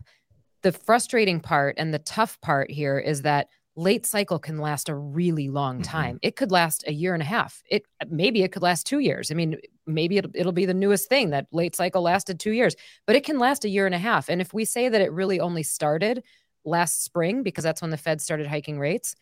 the 0.63 0.73
frustrating 0.73 1.41
part 1.41 1.75
and 1.77 1.93
the 1.93 1.99
tough 1.99 2.41
part 2.41 2.71
here 2.71 2.99
is 2.99 3.23
that 3.23 3.49
late 3.75 4.05
cycle 4.05 4.39
can 4.39 4.59
last 4.59 4.89
a 4.89 4.95
really 4.95 5.49
long 5.49 5.81
Mhm. 5.81 5.85
time. 5.85 6.19
It 6.23 6.37
could 6.37 6.51
last 6.53 6.85
a 6.87 6.93
year 6.93 7.15
and 7.15 7.23
a 7.23 7.27
half. 7.27 7.63
It 7.71 7.85
maybe 8.09 8.43
it 8.43 8.53
could 8.53 8.63
last 8.63 8.87
2 8.87 8.99
years. 8.99 9.31
I 9.31 9.35
mean, 9.35 9.57
maybe 9.87 10.19
it'll, 10.19 10.31
it'll 10.35 10.53
be 10.53 10.67
the 10.67 10.75
newest 10.75 11.09
thing 11.09 11.31
that 11.31 11.47
late 11.53 11.75
cycle 11.75 12.03
lasted 12.03 12.39
2 12.39 12.53
years, 12.53 12.77
but 13.07 13.17
it 13.17 13.25
can 13.25 13.39
last 13.39 13.65
a 13.65 13.69
year 13.71 13.87
and 13.87 13.95
a 13.95 13.99
half. 13.99 14.29
And 14.29 14.41
if 14.43 14.53
we 14.53 14.65
say 14.67 14.89
that 14.91 15.01
it 15.01 15.11
really 15.13 15.41
only 15.41 15.63
started 15.63 16.23
last 16.65 17.03
spring 17.03 17.43
because 17.43 17.65
that's 17.65 17.81
when 17.81 17.91
the 17.91 17.97
Fed 17.97 18.21
started 18.21 18.47
hiking 18.47 18.79
rates, 18.79 19.15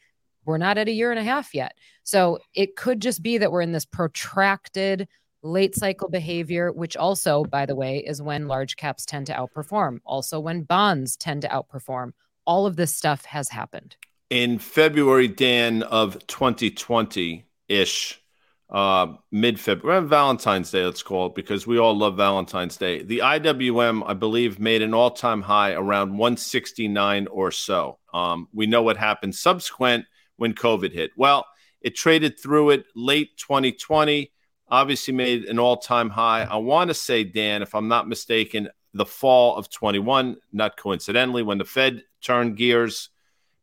we're 0.44 0.58
not 0.58 0.78
at 0.78 0.88
a 0.88 0.92
year 0.92 1.10
and 1.10 1.20
a 1.20 1.24
half 1.24 1.54
yet. 1.54 1.76
So 2.02 2.38
it 2.54 2.74
could 2.76 3.00
just 3.00 3.22
be 3.22 3.38
that 3.38 3.52
we're 3.52 3.60
in 3.62 3.72
this 3.72 3.84
protracted 3.86 5.06
late 5.42 5.74
cycle 5.74 6.08
behavior, 6.08 6.72
which 6.72 6.96
also, 6.96 7.44
by 7.44 7.66
the 7.66 7.76
way, 7.76 7.98
is 7.98 8.20
when 8.20 8.48
large 8.48 8.76
caps 8.76 9.06
tend 9.06 9.26
to 9.26 9.32
outperform, 9.32 10.00
also 10.04 10.40
when 10.40 10.62
bonds 10.64 11.16
tend 11.16 11.42
to 11.42 11.48
outperform. 11.48 12.12
All 12.46 12.66
of 12.66 12.76
this 12.76 12.94
stuff 12.94 13.24
has 13.26 13.48
happened. 13.48 13.96
In 14.30 14.60
February, 14.60 15.28
Dan, 15.28 15.82
of 15.82 16.24
2020 16.28 17.44
ish, 17.68 18.22
uh, 18.70 19.14
mid 19.32 19.58
February, 19.58 20.06
Valentine's 20.06 20.70
Day, 20.70 20.84
let's 20.84 21.02
call 21.02 21.26
it, 21.26 21.34
because 21.34 21.66
we 21.66 21.78
all 21.78 21.98
love 21.98 22.16
Valentine's 22.16 22.76
Day. 22.76 23.02
The 23.02 23.18
IWM, 23.18 24.04
I 24.06 24.14
believe, 24.14 24.60
made 24.60 24.82
an 24.82 24.94
all 24.94 25.10
time 25.10 25.42
high 25.42 25.72
around 25.72 26.10
169 26.10 27.26
or 27.26 27.50
so. 27.50 27.98
Um, 28.14 28.48
we 28.54 28.66
know 28.66 28.82
what 28.82 28.96
happened 28.96 29.34
subsequent 29.34 30.06
when 30.36 30.54
COVID 30.54 30.92
hit. 30.92 31.10
Well, 31.16 31.44
it 31.80 31.96
traded 31.96 32.38
through 32.38 32.70
it 32.70 32.84
late 32.94 33.36
2020, 33.36 34.30
obviously 34.68 35.12
made 35.12 35.46
an 35.46 35.58
all 35.58 35.76
time 35.76 36.08
high. 36.08 36.42
I 36.44 36.56
want 36.56 36.88
to 36.88 36.94
say, 36.94 37.24
Dan, 37.24 37.62
if 37.62 37.74
I'm 37.74 37.88
not 37.88 38.08
mistaken, 38.08 38.68
the 38.94 39.06
fall 39.06 39.56
of 39.56 39.68
21, 39.70 40.36
not 40.52 40.76
coincidentally, 40.76 41.42
when 41.42 41.58
the 41.58 41.64
Fed 41.64 42.04
turned 42.22 42.56
gears. 42.56 43.10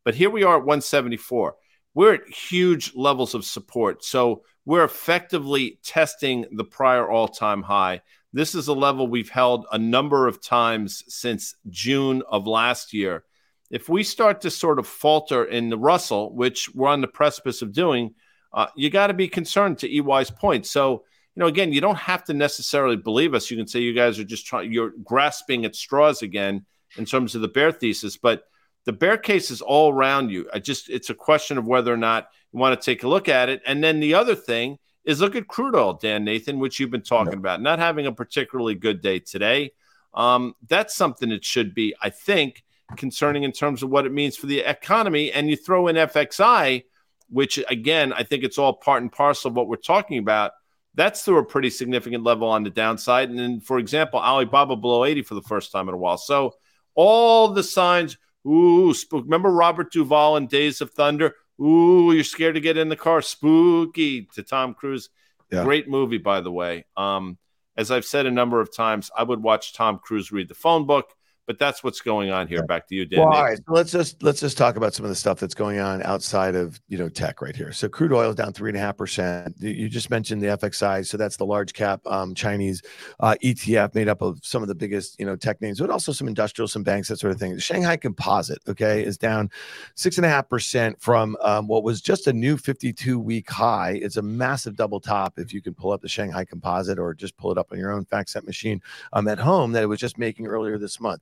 But 0.07 0.15
here 0.15 0.29
we 0.29 0.45
are 0.45 0.55
at 0.55 0.63
174. 0.63 1.57
We're 1.93 2.13
at 2.13 2.29
huge 2.29 2.95
levels 2.95 3.35
of 3.35 3.43
support. 3.43 4.05
So 4.05 4.43
we're 4.63 4.85
effectively 4.85 5.79
testing 5.83 6.45
the 6.49 6.63
prior 6.63 7.11
all 7.11 7.27
time 7.27 7.61
high. 7.61 7.99
This 8.31 8.55
is 8.55 8.69
a 8.69 8.73
level 8.73 9.09
we've 9.09 9.29
held 9.29 9.65
a 9.69 9.77
number 9.77 10.25
of 10.25 10.41
times 10.41 11.03
since 11.09 11.55
June 11.69 12.23
of 12.29 12.47
last 12.47 12.93
year. 12.93 13.25
If 13.69 13.89
we 13.89 14.01
start 14.01 14.39
to 14.41 14.49
sort 14.49 14.79
of 14.79 14.87
falter 14.87 15.43
in 15.43 15.67
the 15.67 15.77
Russell, 15.77 16.33
which 16.33 16.73
we're 16.73 16.87
on 16.87 17.01
the 17.01 17.07
precipice 17.09 17.61
of 17.61 17.73
doing, 17.73 18.15
uh, 18.53 18.67
you 18.77 18.89
got 18.89 19.07
to 19.07 19.13
be 19.13 19.27
concerned 19.27 19.79
to 19.79 19.93
EY's 19.93 20.31
point. 20.31 20.65
So, 20.65 21.03
you 21.35 21.41
know, 21.41 21.47
again, 21.47 21.73
you 21.73 21.81
don't 21.81 21.97
have 21.97 22.23
to 22.27 22.33
necessarily 22.33 22.95
believe 22.95 23.33
us. 23.33 23.51
You 23.51 23.57
can 23.57 23.67
say 23.67 23.81
you 23.81 23.93
guys 23.93 24.19
are 24.19 24.23
just 24.23 24.45
trying, 24.45 24.71
you're 24.71 24.93
grasping 25.03 25.65
at 25.65 25.75
straws 25.75 26.21
again 26.21 26.65
in 26.95 27.03
terms 27.03 27.35
of 27.35 27.41
the 27.41 27.49
bear 27.49 27.73
thesis, 27.73 28.15
but 28.15 28.45
the 28.88 28.93
bear 28.93 29.17
case 29.17 29.52
is 29.52 29.62
all 29.62 29.91
around 29.91 30.32
you. 30.32 30.50
I 30.54 30.60
just 30.60 30.89
it's 30.89 31.10
a 31.10 31.13
question 31.13 31.58
of 31.58 31.67
whether 31.67 31.93
or 31.93 31.97
not 31.97 32.30
you 32.54 32.60
want 32.60 32.80
to 32.80 32.84
take 32.84 33.04
a 33.04 33.08
look 33.08 33.28
at 33.28 33.50
it. 33.50 33.62
And 33.67 33.84
then 33.84 34.00
the 34.00 34.13
other 34.13 34.34
thing 34.34 34.80
is 35.04 35.19
look 35.19 35.36
at 35.36 35.50
crude 35.50 35.76
oil, 35.76 35.93
Dan 35.93 36.23
Nathan, 36.23 36.58
which 36.58 36.80
you've 36.80 36.89
been 36.89 37.02
talking 37.02 37.34
Yeah. 37.34 37.39
about, 37.39 37.62
not 37.62 37.80
having 37.80 38.06
a 38.08 38.13
particularly 38.13 38.76
good 38.76 39.02
day 39.02 39.19
today. 39.19 39.71
Um, 40.13 40.56
that's 40.69 40.95
something 40.95 41.28
that 41.30 41.43
should 41.43 41.76
be, 41.76 41.95
I 42.02 42.10
think, 42.10 42.63
concerning 42.95 43.43
in 43.43 43.52
terms 43.52 43.84
of 43.84 43.89
what 43.89 44.06
it 44.06 44.13
means 44.13 44.38
for 44.38 44.45
the 44.47 44.60
economy. 44.60 45.34
And 45.34 45.50
you 45.50 45.58
throw 45.58 45.89
in 45.89 45.97
FXI, 45.97 46.86
which 47.30 47.60
again, 47.67 48.13
I 48.13 48.23
think 48.23 48.45
it's 48.45 48.58
all 48.58 48.71
part 48.71 49.02
and 49.02 49.12
parcel 49.12 49.50
of 49.50 49.58
what 49.58 49.67
we're 49.67 49.76
talking 49.76 50.17
about. 50.17 50.54
That's 50.95 51.23
through 51.23 51.39
a 51.39 51.45
pretty 51.45 51.71
significant 51.71 52.23
level 52.23 52.47
on 52.47 52.63
the 52.63 52.69
downside. 52.69 53.30
And 53.30 53.38
then, 53.38 53.60
for 53.60 53.80
example, 53.80 54.21
Alibaba 54.21 54.78
below 54.78 55.04
80 55.04 55.23
for 55.23 55.36
the 55.36 55.41
first 55.41 55.73
time 55.73 55.89
in 55.89 55.93
a 55.93 55.97
while. 55.97 56.17
So 56.17 56.54
all 56.95 57.50
the 57.50 57.63
signs 57.63 58.17
Ooh, 58.45 58.93
spook. 58.93 59.23
Remember 59.23 59.52
Robert 59.52 59.91
Duvall 59.91 60.38
in 60.38 60.47
Days 60.47 60.82
of 60.82 60.91
Thunder? 60.91 61.36
Ooh, 61.60 62.12
you're 62.12 62.23
scared 62.23 62.56
to 62.56 62.62
get 62.62 62.78
in 62.78 62.89
the 62.89 62.95
car. 62.95 63.21
Spooky 63.21 64.28
to 64.36 64.43
Tom 64.43 64.73
Cruise. 64.73 65.10
Yeah. 65.52 65.63
Great 65.63 65.89
movie, 65.89 66.17
by 66.17 66.41
the 66.41 66.52
way. 66.52 66.86
Um, 66.95 67.38
as 67.76 67.91
I've 67.91 68.06
said 68.06 68.26
a 68.26 68.32
number 68.32 68.60
of 68.60 68.76
times, 68.76 69.10
I 69.15 69.23
would 69.23 69.41
watch 69.41 69.73
Tom 69.73 70.00
Cruise 70.00 70.32
read 70.32 70.50
the 70.50 70.56
phone 70.56 70.86
book, 70.86 71.13
but 71.47 71.57
that's 71.57 71.81
what's 71.81 72.01
going 72.01 72.29
on 72.29 72.47
here. 72.47 72.62
Back 72.63 72.88
to 72.89 72.95
you, 72.95 73.05
Dan. 73.05 73.21
Well, 73.21 73.33
all 73.33 73.43
right. 73.43 73.57
So 73.57 73.71
let's 73.73 73.91
just 73.91 74.21
let's 74.21 74.41
just 74.41 74.57
talk 74.57 74.75
about 74.75 74.93
some 74.93 75.05
of 75.05 75.10
the 75.10 75.15
stuff 75.15 75.39
that's 75.39 75.53
going 75.53 75.79
on 75.79 76.03
outside 76.03 76.55
of 76.55 76.79
you 76.89 76.97
know 76.97 77.07
tech 77.07 77.41
right 77.41 77.55
here. 77.55 77.71
So 77.71 77.88
crude 77.88 78.12
oil 78.12 78.29
is 78.29 78.36
down 78.36 78.51
three 78.51 78.69
and 78.69 78.77
a 78.77 78.81
half 78.81 78.97
percent. 78.97 79.55
You 79.60 79.88
just 79.88 80.10
mentioned 80.10 80.41
the 80.41 80.47
FXI, 80.47 81.07
so 81.07 81.15
that's 81.15 81.38
the 81.38 81.45
large 81.45 81.71
cap 81.71 82.05
um, 82.05 82.36
Chinese 82.36 82.81
uh, 83.21 83.36
ETF 83.41 83.95
made 83.95 84.10
up 84.10 84.21
of 84.21 84.39
some 84.43 84.62
of 84.62 84.67
the 84.67 84.75
biggest 84.75 85.17
you 85.19 85.25
know 85.25 85.38
tech 85.38 85.62
names, 85.62 85.79
but 85.79 85.89
also 85.89 86.12
some 86.12 86.27
industrial, 86.27 86.67
some 86.67 86.83
banks, 86.83 87.07
that 87.07 87.17
sort 87.17 87.31
of 87.31 87.39
thing. 87.39 87.55
The 87.55 87.62
Shanghai 87.62 87.95
Composite, 87.95 88.60
okay, 88.67 89.03
is 89.03 89.17
down 89.17 89.49
six 89.95 90.17
and 90.17 90.25
a 90.25 90.29
half 90.29 90.49
percent 90.49 91.01
from 91.01 91.38
um, 91.41 91.67
what 91.67 91.83
was 91.83 92.01
just 92.01 92.27
a 92.27 92.33
new 92.33 92.57
52 92.57 93.17
week 93.19 93.49
high. 93.49 93.99
It's 94.01 94.17
a 94.17 94.21
massive 94.21 94.75
double 94.75 94.99
top 94.99 95.39
if 95.39 95.53
you 95.53 95.62
can 95.62 95.73
pull 95.73 95.93
up 95.93 96.01
the 96.01 96.10
Shanghai 96.10 96.43
Composite 96.43 96.99
or 96.99 97.13
just 97.13 97.38
pull 97.38 97.53
it 97.53 97.57
up 97.57 97.71
on 97.71 97.79
your 97.79 97.93
own 97.93 98.03
FactSet 98.03 98.45
machine 98.45 98.81
um, 99.13 99.29
at 99.29 99.39
home 99.39 99.71
that 99.71 99.83
it 99.83 99.88
was 99.88 100.01
just 100.01 100.17
making 100.17 100.45
earlier 100.45 100.77
this 100.77 100.99
month. 100.99 101.21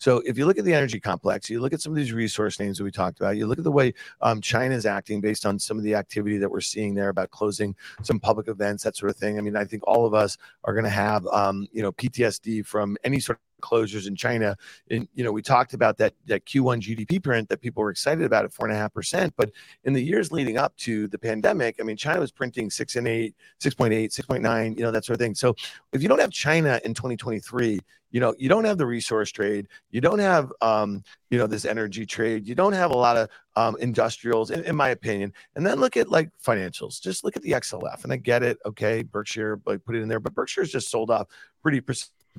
So 0.00 0.22
if 0.24 0.38
you 0.38 0.46
look 0.46 0.58
at 0.58 0.64
the 0.64 0.72
energy 0.72 0.98
complex, 0.98 1.50
you 1.50 1.60
look 1.60 1.74
at 1.74 1.82
some 1.82 1.92
of 1.92 1.96
these 1.96 2.12
resource 2.12 2.58
names 2.58 2.78
that 2.78 2.84
we 2.84 2.90
talked 2.90 3.20
about, 3.20 3.36
you 3.36 3.46
look 3.46 3.58
at 3.58 3.64
the 3.64 3.70
way 3.70 3.92
um, 4.22 4.40
China 4.40 4.74
is 4.74 4.86
acting 4.86 5.20
based 5.20 5.44
on 5.44 5.58
some 5.58 5.76
of 5.76 5.84
the 5.84 5.94
activity 5.94 6.38
that 6.38 6.50
we're 6.50 6.62
seeing 6.62 6.94
there 6.94 7.10
about 7.10 7.30
closing 7.30 7.76
some 8.02 8.18
public 8.18 8.48
events, 8.48 8.82
that 8.82 8.96
sort 8.96 9.10
of 9.10 9.16
thing. 9.16 9.36
I 9.36 9.42
mean, 9.42 9.56
I 9.56 9.66
think 9.66 9.86
all 9.86 10.06
of 10.06 10.14
us 10.14 10.38
are 10.64 10.72
going 10.72 10.84
to 10.84 10.90
have, 10.90 11.26
um, 11.26 11.68
you 11.70 11.82
know, 11.82 11.92
PTSD 11.92 12.64
from 12.64 12.96
any 13.04 13.20
sort 13.20 13.36
of 13.36 13.42
closures 13.60 14.08
in 14.08 14.16
China. 14.16 14.56
And, 14.90 15.06
you 15.14 15.22
know, 15.22 15.32
we 15.32 15.42
talked 15.42 15.74
about 15.74 15.98
that, 15.98 16.14
that 16.28 16.46
Q1 16.46 16.80
GDP 16.80 17.22
print 17.22 17.50
that 17.50 17.60
people 17.60 17.82
were 17.82 17.90
excited 17.90 18.24
about 18.24 18.46
at 18.46 18.54
four 18.54 18.66
and 18.66 18.74
a 18.74 18.78
half 18.78 18.94
percent. 18.94 19.34
But 19.36 19.50
in 19.84 19.92
the 19.92 20.02
years 20.02 20.32
leading 20.32 20.56
up 20.56 20.74
to 20.78 21.08
the 21.08 21.18
pandemic, 21.18 21.76
I 21.78 21.82
mean, 21.82 21.98
China 21.98 22.20
was 22.20 22.32
printing 22.32 22.70
six 22.70 22.96
and 22.96 23.06
eight, 23.06 23.34
6.8, 23.62 24.06
6.9, 24.06 24.78
you 24.78 24.82
know, 24.82 24.90
that 24.90 25.04
sort 25.04 25.16
of 25.16 25.20
thing. 25.20 25.34
So 25.34 25.54
if 25.92 26.02
you 26.02 26.08
don't 26.08 26.20
have 26.20 26.30
China 26.30 26.80
in 26.84 26.94
2023, 26.94 27.80
you 28.10 28.20
know 28.20 28.34
you 28.38 28.48
don't 28.48 28.64
have 28.64 28.78
the 28.78 28.86
resource 28.86 29.30
trade 29.30 29.68
you 29.90 30.00
don't 30.00 30.18
have 30.18 30.52
um 30.60 31.02
you 31.30 31.38
know 31.38 31.46
this 31.46 31.64
energy 31.64 32.06
trade. 32.06 32.46
You 32.46 32.54
don't 32.54 32.72
have 32.72 32.90
a 32.90 32.96
lot 32.96 33.16
of 33.16 33.28
um 33.56 33.76
industrials 33.80 34.50
in, 34.50 34.64
in 34.64 34.76
my 34.76 34.90
opinion. 34.90 35.32
And 35.56 35.66
then 35.66 35.80
look 35.80 35.96
at 35.96 36.08
like 36.08 36.30
financials. 36.44 37.00
Just 37.00 37.24
look 37.24 37.36
at 37.36 37.42
the 37.42 37.52
xlf 37.52 38.04
and 38.04 38.12
i 38.12 38.16
get 38.16 38.42
it. 38.42 38.58
Okay 38.66 39.02
berkshire 39.02 39.60
like 39.66 39.84
put 39.84 39.96
it 39.96 40.02
in 40.02 40.08
there. 40.08 40.20
But 40.20 40.34
berkshire's 40.34 40.72
just 40.72 40.90
sold 40.90 41.10
off 41.10 41.28
pretty 41.62 41.80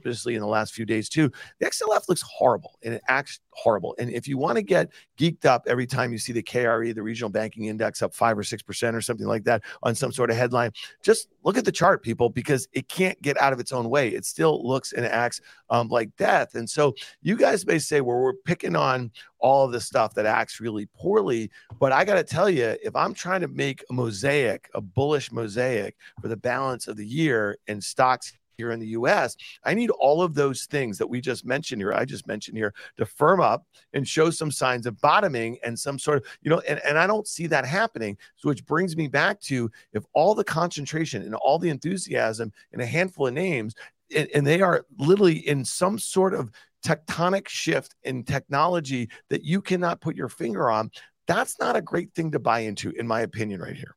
in 0.06 0.40
the 0.40 0.48
last 0.48 0.74
few 0.74 0.86
days 0.86 1.10
too 1.10 1.32
the 1.60 1.66
xlf 1.68 2.08
looks 2.10 2.22
horrible 2.22 2.78
and 2.84 2.94
it 2.94 3.02
acts 3.08 3.40
horrible 3.52 3.96
and 4.00 4.10
if 4.12 4.28
you 4.28 4.38
want 4.38 4.56
to 4.56 4.62
get 4.62 4.90
geeked 5.18 5.46
up 5.46 5.64
every 5.68 5.86
time 5.86 6.12
you 6.12 6.18
see 6.18 6.32
the 6.32 6.44
kre 6.44 6.94
the 6.94 7.04
regional 7.04 7.30
banking 7.30 7.66
index 7.66 8.02
up 8.02 8.14
five 8.14 8.38
or 8.38 8.44
six 8.44 8.62
percent 8.64 8.96
or 8.96 9.02
something 9.02 9.28
like 9.28 9.44
that 9.44 9.62
on 9.84 9.94
some 9.94 10.12
sort 10.12 10.30
of 10.30 10.38
headline 10.38 10.72
just 11.04 11.28
look 11.44 11.58
at 11.58 11.66
the 11.66 11.72
chart 11.72 12.02
people 12.02 12.30
because 12.30 12.68
it 12.74 12.88
can't 12.88 13.22
get 13.22 13.40
out 13.42 13.54
of 13.54 13.60
its 13.60 13.72
own 13.72 13.90
way 13.90 14.10
it 14.10 14.26
still 14.26 14.66
looks 14.66 14.94
and 14.94 15.06
acts 15.06 15.42
um, 15.70 15.88
like 15.88 16.16
death. 16.18 16.56
And 16.56 16.70
so 16.70 16.94
you 17.22 17.36
guys 17.36 17.66
may 17.66 17.80
say, 17.80 18.02
well, 18.02 18.18
we're 18.18 18.34
picking 18.34 18.76
on 18.76 19.12
all 19.40 19.66
of 19.66 19.72
the 19.72 19.82
stuff 19.82 20.14
that 20.16 20.26
acts 20.26 20.60
really 20.60 20.88
poorly. 20.94 21.50
But 21.80 21.92
I 21.92 22.06
got 22.06 22.16
to 22.16 22.24
tell 22.24 22.50
you, 22.50 22.76
if 22.84 22.96
I'm 22.96 23.14
trying 23.14 23.42
to 23.42 23.48
make 23.48 23.84
a 23.90 23.94
mosaic, 23.94 24.70
a 24.76 24.82
bullish 24.82 25.32
mosaic 25.32 25.96
for 26.22 26.28
the 26.28 26.38
balance 26.38 26.88
of 26.88 26.98
the 26.98 27.06
year 27.06 27.58
in 27.68 27.82
stocks 27.82 28.34
here 28.62 28.72
in 28.72 28.80
the 28.80 28.88
US, 29.00 29.36
I 29.64 29.74
need 29.74 29.90
all 29.90 30.22
of 30.22 30.36
those 30.36 30.66
things 30.66 30.98
that 31.00 31.08
we 31.08 31.20
just 31.20 31.46
mentioned 31.46 31.82
here, 31.82 31.94
I 31.94 32.06
just 32.06 32.28
mentioned 32.28 32.58
here, 32.58 32.74
to 32.98 33.06
firm 33.06 33.42
up 33.42 33.66
and 33.94 34.08
show 34.08 34.30
some 34.30 34.52
signs 34.52 34.86
of 34.86 35.02
bottoming 35.02 35.58
and 35.64 35.78
some 35.78 35.98
sort 35.98 36.18
of, 36.20 36.26
you 36.44 36.52
know, 36.52 36.60
and, 36.68 36.80
and 36.86 36.98
I 36.98 37.08
don't 37.08 37.28
see 37.28 37.48
that 37.48 37.66
happening. 37.66 38.18
So, 38.36 38.50
which 38.50 38.66
brings 38.66 38.96
me 38.96 39.08
back 39.08 39.40
to 39.42 39.72
if 39.94 40.04
all 40.14 40.36
the 40.36 40.44
concentration 40.44 41.24
and 41.24 41.34
all 41.36 41.58
the 41.58 41.70
enthusiasm 41.70 42.52
in 42.72 42.82
a 42.82 42.86
handful 42.86 43.28
of 43.28 43.34
names 43.34 43.74
and, 44.16 44.30
and 44.36 44.46
they 44.46 44.62
are 44.62 44.86
literally 44.98 45.48
in 45.48 45.66
some 45.66 45.98
sort 45.98 46.34
of 46.34 46.52
tectonic 46.86 47.48
shift 47.48 47.96
in 48.04 48.24
technology 48.24 49.10
that 49.30 49.44
you 49.44 49.62
cannot 49.62 50.02
put 50.02 50.16
your 50.16 50.30
finger 50.30 50.70
on. 50.70 50.92
That's 51.28 51.60
not 51.60 51.76
a 51.76 51.82
great 51.82 52.14
thing 52.14 52.32
to 52.32 52.40
buy 52.40 52.60
into, 52.62 52.92
in 52.92 53.08
my 53.08 53.22
opinion, 53.22 53.62
right 53.62 53.76
here. 53.76 53.96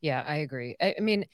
Yeah, 0.00 0.24
I 0.26 0.36
agree. 0.36 0.76
I, 0.80 0.94
I 0.98 1.00
mean, 1.00 1.26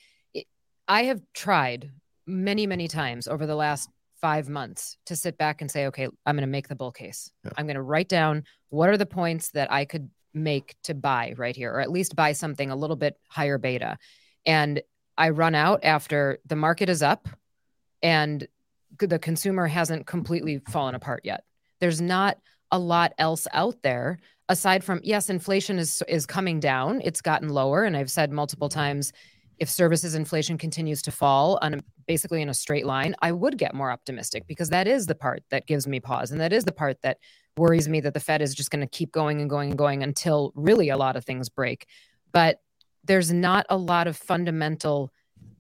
I 0.86 1.04
have 1.04 1.22
tried 1.34 1.90
many, 2.30 2.66
many 2.66 2.88
times 2.88 3.28
over 3.28 3.46
the 3.46 3.54
last 3.54 3.90
five 4.20 4.48
months 4.48 4.96
to 5.06 5.16
sit 5.16 5.38
back 5.38 5.60
and 5.60 5.70
say, 5.70 5.86
okay, 5.86 6.08
I'm 6.26 6.36
going 6.36 6.42
to 6.42 6.46
make 6.46 6.68
the 6.68 6.76
bull 6.76 6.92
case. 6.92 7.30
Yeah. 7.44 7.52
I'm 7.56 7.66
going 7.66 7.76
to 7.76 7.82
write 7.82 8.08
down 8.08 8.44
what 8.68 8.88
are 8.88 8.96
the 8.96 9.06
points 9.06 9.50
that 9.52 9.72
I 9.72 9.84
could 9.84 10.10
make 10.34 10.76
to 10.84 10.94
buy 10.94 11.34
right 11.36 11.56
here, 11.56 11.72
or 11.72 11.80
at 11.80 11.90
least 11.90 12.16
buy 12.16 12.32
something 12.32 12.70
a 12.70 12.76
little 12.76 12.96
bit 12.96 13.18
higher 13.28 13.58
beta. 13.58 13.98
And 14.46 14.82
I 15.16 15.30
run 15.30 15.54
out 15.54 15.80
after 15.82 16.38
the 16.46 16.56
market 16.56 16.88
is 16.88 17.02
up 17.02 17.28
and 18.02 18.46
the 18.98 19.18
consumer 19.18 19.66
hasn't 19.66 20.06
completely 20.06 20.60
fallen 20.68 20.94
apart 20.94 21.22
yet. 21.24 21.44
There's 21.80 22.00
not 22.00 22.38
a 22.70 22.78
lot 22.78 23.12
else 23.18 23.48
out 23.52 23.82
there 23.82 24.20
aside 24.50 24.82
from 24.84 25.00
yes, 25.02 25.30
inflation 25.30 25.78
is 25.78 26.02
is 26.08 26.26
coming 26.26 26.60
down. 26.60 27.00
It's 27.02 27.22
gotten 27.22 27.48
lower, 27.48 27.84
and 27.84 27.96
I've 27.96 28.10
said 28.10 28.32
multiple 28.32 28.68
times, 28.68 29.12
if 29.60 29.68
services 29.68 30.14
inflation 30.14 30.56
continues 30.56 31.02
to 31.02 31.12
fall 31.12 31.58
on 31.60 31.74
a, 31.74 31.78
basically 32.08 32.40
in 32.40 32.48
a 32.48 32.54
straight 32.54 32.86
line, 32.86 33.14
I 33.20 33.30
would 33.30 33.58
get 33.58 33.74
more 33.74 33.90
optimistic 33.90 34.46
because 34.46 34.70
that 34.70 34.88
is 34.88 35.06
the 35.06 35.14
part 35.14 35.44
that 35.50 35.66
gives 35.66 35.86
me 35.86 36.00
pause, 36.00 36.30
and 36.32 36.40
that 36.40 36.52
is 36.52 36.64
the 36.64 36.72
part 36.72 37.00
that 37.02 37.18
worries 37.56 37.88
me 37.88 38.00
that 38.00 38.14
the 38.14 38.20
Fed 38.20 38.40
is 38.40 38.54
just 38.54 38.70
going 38.70 38.80
to 38.80 38.86
keep 38.86 39.12
going 39.12 39.40
and 39.40 39.50
going 39.50 39.70
and 39.70 39.78
going 39.78 40.02
until 40.02 40.52
really 40.56 40.88
a 40.88 40.96
lot 40.96 41.14
of 41.14 41.24
things 41.24 41.50
break. 41.50 41.86
But 42.32 42.60
there's 43.04 43.32
not 43.32 43.66
a 43.68 43.76
lot 43.76 44.06
of 44.06 44.16
fundamental 44.16 45.12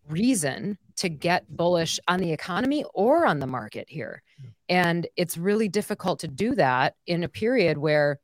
reason 0.08 0.78
to 0.96 1.08
get 1.08 1.54
bullish 1.54 2.00
on 2.08 2.20
the 2.20 2.32
economy 2.32 2.84
or 2.94 3.26
on 3.26 3.38
the 3.38 3.46
market 3.46 3.88
here. 3.88 4.22
And 4.68 5.06
it's 5.16 5.36
really 5.36 5.68
difficult 5.68 6.20
to 6.20 6.28
do 6.28 6.54
that 6.54 6.94
in 7.06 7.22
a 7.22 7.28
period 7.28 7.78
where 7.78 8.18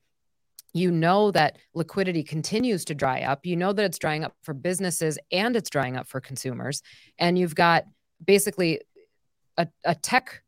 you 0.73 0.91
know 0.91 1.31
that 1.31 1.59
liquidity 1.75 2.23
continues 2.23 2.85
to 2.87 2.95
dry 2.95 3.23
up. 3.23 3.47
You 3.47 3.57
know 3.57 3.73
that 3.73 3.85
it's 3.85 3.99
drying 3.99 4.25
up 4.25 4.35
for 4.43 4.55
businesses 4.55 5.19
and 5.33 5.57
it's 5.57 5.71
drying 5.71 5.97
up 5.97 6.07
for 6.07 6.21
consumers. 6.21 6.83
And 7.19 7.39
you've 7.39 7.55
got 7.55 7.85
basically 8.25 8.81
a, 9.57 9.69
a 9.85 9.95
tech 9.95 10.43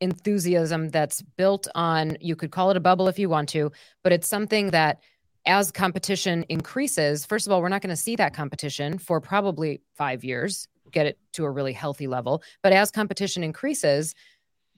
enthusiasm 0.00 0.88
that's 0.88 1.22
built 1.22 1.68
on, 1.74 2.16
you 2.20 2.34
could 2.34 2.50
call 2.50 2.70
it 2.70 2.76
a 2.76 2.80
bubble 2.80 3.08
if 3.08 3.18
you 3.18 3.28
want 3.28 3.48
to, 3.50 3.70
but 4.02 4.12
it's 4.12 4.28
something 4.28 4.70
that 4.70 5.00
as 5.46 5.70
competition 5.70 6.44
increases, 6.48 7.24
first 7.24 7.46
of 7.46 7.52
all, 7.52 7.62
we're 7.62 7.68
not 7.68 7.82
going 7.82 7.94
to 7.94 7.96
see 7.96 8.16
that 8.16 8.34
competition 8.34 8.98
for 8.98 9.20
probably 9.20 9.80
five 9.96 10.24
years, 10.24 10.66
get 10.90 11.06
it 11.06 11.18
to 11.32 11.44
a 11.44 11.50
really 11.50 11.72
healthy 11.72 12.06
level. 12.06 12.42
But 12.62 12.72
as 12.72 12.90
competition 12.90 13.42
increases, 13.42 14.14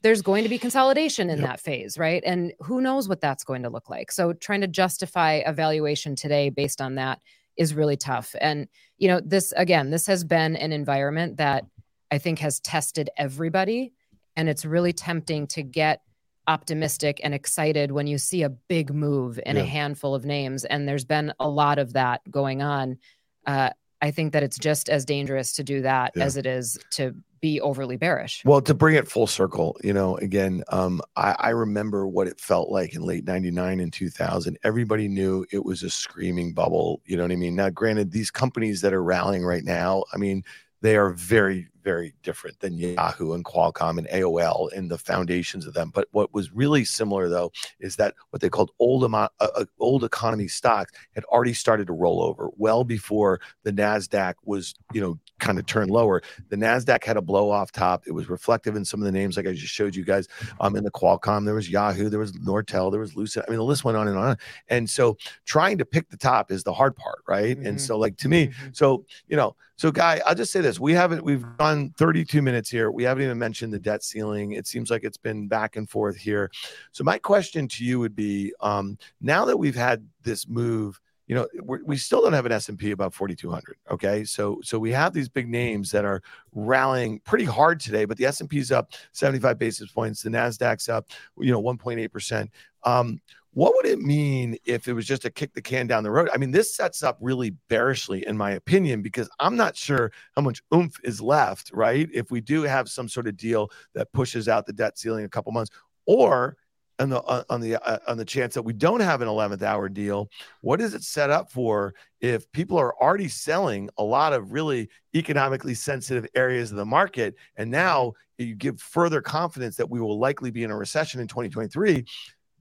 there's 0.02 0.22
going 0.22 0.42
to 0.42 0.48
be 0.48 0.58
consolidation 0.58 1.30
in 1.30 1.38
yep. 1.38 1.48
that 1.48 1.60
phase, 1.60 1.96
right? 1.96 2.22
And 2.26 2.52
who 2.60 2.80
knows 2.80 3.08
what 3.08 3.20
that's 3.20 3.44
going 3.44 3.62
to 3.62 3.70
look 3.70 3.88
like. 3.88 4.12
So 4.12 4.32
trying 4.32 4.60
to 4.62 4.66
justify 4.66 5.42
a 5.46 5.52
valuation 5.52 6.16
today 6.16 6.50
based 6.50 6.80
on 6.80 6.96
that 6.96 7.20
is 7.56 7.74
really 7.74 7.96
tough. 7.96 8.34
And, 8.40 8.68
you 8.98 9.08
know, 9.08 9.20
this 9.24 9.52
again, 9.56 9.90
this 9.90 10.06
has 10.06 10.24
been 10.24 10.56
an 10.56 10.72
environment 10.72 11.36
that 11.36 11.64
I 12.10 12.18
think 12.18 12.40
has 12.40 12.60
tested 12.60 13.10
everybody. 13.16 13.92
And 14.36 14.48
it's 14.48 14.64
really 14.64 14.92
tempting 14.92 15.46
to 15.48 15.62
get 15.62 16.02
optimistic 16.48 17.20
and 17.22 17.34
excited 17.34 17.92
when 17.92 18.06
you 18.06 18.18
see 18.18 18.42
a 18.42 18.48
big 18.48 18.92
move 18.92 19.38
in 19.46 19.56
yeah. 19.56 19.62
a 19.62 19.66
handful 19.66 20.14
of 20.14 20.24
names. 20.24 20.64
And 20.64 20.88
there's 20.88 21.04
been 21.04 21.32
a 21.38 21.48
lot 21.48 21.78
of 21.78 21.92
that 21.92 22.20
going 22.30 22.62
on. 22.62 22.98
Uh, 23.46 23.70
I 24.00 24.10
think 24.10 24.32
that 24.32 24.42
it's 24.42 24.58
just 24.58 24.88
as 24.88 25.04
dangerous 25.04 25.52
to 25.54 25.64
do 25.64 25.82
that 25.82 26.12
yeah. 26.16 26.24
as 26.24 26.36
it 26.36 26.46
is 26.46 26.78
to 26.92 27.14
be 27.42 27.60
overly 27.60 27.96
bearish. 27.98 28.42
Well, 28.46 28.62
to 28.62 28.72
bring 28.72 28.94
it 28.94 29.08
full 29.08 29.26
circle, 29.26 29.76
you 29.84 29.92
know, 29.92 30.16
again, 30.16 30.62
um, 30.68 31.02
I, 31.16 31.34
I 31.38 31.48
remember 31.50 32.06
what 32.06 32.28
it 32.28 32.40
felt 32.40 32.70
like 32.70 32.94
in 32.94 33.02
late 33.02 33.26
99 33.26 33.80
and 33.80 33.92
2000. 33.92 34.56
Everybody 34.64 35.08
knew 35.08 35.44
it 35.50 35.64
was 35.64 35.82
a 35.82 35.90
screaming 35.90 36.54
bubble. 36.54 37.02
You 37.04 37.18
know 37.18 37.24
what 37.24 37.32
I 37.32 37.36
mean? 37.36 37.56
Now, 37.56 37.68
granted, 37.68 38.12
these 38.12 38.30
companies 38.30 38.80
that 38.80 38.94
are 38.94 39.02
rallying 39.02 39.44
right 39.44 39.64
now, 39.64 40.04
I 40.14 40.16
mean, 40.16 40.44
they 40.80 40.96
are 40.96 41.10
very 41.10 41.68
very 41.82 42.14
different 42.22 42.58
than 42.60 42.74
Yahoo 42.78 43.32
and 43.32 43.44
Qualcomm 43.44 43.98
and 43.98 44.08
AOL 44.08 44.72
and 44.72 44.90
the 44.90 44.98
foundations 44.98 45.66
of 45.66 45.74
them. 45.74 45.90
But 45.92 46.08
what 46.12 46.32
was 46.32 46.52
really 46.52 46.84
similar 46.84 47.28
though 47.28 47.52
is 47.80 47.96
that 47.96 48.14
what 48.30 48.40
they 48.40 48.48
called 48.48 48.70
old 48.78 49.02
uh, 49.12 49.28
uh, 49.40 49.64
old 49.80 50.04
economy 50.04 50.48
stocks 50.48 50.92
had 51.14 51.24
already 51.24 51.52
started 51.52 51.86
to 51.88 51.92
roll 51.92 52.22
over 52.22 52.48
well 52.56 52.84
before 52.84 53.40
the 53.64 53.72
Nasdaq 53.72 54.34
was 54.44 54.74
you 54.92 55.00
know 55.00 55.18
kind 55.38 55.58
of 55.58 55.66
turned 55.66 55.90
lower. 55.90 56.22
The 56.50 56.56
Nasdaq 56.56 57.04
had 57.04 57.16
a 57.16 57.22
blow 57.22 57.50
off 57.50 57.72
top. 57.72 58.04
It 58.06 58.12
was 58.12 58.28
reflective 58.28 58.76
in 58.76 58.84
some 58.84 59.00
of 59.00 59.06
the 59.06 59.12
names 59.12 59.36
like 59.36 59.46
I 59.46 59.52
just 59.52 59.72
showed 59.72 59.94
you 59.94 60.04
guys. 60.04 60.28
Um, 60.60 60.76
in 60.76 60.84
the 60.84 60.90
Qualcomm 60.90 61.44
there 61.44 61.54
was 61.54 61.68
Yahoo, 61.68 62.08
there 62.08 62.20
was 62.20 62.32
Nortel, 62.32 62.90
there 62.90 63.00
was 63.00 63.16
Lucent. 63.16 63.44
I 63.46 63.50
mean 63.50 63.58
the 63.58 63.64
list 63.64 63.84
went 63.84 63.96
on 63.96 64.08
and 64.08 64.18
on. 64.18 64.36
And 64.68 64.88
so 64.88 65.16
trying 65.44 65.78
to 65.78 65.84
pick 65.84 66.08
the 66.10 66.16
top 66.16 66.50
is 66.50 66.62
the 66.62 66.72
hard 66.72 66.96
part, 66.96 67.22
right? 67.26 67.56
Mm-hmm. 67.56 67.66
And 67.66 67.80
so 67.80 67.98
like 67.98 68.16
to 68.18 68.28
me, 68.28 68.48
mm-hmm. 68.48 68.68
so 68.72 69.04
you 69.28 69.36
know, 69.36 69.56
so 69.82 69.90
guy, 69.90 70.20
I'll 70.24 70.36
just 70.36 70.52
say 70.52 70.60
this: 70.60 70.78
we 70.78 70.92
haven't 70.92 71.24
we've 71.24 71.44
gone 71.56 71.90
32 71.96 72.40
minutes 72.40 72.70
here. 72.70 72.92
We 72.92 73.02
haven't 73.02 73.24
even 73.24 73.36
mentioned 73.36 73.72
the 73.72 73.80
debt 73.80 74.04
ceiling. 74.04 74.52
It 74.52 74.68
seems 74.68 74.92
like 74.92 75.02
it's 75.02 75.16
been 75.16 75.48
back 75.48 75.74
and 75.74 75.90
forth 75.90 76.16
here. 76.16 76.52
So 76.92 77.02
my 77.02 77.18
question 77.18 77.66
to 77.66 77.84
you 77.84 77.98
would 77.98 78.14
be: 78.14 78.52
um, 78.60 78.96
now 79.20 79.44
that 79.44 79.56
we've 79.56 79.74
had 79.74 80.06
this 80.22 80.46
move, 80.46 81.00
you 81.26 81.34
know, 81.34 81.48
we 81.84 81.96
still 81.96 82.22
don't 82.22 82.32
have 82.32 82.46
an 82.46 82.52
S 82.52 82.68
and 82.68 82.78
P 82.78 82.92
above 82.92 83.12
4,200. 83.12 83.76
Okay, 83.90 84.22
so 84.22 84.60
so 84.62 84.78
we 84.78 84.92
have 84.92 85.12
these 85.12 85.28
big 85.28 85.48
names 85.48 85.90
that 85.90 86.04
are 86.04 86.22
rallying 86.54 87.18
pretty 87.18 87.44
hard 87.44 87.80
today, 87.80 88.04
but 88.04 88.16
the 88.16 88.26
S 88.26 88.40
and 88.40 88.48
P 88.48 88.58
is 88.58 88.70
up 88.70 88.92
75 89.10 89.58
basis 89.58 89.90
points. 89.90 90.22
The 90.22 90.30
Nasdaq's 90.30 90.88
up, 90.88 91.10
you 91.38 91.50
know, 91.50 91.60
1.8 91.60 92.08
percent. 92.12 92.52
Um, 92.84 93.20
what 93.54 93.74
would 93.76 93.86
it 93.86 93.98
mean 93.98 94.56
if 94.64 94.88
it 94.88 94.94
was 94.94 95.06
just 95.06 95.26
a 95.26 95.30
kick 95.30 95.52
the 95.52 95.60
can 95.60 95.86
down 95.86 96.02
the 96.02 96.10
road? 96.10 96.30
I 96.32 96.38
mean, 96.38 96.52
this 96.52 96.74
sets 96.74 97.02
up 97.02 97.18
really 97.20 97.50
bearishly, 97.68 98.26
in 98.26 98.36
my 98.36 98.52
opinion, 98.52 99.02
because 99.02 99.28
I'm 99.38 99.56
not 99.56 99.76
sure 99.76 100.10
how 100.34 100.42
much 100.42 100.62
oomph 100.74 100.98
is 101.04 101.20
left, 101.20 101.70
right? 101.74 102.08
If 102.12 102.30
we 102.30 102.40
do 102.40 102.62
have 102.62 102.88
some 102.88 103.08
sort 103.08 103.26
of 103.26 103.36
deal 103.36 103.70
that 103.94 104.12
pushes 104.12 104.48
out 104.48 104.66
the 104.66 104.72
debt 104.72 104.98
ceiling 104.98 105.24
a 105.24 105.28
couple 105.28 105.52
months, 105.52 105.70
or 106.06 106.56
on 106.98 107.10
the 107.10 107.20
uh, 107.22 107.42
on 107.50 107.60
the 107.60 107.76
uh, 107.86 107.98
on 108.06 108.16
the 108.16 108.24
chance 108.24 108.54
that 108.54 108.62
we 108.62 108.72
don't 108.72 109.00
have 109.00 109.20
an 109.20 109.28
11th 109.28 109.62
hour 109.62 109.88
deal, 109.90 110.30
what 110.62 110.80
is 110.80 110.94
it 110.94 111.02
set 111.02 111.28
up 111.28 111.50
for 111.50 111.94
if 112.20 112.50
people 112.52 112.78
are 112.78 112.94
already 113.02 113.28
selling 113.28 113.90
a 113.98 114.02
lot 114.02 114.32
of 114.32 114.52
really 114.52 114.88
economically 115.14 115.74
sensitive 115.74 116.26
areas 116.34 116.70
of 116.70 116.78
the 116.78 116.86
market, 116.86 117.34
and 117.56 117.70
now 117.70 118.12
you 118.38 118.54
give 118.54 118.80
further 118.80 119.20
confidence 119.20 119.76
that 119.76 119.90
we 119.90 120.00
will 120.00 120.18
likely 120.18 120.50
be 120.50 120.64
in 120.64 120.70
a 120.70 120.76
recession 120.76 121.20
in 121.20 121.28
2023? 121.28 122.04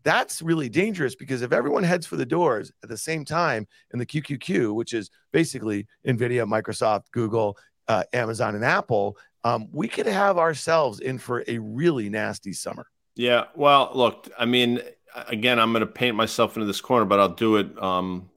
That's 0.04 0.42
really 0.42 0.70
dangerous 0.70 1.16
because 1.16 1.42
if 1.42 1.52
everyone 1.52 1.84
heads 1.84 2.06
for 2.06 2.16
the 2.16 2.26
doors 2.26 2.72
at 2.84 2.90
the 2.90 2.98
same 2.98 3.26
time 3.26 3.68
in 3.94 4.00
the 4.00 4.06
QQQ, 4.06 4.74
which 4.74 4.94
is 4.94 5.10
basically 5.32 5.88
NVIDIA, 6.08 6.48
Microsoft, 6.48 7.12
Google, 7.12 7.58
uh, 7.88 8.04
Amazon, 8.14 8.56
and 8.56 8.66
Apple, 8.66 9.18
um, 9.44 9.68
we 9.72 9.88
could 9.88 10.06
have 10.06 10.38
ourselves 10.38 11.00
in 11.00 11.18
for 11.18 11.44
a 11.48 11.58
really 11.60 12.10
nasty 12.10 12.54
summer. 12.54 12.88
Yeah. 13.16 13.46
Well, 13.56 13.92
look, 13.94 14.30
I 14.38 14.46
mean, 14.46 14.82
again, 15.28 15.60
I'm 15.60 15.72
going 15.72 15.82
to 15.82 15.88
paint 15.88 16.16
myself 16.16 16.56
into 16.56 16.66
this 16.66 16.82
corner, 16.82 17.06
but 17.06 17.20
I'll 17.20 17.30
do 17.30 17.58
it 17.58 17.82
um, 17.82 18.30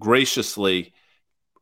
graciously 0.00 0.92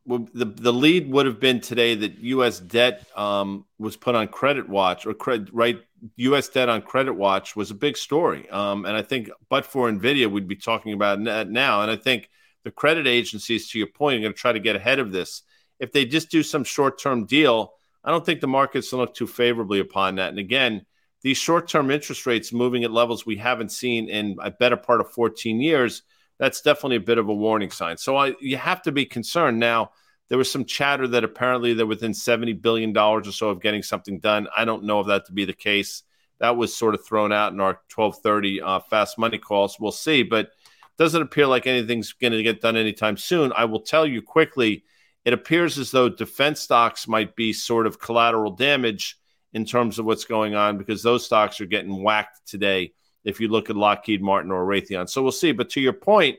the 0.05 0.45
the 0.45 0.73
lead 0.73 1.09
would 1.11 1.25
have 1.25 1.39
been 1.39 1.61
today 1.61 1.95
that 1.95 2.19
U.S. 2.19 2.59
debt 2.59 3.05
um, 3.15 3.65
was 3.77 3.95
put 3.95 4.15
on 4.15 4.27
credit 4.27 4.67
watch 4.67 5.05
or 5.05 5.13
credit 5.13 5.49
right. 5.53 5.81
U.S. 6.15 6.49
debt 6.49 6.67
on 6.67 6.81
credit 6.81 7.13
watch 7.13 7.55
was 7.55 7.69
a 7.69 7.75
big 7.75 7.95
story, 7.95 8.49
um, 8.49 8.85
and 8.85 8.97
I 8.97 9.03
think, 9.03 9.29
but 9.49 9.65
for 9.65 9.91
Nvidia, 9.91 10.31
we'd 10.31 10.47
be 10.47 10.55
talking 10.55 10.93
about 10.93 11.23
that 11.25 11.49
now. 11.49 11.83
And 11.83 11.91
I 11.91 11.95
think 11.95 12.29
the 12.63 12.71
credit 12.71 13.05
agencies, 13.05 13.69
to 13.69 13.77
your 13.77 13.87
point, 13.87 14.17
are 14.17 14.21
going 14.21 14.33
to 14.33 14.39
try 14.39 14.51
to 14.51 14.59
get 14.59 14.75
ahead 14.75 14.97
of 14.97 15.11
this. 15.11 15.43
If 15.79 15.91
they 15.91 16.05
just 16.05 16.31
do 16.31 16.41
some 16.41 16.63
short 16.63 16.99
term 16.99 17.25
deal, 17.25 17.73
I 18.03 18.09
don't 18.09 18.25
think 18.25 18.41
the 18.41 18.47
markets 18.47 18.91
look 18.93 19.13
too 19.13 19.27
favorably 19.27 19.79
upon 19.79 20.15
that. 20.15 20.29
And 20.29 20.39
again, 20.39 20.85
these 21.21 21.37
short 21.37 21.67
term 21.67 21.91
interest 21.91 22.25
rates 22.25 22.51
moving 22.51 22.83
at 22.83 22.91
levels 22.91 23.25
we 23.25 23.37
haven't 23.37 23.71
seen 23.71 24.09
in 24.09 24.37
a 24.41 24.49
better 24.49 24.77
part 24.77 25.01
of 25.01 25.11
14 25.11 25.61
years 25.61 26.01
that's 26.41 26.61
definitely 26.61 26.95
a 26.95 27.01
bit 27.01 27.19
of 27.19 27.29
a 27.29 27.33
warning 27.33 27.69
sign. 27.69 27.97
So 27.97 28.17
I, 28.17 28.33
you 28.41 28.57
have 28.57 28.81
to 28.81 28.91
be 28.91 29.05
concerned. 29.05 29.59
Now, 29.59 29.91
there 30.27 30.39
was 30.39 30.51
some 30.51 30.65
chatter 30.65 31.07
that 31.09 31.23
apparently 31.23 31.75
they're 31.75 31.85
within 31.85 32.13
$70 32.13 32.59
billion 32.59 32.97
or 32.97 33.23
so 33.25 33.49
of 33.49 33.61
getting 33.61 33.83
something 33.83 34.17
done. 34.17 34.47
I 34.57 34.65
don't 34.65 34.85
know 34.85 35.01
if 35.01 35.07
that 35.07 35.27
to 35.27 35.33
be 35.33 35.45
the 35.45 35.53
case. 35.53 36.01
That 36.39 36.57
was 36.57 36.75
sort 36.75 36.95
of 36.95 37.05
thrown 37.05 37.31
out 37.31 37.53
in 37.53 37.59
our 37.59 37.79
1230 37.93 38.59
uh, 38.59 38.79
fast 38.79 39.19
money 39.19 39.37
calls. 39.37 39.77
We'll 39.79 39.91
see, 39.91 40.23
but 40.23 40.49
doesn't 40.97 41.21
appear 41.21 41.45
like 41.45 41.67
anything's 41.67 42.13
going 42.13 42.33
to 42.33 42.41
get 42.41 42.59
done 42.59 42.75
anytime 42.75 43.17
soon. 43.17 43.53
I 43.55 43.65
will 43.65 43.81
tell 43.81 44.07
you 44.07 44.23
quickly, 44.23 44.83
it 45.23 45.33
appears 45.33 45.77
as 45.77 45.91
though 45.91 46.09
defense 46.09 46.59
stocks 46.59 47.07
might 47.07 47.35
be 47.35 47.53
sort 47.53 47.85
of 47.85 47.99
collateral 47.99 48.55
damage 48.55 49.15
in 49.53 49.63
terms 49.63 49.99
of 49.99 50.05
what's 50.05 50.25
going 50.25 50.55
on 50.55 50.79
because 50.79 51.03
those 51.03 51.23
stocks 51.23 51.61
are 51.61 51.67
getting 51.67 52.01
whacked 52.01 52.47
today 52.47 52.93
if 53.23 53.39
you 53.39 53.47
look 53.47 53.69
at 53.69 53.75
Lockheed 53.75 54.21
Martin 54.21 54.51
or 54.51 54.65
Raytheon. 54.65 55.09
So 55.09 55.21
we'll 55.21 55.31
see. 55.31 55.51
But 55.51 55.69
to 55.71 55.81
your 55.81 55.93
point, 55.93 56.37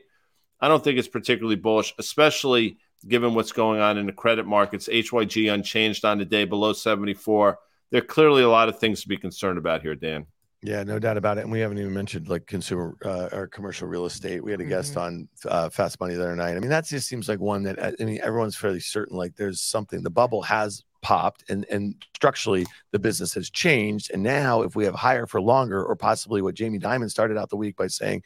I 0.59 0.67
don't 0.67 0.83
think 0.83 0.97
it's 0.97 1.07
particularly 1.07 1.55
bullish, 1.55 1.93
especially 1.99 2.77
given 3.07 3.33
what's 3.33 3.51
going 3.51 3.81
on 3.81 3.97
in 3.97 4.05
the 4.05 4.13
credit 4.13 4.45
markets. 4.45 4.87
HYG 4.87 5.53
unchanged 5.53 6.05
on 6.05 6.19
the 6.19 6.25
day 6.25 6.45
below 6.45 6.73
74. 6.73 7.59
There 7.91 8.01
are 8.01 8.05
clearly 8.05 8.43
a 8.43 8.49
lot 8.49 8.69
of 8.69 8.79
things 8.79 9.01
to 9.01 9.07
be 9.07 9.17
concerned 9.17 9.57
about 9.57 9.81
here, 9.81 9.95
Dan. 9.95 10.25
Yeah, 10.63 10.83
no 10.83 10.97
doubt 10.97 11.17
about 11.17 11.37
it. 11.37 11.41
And 11.41 11.51
we 11.51 11.59
haven't 11.59 11.77
even 11.77 11.93
mentioned 11.93 12.29
like 12.29 12.47
consumer 12.47 12.95
uh, 13.03 13.27
or 13.33 13.47
commercial 13.47 13.87
real 13.87 14.05
estate. 14.05 14.41
We 14.41 14.51
had 14.51 14.61
a 14.61 14.65
guest 14.65 14.91
mm-hmm. 14.91 15.01
on 15.01 15.27
uh, 15.45 15.69
Fast 15.69 15.99
Money 15.99 16.15
the 16.15 16.23
other 16.23 16.35
night. 16.37 16.55
I 16.55 16.59
mean, 16.59 16.69
that 16.69 16.85
just 16.85 17.07
seems 17.07 17.27
like 17.27 17.41
one 17.41 17.63
that 17.63 17.83
I 17.83 18.03
mean, 18.03 18.19
everyone's 18.23 18.55
fairly 18.55 18.79
certain 18.79 19.17
like 19.17 19.35
there's 19.35 19.59
something. 19.59 20.03
The 20.03 20.09
bubble 20.09 20.41
has 20.43 20.81
popped 21.01 21.43
and 21.49 21.65
and 21.69 21.95
structurally 22.15 22.65
the 22.91 22.97
business 22.97 23.33
has 23.33 23.49
changed 23.49 24.09
and 24.13 24.23
now 24.23 24.61
if 24.61 24.73
we 24.73 24.85
have 24.85 24.95
higher 24.95 25.27
for 25.27 25.41
longer 25.41 25.83
or 25.83 25.97
possibly 25.97 26.41
what 26.41 26.55
Jamie 26.55 26.79
Dimon 26.79 27.09
started 27.09 27.37
out 27.37 27.49
the 27.49 27.57
week 27.57 27.75
by 27.75 27.87
saying 27.87 28.23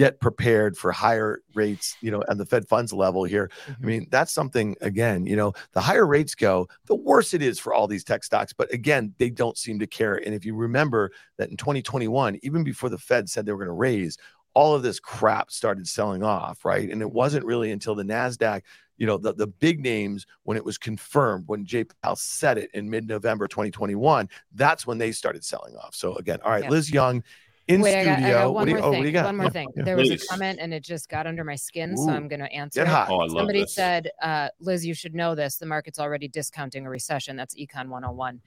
get 0.00 0.18
prepared 0.18 0.78
for 0.78 0.92
higher 0.92 1.42
rates 1.52 1.94
you 2.00 2.10
know 2.10 2.24
at 2.26 2.38
the 2.38 2.46
fed 2.46 2.66
funds 2.66 2.90
level 2.90 3.24
here. 3.24 3.50
Mm-hmm. 3.66 3.84
i 3.84 3.86
mean 3.86 4.06
that's 4.08 4.32
something 4.32 4.74
again 4.80 5.26
you 5.26 5.36
know 5.36 5.52
the 5.72 5.80
higher 5.82 6.06
rates 6.06 6.34
go 6.34 6.66
the 6.86 6.94
worse 6.94 7.34
it 7.34 7.42
is 7.42 7.58
for 7.58 7.74
all 7.74 7.86
these 7.86 8.02
tech 8.02 8.24
stocks. 8.24 8.54
But 8.54 8.72
again 8.72 9.12
they 9.18 9.28
don't 9.28 9.58
seem 9.58 9.78
to 9.80 9.86
care. 9.86 10.14
And 10.14 10.34
if 10.34 10.46
you 10.46 10.54
remember 10.54 11.10
that 11.36 11.50
in 11.50 11.58
2021 11.58 12.38
even 12.42 12.64
before 12.64 12.88
the 12.88 12.96
fed 12.96 13.28
said 13.28 13.44
they 13.44 13.52
were 13.52 13.58
going 13.58 13.66
to 13.66 13.72
raise 13.72 14.16
all 14.54 14.74
of 14.74 14.82
this 14.82 14.98
crap 14.98 15.50
started 15.50 15.86
selling 15.86 16.22
off 16.22 16.64
right? 16.64 16.88
And 16.88 17.02
it 17.02 17.12
wasn't 17.12 17.44
really 17.44 17.70
until 17.70 17.94
the 17.94 18.02
nasdaq 18.02 18.62
you 18.96 19.06
know, 19.06 19.16
the, 19.16 19.32
the 19.32 19.46
big 19.46 19.80
names 19.80 20.26
when 20.42 20.58
it 20.58 20.64
was 20.64 20.76
confirmed, 20.76 21.44
when 21.46 21.64
Jay 21.64 21.84
Powell 21.84 22.16
said 22.16 22.58
it 22.58 22.70
in 22.74 22.90
mid 22.90 23.08
November 23.08 23.48
2021, 23.48 24.28
that's 24.52 24.86
when 24.86 24.98
they 24.98 25.10
started 25.10 25.42
selling 25.42 25.74
off. 25.74 25.94
So, 25.94 26.16
again, 26.16 26.38
all 26.44 26.50
right, 26.50 26.68
Liz 26.68 26.90
Young 26.90 27.24
in 27.70 27.80
Wait, 27.80 27.94
I 28.00 28.04
got, 28.04 28.18
I 28.18 28.30
got 28.30 28.44
one 28.46 28.54
what, 28.54 28.64
do 28.64 28.70
you, 28.70 28.76
more 28.78 28.84
oh, 28.86 28.90
thing. 28.90 28.98
what 28.98 29.02
do 29.02 29.08
you 29.08 29.12
got? 29.12 29.24
One 29.26 29.36
more 29.36 29.46
Yeah, 29.46 29.50
thing. 29.50 29.68
yeah. 29.76 29.82
There 29.84 29.96
was 29.96 30.10
a 30.10 30.18
comment 30.18 30.58
and 30.60 30.74
it 30.74 30.82
just 30.82 31.08
got 31.08 31.26
under 31.26 31.44
my 31.44 31.54
skin, 31.54 31.96
so 31.96 32.10
I'm 32.10 32.26
going 32.26 32.40
to 32.40 32.52
answer. 32.52 32.80
Get 32.80 32.88
it. 32.88 32.90
hot. 32.90 33.08
Oh, 33.10 33.20
I 33.20 33.22
love 33.22 33.30
Somebody 33.30 33.60
this. 33.62 33.74
said, 33.74 34.10
uh, 34.22 34.48
Liz, 34.58 34.84
you 34.84 34.94
should 34.94 35.14
know 35.14 35.34
this. 35.34 35.56
The 35.56 35.66
market's 35.66 35.98
already 35.98 36.26
discounting 36.26 36.84
a 36.84 36.90
recession. 36.90 37.36
That's 37.36 37.54
Econ 37.54 37.88
101. 37.88 38.40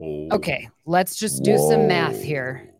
Oh. 0.00 0.28
Okay, 0.32 0.68
let's 0.86 1.16
just 1.16 1.42
do 1.42 1.58
some 1.58 1.88
math 1.88 2.22
here. 2.22 2.70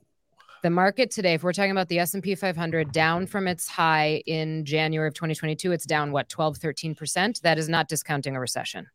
The 0.63 0.71
market 0.71 1.11
today, 1.11 1.35
if 1.35 1.43
we're 1.43 1.53
talking 1.53 1.71
about 1.71 1.89
the 1.89 1.99
S&P 2.01 2.35
500 2.35 2.93
down 2.93 3.27
from 3.27 3.47
its 3.49 3.69
high 3.69 4.23
in 4.27 4.65
January 4.65 5.09
of 5.09 5.15
2022, 5.15 5.73
it's 5.73 5.85
down 5.87 6.11
what 6.13 6.29
12 6.29 6.59
13%. 6.59 7.41
That 7.43 7.59
is 7.59 7.69
not 7.69 7.89
discounting 7.89 8.37
a 8.37 8.41
recession. 8.41 8.89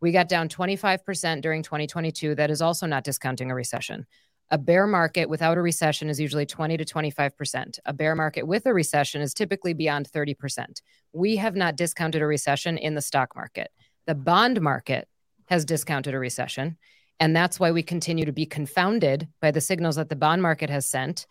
We 0.00 0.12
got 0.12 0.28
down 0.28 0.48
25% 0.48 1.40
during 1.40 1.62
2022. 1.62 2.34
That 2.34 2.50
is 2.50 2.60
also 2.60 2.86
not 2.86 3.02
discounting 3.02 3.50
a 3.50 3.54
recession. 3.54 4.06
A 4.50 4.58
bear 4.58 4.86
market 4.86 5.28
without 5.28 5.58
a 5.58 5.62
recession 5.62 6.08
is 6.08 6.20
usually 6.20 6.46
20 6.46 6.76
to 6.76 6.84
25%. 6.84 7.78
A 7.84 7.92
bear 7.92 8.14
market 8.14 8.46
with 8.46 8.66
a 8.66 8.72
recession 8.72 9.20
is 9.20 9.34
typically 9.34 9.74
beyond 9.74 10.08
30%. 10.08 10.82
We 11.12 11.36
have 11.36 11.56
not 11.56 11.76
discounted 11.76 12.22
a 12.22 12.26
recession 12.26 12.78
in 12.78 12.94
the 12.94 13.02
stock 13.02 13.34
market. 13.34 13.72
The 14.06 14.14
bond 14.14 14.60
market 14.60 15.08
has 15.46 15.64
discounted 15.64 16.14
a 16.14 16.18
recession. 16.18 16.76
And 17.18 17.34
that's 17.34 17.58
why 17.58 17.72
we 17.72 17.82
continue 17.82 18.24
to 18.24 18.32
be 18.32 18.46
confounded 18.46 19.26
by 19.40 19.50
the 19.50 19.60
signals 19.60 19.96
that 19.96 20.10
the 20.10 20.16
bond 20.16 20.42
market 20.42 20.70
has 20.70 20.86
sent 20.86 21.26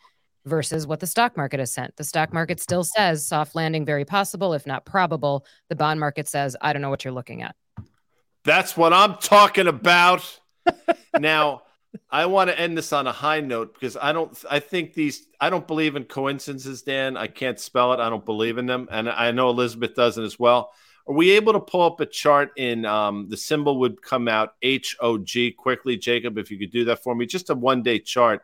versus 0.46 0.86
what 0.86 1.00
the 1.00 1.08
stock 1.08 1.38
market 1.38 1.60
has 1.60 1.72
sent. 1.72 1.96
The 1.96 2.04
stock 2.04 2.34
market 2.34 2.60
still 2.60 2.84
says 2.84 3.26
soft 3.26 3.56
landing 3.56 3.86
very 3.86 4.04
possible, 4.04 4.54
if 4.54 4.66
not 4.66 4.86
probable. 4.86 5.46
The 5.70 5.76
bond 5.76 6.00
market 6.00 6.28
says, 6.28 6.56
I 6.62 6.74
don't 6.74 6.82
know 6.82 6.90
what 6.90 7.06
you're 7.06 7.14
looking 7.14 7.44
at. 7.44 7.56
That's 8.44 8.76
what 8.76 8.94
I'm 8.94 9.16
talking 9.16 9.68
about. 9.68 10.40
now, 11.20 11.64
I 12.10 12.26
want 12.26 12.50
to 12.50 12.60
end 12.60 12.78
this 12.78 12.94
on 12.94 13.08
a 13.08 13.12
high 13.12 13.42
note 13.42 13.74
because 13.74 13.96
I 13.96 14.12
don't 14.12 14.38
I 14.50 14.60
think 14.60 14.94
these 14.94 15.28
I 15.40 15.50
don't 15.50 15.68
believe 15.68 15.96
in 15.96 16.06
coincidences, 16.06 16.82
Dan. 16.82 17.18
I 17.18 17.28
can't 17.28 17.60
spell 17.60 17.94
it. 17.94 18.00
I 18.00 18.10
don't 18.10 18.26
believe 18.26 18.58
in 18.58 18.66
them. 18.66 18.88
And 18.92 19.10
I 19.10 19.32
know 19.32 19.50
Elizabeth 19.50 19.96
doesn't 19.96 20.24
as 20.24 20.40
well. 20.40 20.72
Are 21.08 21.14
we 21.14 21.32
able 21.32 21.54
to 21.54 21.60
pull 21.60 21.84
up 21.84 22.00
a 22.00 22.06
chart 22.06 22.52
in 22.58 22.86
um, 22.86 23.28
the 23.30 23.38
symbol 23.38 23.80
would 23.80 24.02
come 24.02 24.28
out 24.28 24.56
H 24.62 24.96
O 25.00 25.18
G 25.20 25.52
quickly, 25.52 25.98
Jacob? 25.98 26.38
If 26.38 26.50
you 26.50 26.58
could 26.58 26.72
do 26.72 26.86
that 26.86 27.04
for 27.04 27.14
me, 27.14 27.26
just 27.26 27.50
a 27.50 27.56
one 27.56 27.84
day 27.84 28.00
chart, 28.00 28.42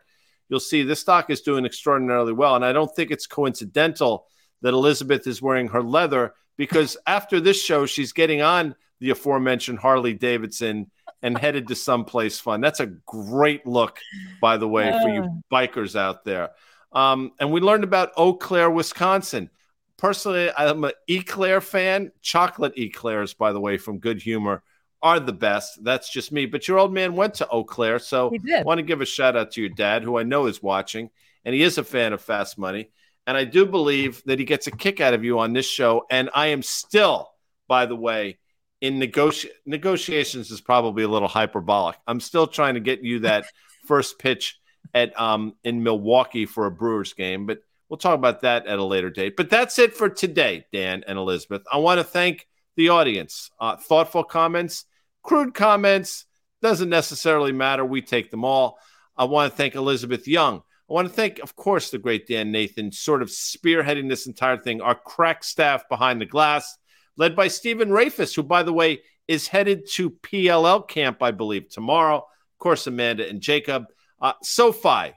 you'll 0.48 0.60
see 0.60 0.82
this 0.82 1.00
stock 1.00 1.28
is 1.30 1.40
doing 1.40 1.64
extraordinarily 1.64 2.32
well. 2.32 2.54
And 2.54 2.64
I 2.64 2.72
don't 2.72 2.94
think 2.94 3.10
it's 3.10 3.26
coincidental 3.26 4.26
that 4.60 4.74
Elizabeth 4.74 5.26
is 5.26 5.42
wearing 5.42 5.68
her 5.68 5.82
leather 5.82 6.34
because 6.56 6.96
after 7.06 7.40
this 7.40 7.60
show, 7.60 7.84
she's 7.84 8.12
getting 8.12 8.42
on 8.42 8.76
the 9.00 9.10
aforementioned 9.10 9.80
Harley 9.80 10.14
Davidson 10.14 10.88
and 11.22 11.38
headed 11.38 11.68
to 11.68 11.74
someplace 11.74 12.40
fun. 12.40 12.60
That's 12.60 12.80
a 12.80 12.86
great 12.86 13.66
look, 13.66 13.98
by 14.40 14.56
the 14.56 14.68
way, 14.68 14.90
for 14.90 15.08
you 15.08 15.42
bikers 15.50 15.96
out 15.96 16.24
there. 16.24 16.50
Um, 16.92 17.32
and 17.38 17.52
we 17.52 17.60
learned 17.60 17.84
about 17.84 18.12
Eau 18.16 18.34
Claire, 18.34 18.70
Wisconsin. 18.70 19.48
Personally, 19.96 20.50
I'm 20.56 20.84
an 20.84 20.92
Eclair 21.08 21.60
fan. 21.60 22.12
Chocolate 22.20 22.76
eclairs, 22.76 23.34
by 23.34 23.52
the 23.52 23.60
way, 23.60 23.78
from 23.78 23.98
Good 23.98 24.20
Humor 24.22 24.62
are 25.02 25.20
the 25.20 25.32
best. 25.32 25.82
That's 25.84 26.10
just 26.10 26.32
me. 26.32 26.46
But 26.46 26.68
your 26.68 26.78
old 26.78 26.92
man 26.92 27.14
went 27.14 27.34
to 27.34 27.48
Eau 27.48 27.64
Claire, 27.64 27.98
so 27.98 28.32
I 28.52 28.62
want 28.62 28.78
to 28.78 28.82
give 28.82 29.00
a 29.00 29.06
shout 29.06 29.36
out 29.36 29.52
to 29.52 29.60
your 29.60 29.70
dad, 29.70 30.02
who 30.02 30.18
I 30.18 30.22
know 30.22 30.46
is 30.46 30.62
watching, 30.62 31.10
and 31.44 31.54
he 31.54 31.62
is 31.62 31.78
a 31.78 31.84
fan 31.84 32.12
of 32.12 32.20
Fast 32.20 32.58
Money. 32.58 32.90
And 33.26 33.36
I 33.36 33.44
do 33.44 33.66
believe 33.66 34.22
that 34.26 34.38
he 34.38 34.44
gets 34.44 34.66
a 34.66 34.72
kick 34.72 35.00
out 35.00 35.14
of 35.14 35.24
you 35.24 35.38
on 35.38 35.52
this 35.52 35.68
show. 35.68 36.06
And 36.10 36.30
I 36.34 36.48
am 36.48 36.62
still, 36.62 37.30
by 37.68 37.86
the 37.86 37.96
way, 37.96 38.38
in 38.82 38.98
negoti- 38.98 39.48
negotiations 39.64 40.50
is 40.50 40.60
probably 40.60 41.04
a 41.04 41.08
little 41.08 41.28
hyperbolic. 41.28 41.96
I'm 42.06 42.20
still 42.20 42.48
trying 42.48 42.74
to 42.74 42.80
get 42.80 43.02
you 43.02 43.20
that 43.20 43.46
first 43.86 44.18
pitch 44.18 44.58
at 44.92 45.18
um 45.18 45.54
in 45.64 45.82
Milwaukee 45.82 46.44
for 46.44 46.66
a 46.66 46.70
Brewers 46.70 47.14
game, 47.14 47.46
but 47.46 47.60
we'll 47.88 47.96
talk 47.96 48.16
about 48.16 48.42
that 48.42 48.66
at 48.66 48.78
a 48.78 48.84
later 48.84 49.08
date. 49.08 49.36
But 49.36 49.48
that's 49.48 49.78
it 49.78 49.94
for 49.94 50.10
today, 50.10 50.66
Dan 50.72 51.04
and 51.06 51.16
Elizabeth. 51.16 51.62
I 51.72 51.78
want 51.78 51.98
to 51.98 52.04
thank 52.04 52.46
the 52.76 52.90
audience. 52.90 53.50
Uh, 53.58 53.76
thoughtful 53.76 54.24
comments, 54.24 54.84
crude 55.22 55.54
comments 55.54 56.26
doesn't 56.60 56.88
necessarily 56.88 57.52
matter. 57.52 57.84
We 57.84 58.02
take 58.02 58.30
them 58.30 58.44
all. 58.44 58.78
I 59.16 59.24
want 59.24 59.52
to 59.52 59.56
thank 59.56 59.74
Elizabeth 59.74 60.26
Young. 60.26 60.62
I 60.90 60.92
want 60.92 61.08
to 61.08 61.14
thank, 61.14 61.38
of 61.38 61.54
course, 61.54 61.90
the 61.90 61.98
great 61.98 62.26
Dan 62.26 62.50
Nathan, 62.50 62.92
sort 62.92 63.22
of 63.22 63.28
spearheading 63.28 64.08
this 64.08 64.26
entire 64.26 64.58
thing. 64.58 64.80
Our 64.80 64.94
crack 64.94 65.44
staff 65.44 65.88
behind 65.88 66.20
the 66.20 66.26
glass 66.26 66.76
led 67.16 67.36
by 67.36 67.48
Stephen 67.48 67.90
Rafis, 67.90 68.34
who, 68.34 68.42
by 68.42 68.62
the 68.62 68.72
way, 68.72 69.02
is 69.28 69.48
headed 69.48 69.88
to 69.92 70.10
PLL 70.10 70.86
camp, 70.88 71.22
I 71.22 71.30
believe, 71.30 71.68
tomorrow. 71.68 72.18
Of 72.18 72.58
course, 72.58 72.86
Amanda 72.86 73.28
and 73.28 73.40
Jacob. 73.40 73.86
Uh, 74.20 74.32
SoFi, 74.42 75.12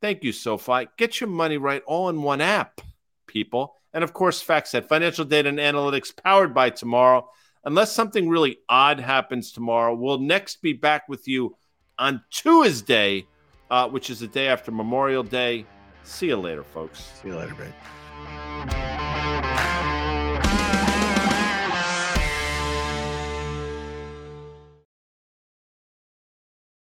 thank 0.00 0.22
you, 0.22 0.32
SoFi. 0.32 0.88
Get 0.96 1.20
your 1.20 1.28
money 1.28 1.58
right 1.58 1.82
all 1.86 2.08
in 2.08 2.22
one 2.22 2.40
app, 2.40 2.80
people. 3.26 3.74
And 3.92 4.04
of 4.04 4.12
course, 4.12 4.44
FactSet, 4.44 4.86
financial 4.88 5.24
data 5.24 5.48
and 5.48 5.58
analytics 5.58 6.14
powered 6.14 6.54
by 6.54 6.70
tomorrow. 6.70 7.28
Unless 7.64 7.92
something 7.92 8.28
really 8.28 8.58
odd 8.68 9.00
happens 9.00 9.52
tomorrow, 9.52 9.94
we'll 9.94 10.20
next 10.20 10.62
be 10.62 10.72
back 10.72 11.08
with 11.08 11.26
you 11.26 11.56
on 11.98 12.22
Tuesday, 12.30 13.26
uh, 13.70 13.88
which 13.88 14.10
is 14.10 14.20
the 14.20 14.28
day 14.28 14.48
after 14.48 14.70
Memorial 14.70 15.22
Day. 15.22 15.66
See 16.04 16.28
you 16.28 16.36
later, 16.36 16.62
folks. 16.62 17.12
See 17.20 17.28
you 17.28 17.36
later, 17.36 17.54
babe. 17.54 17.72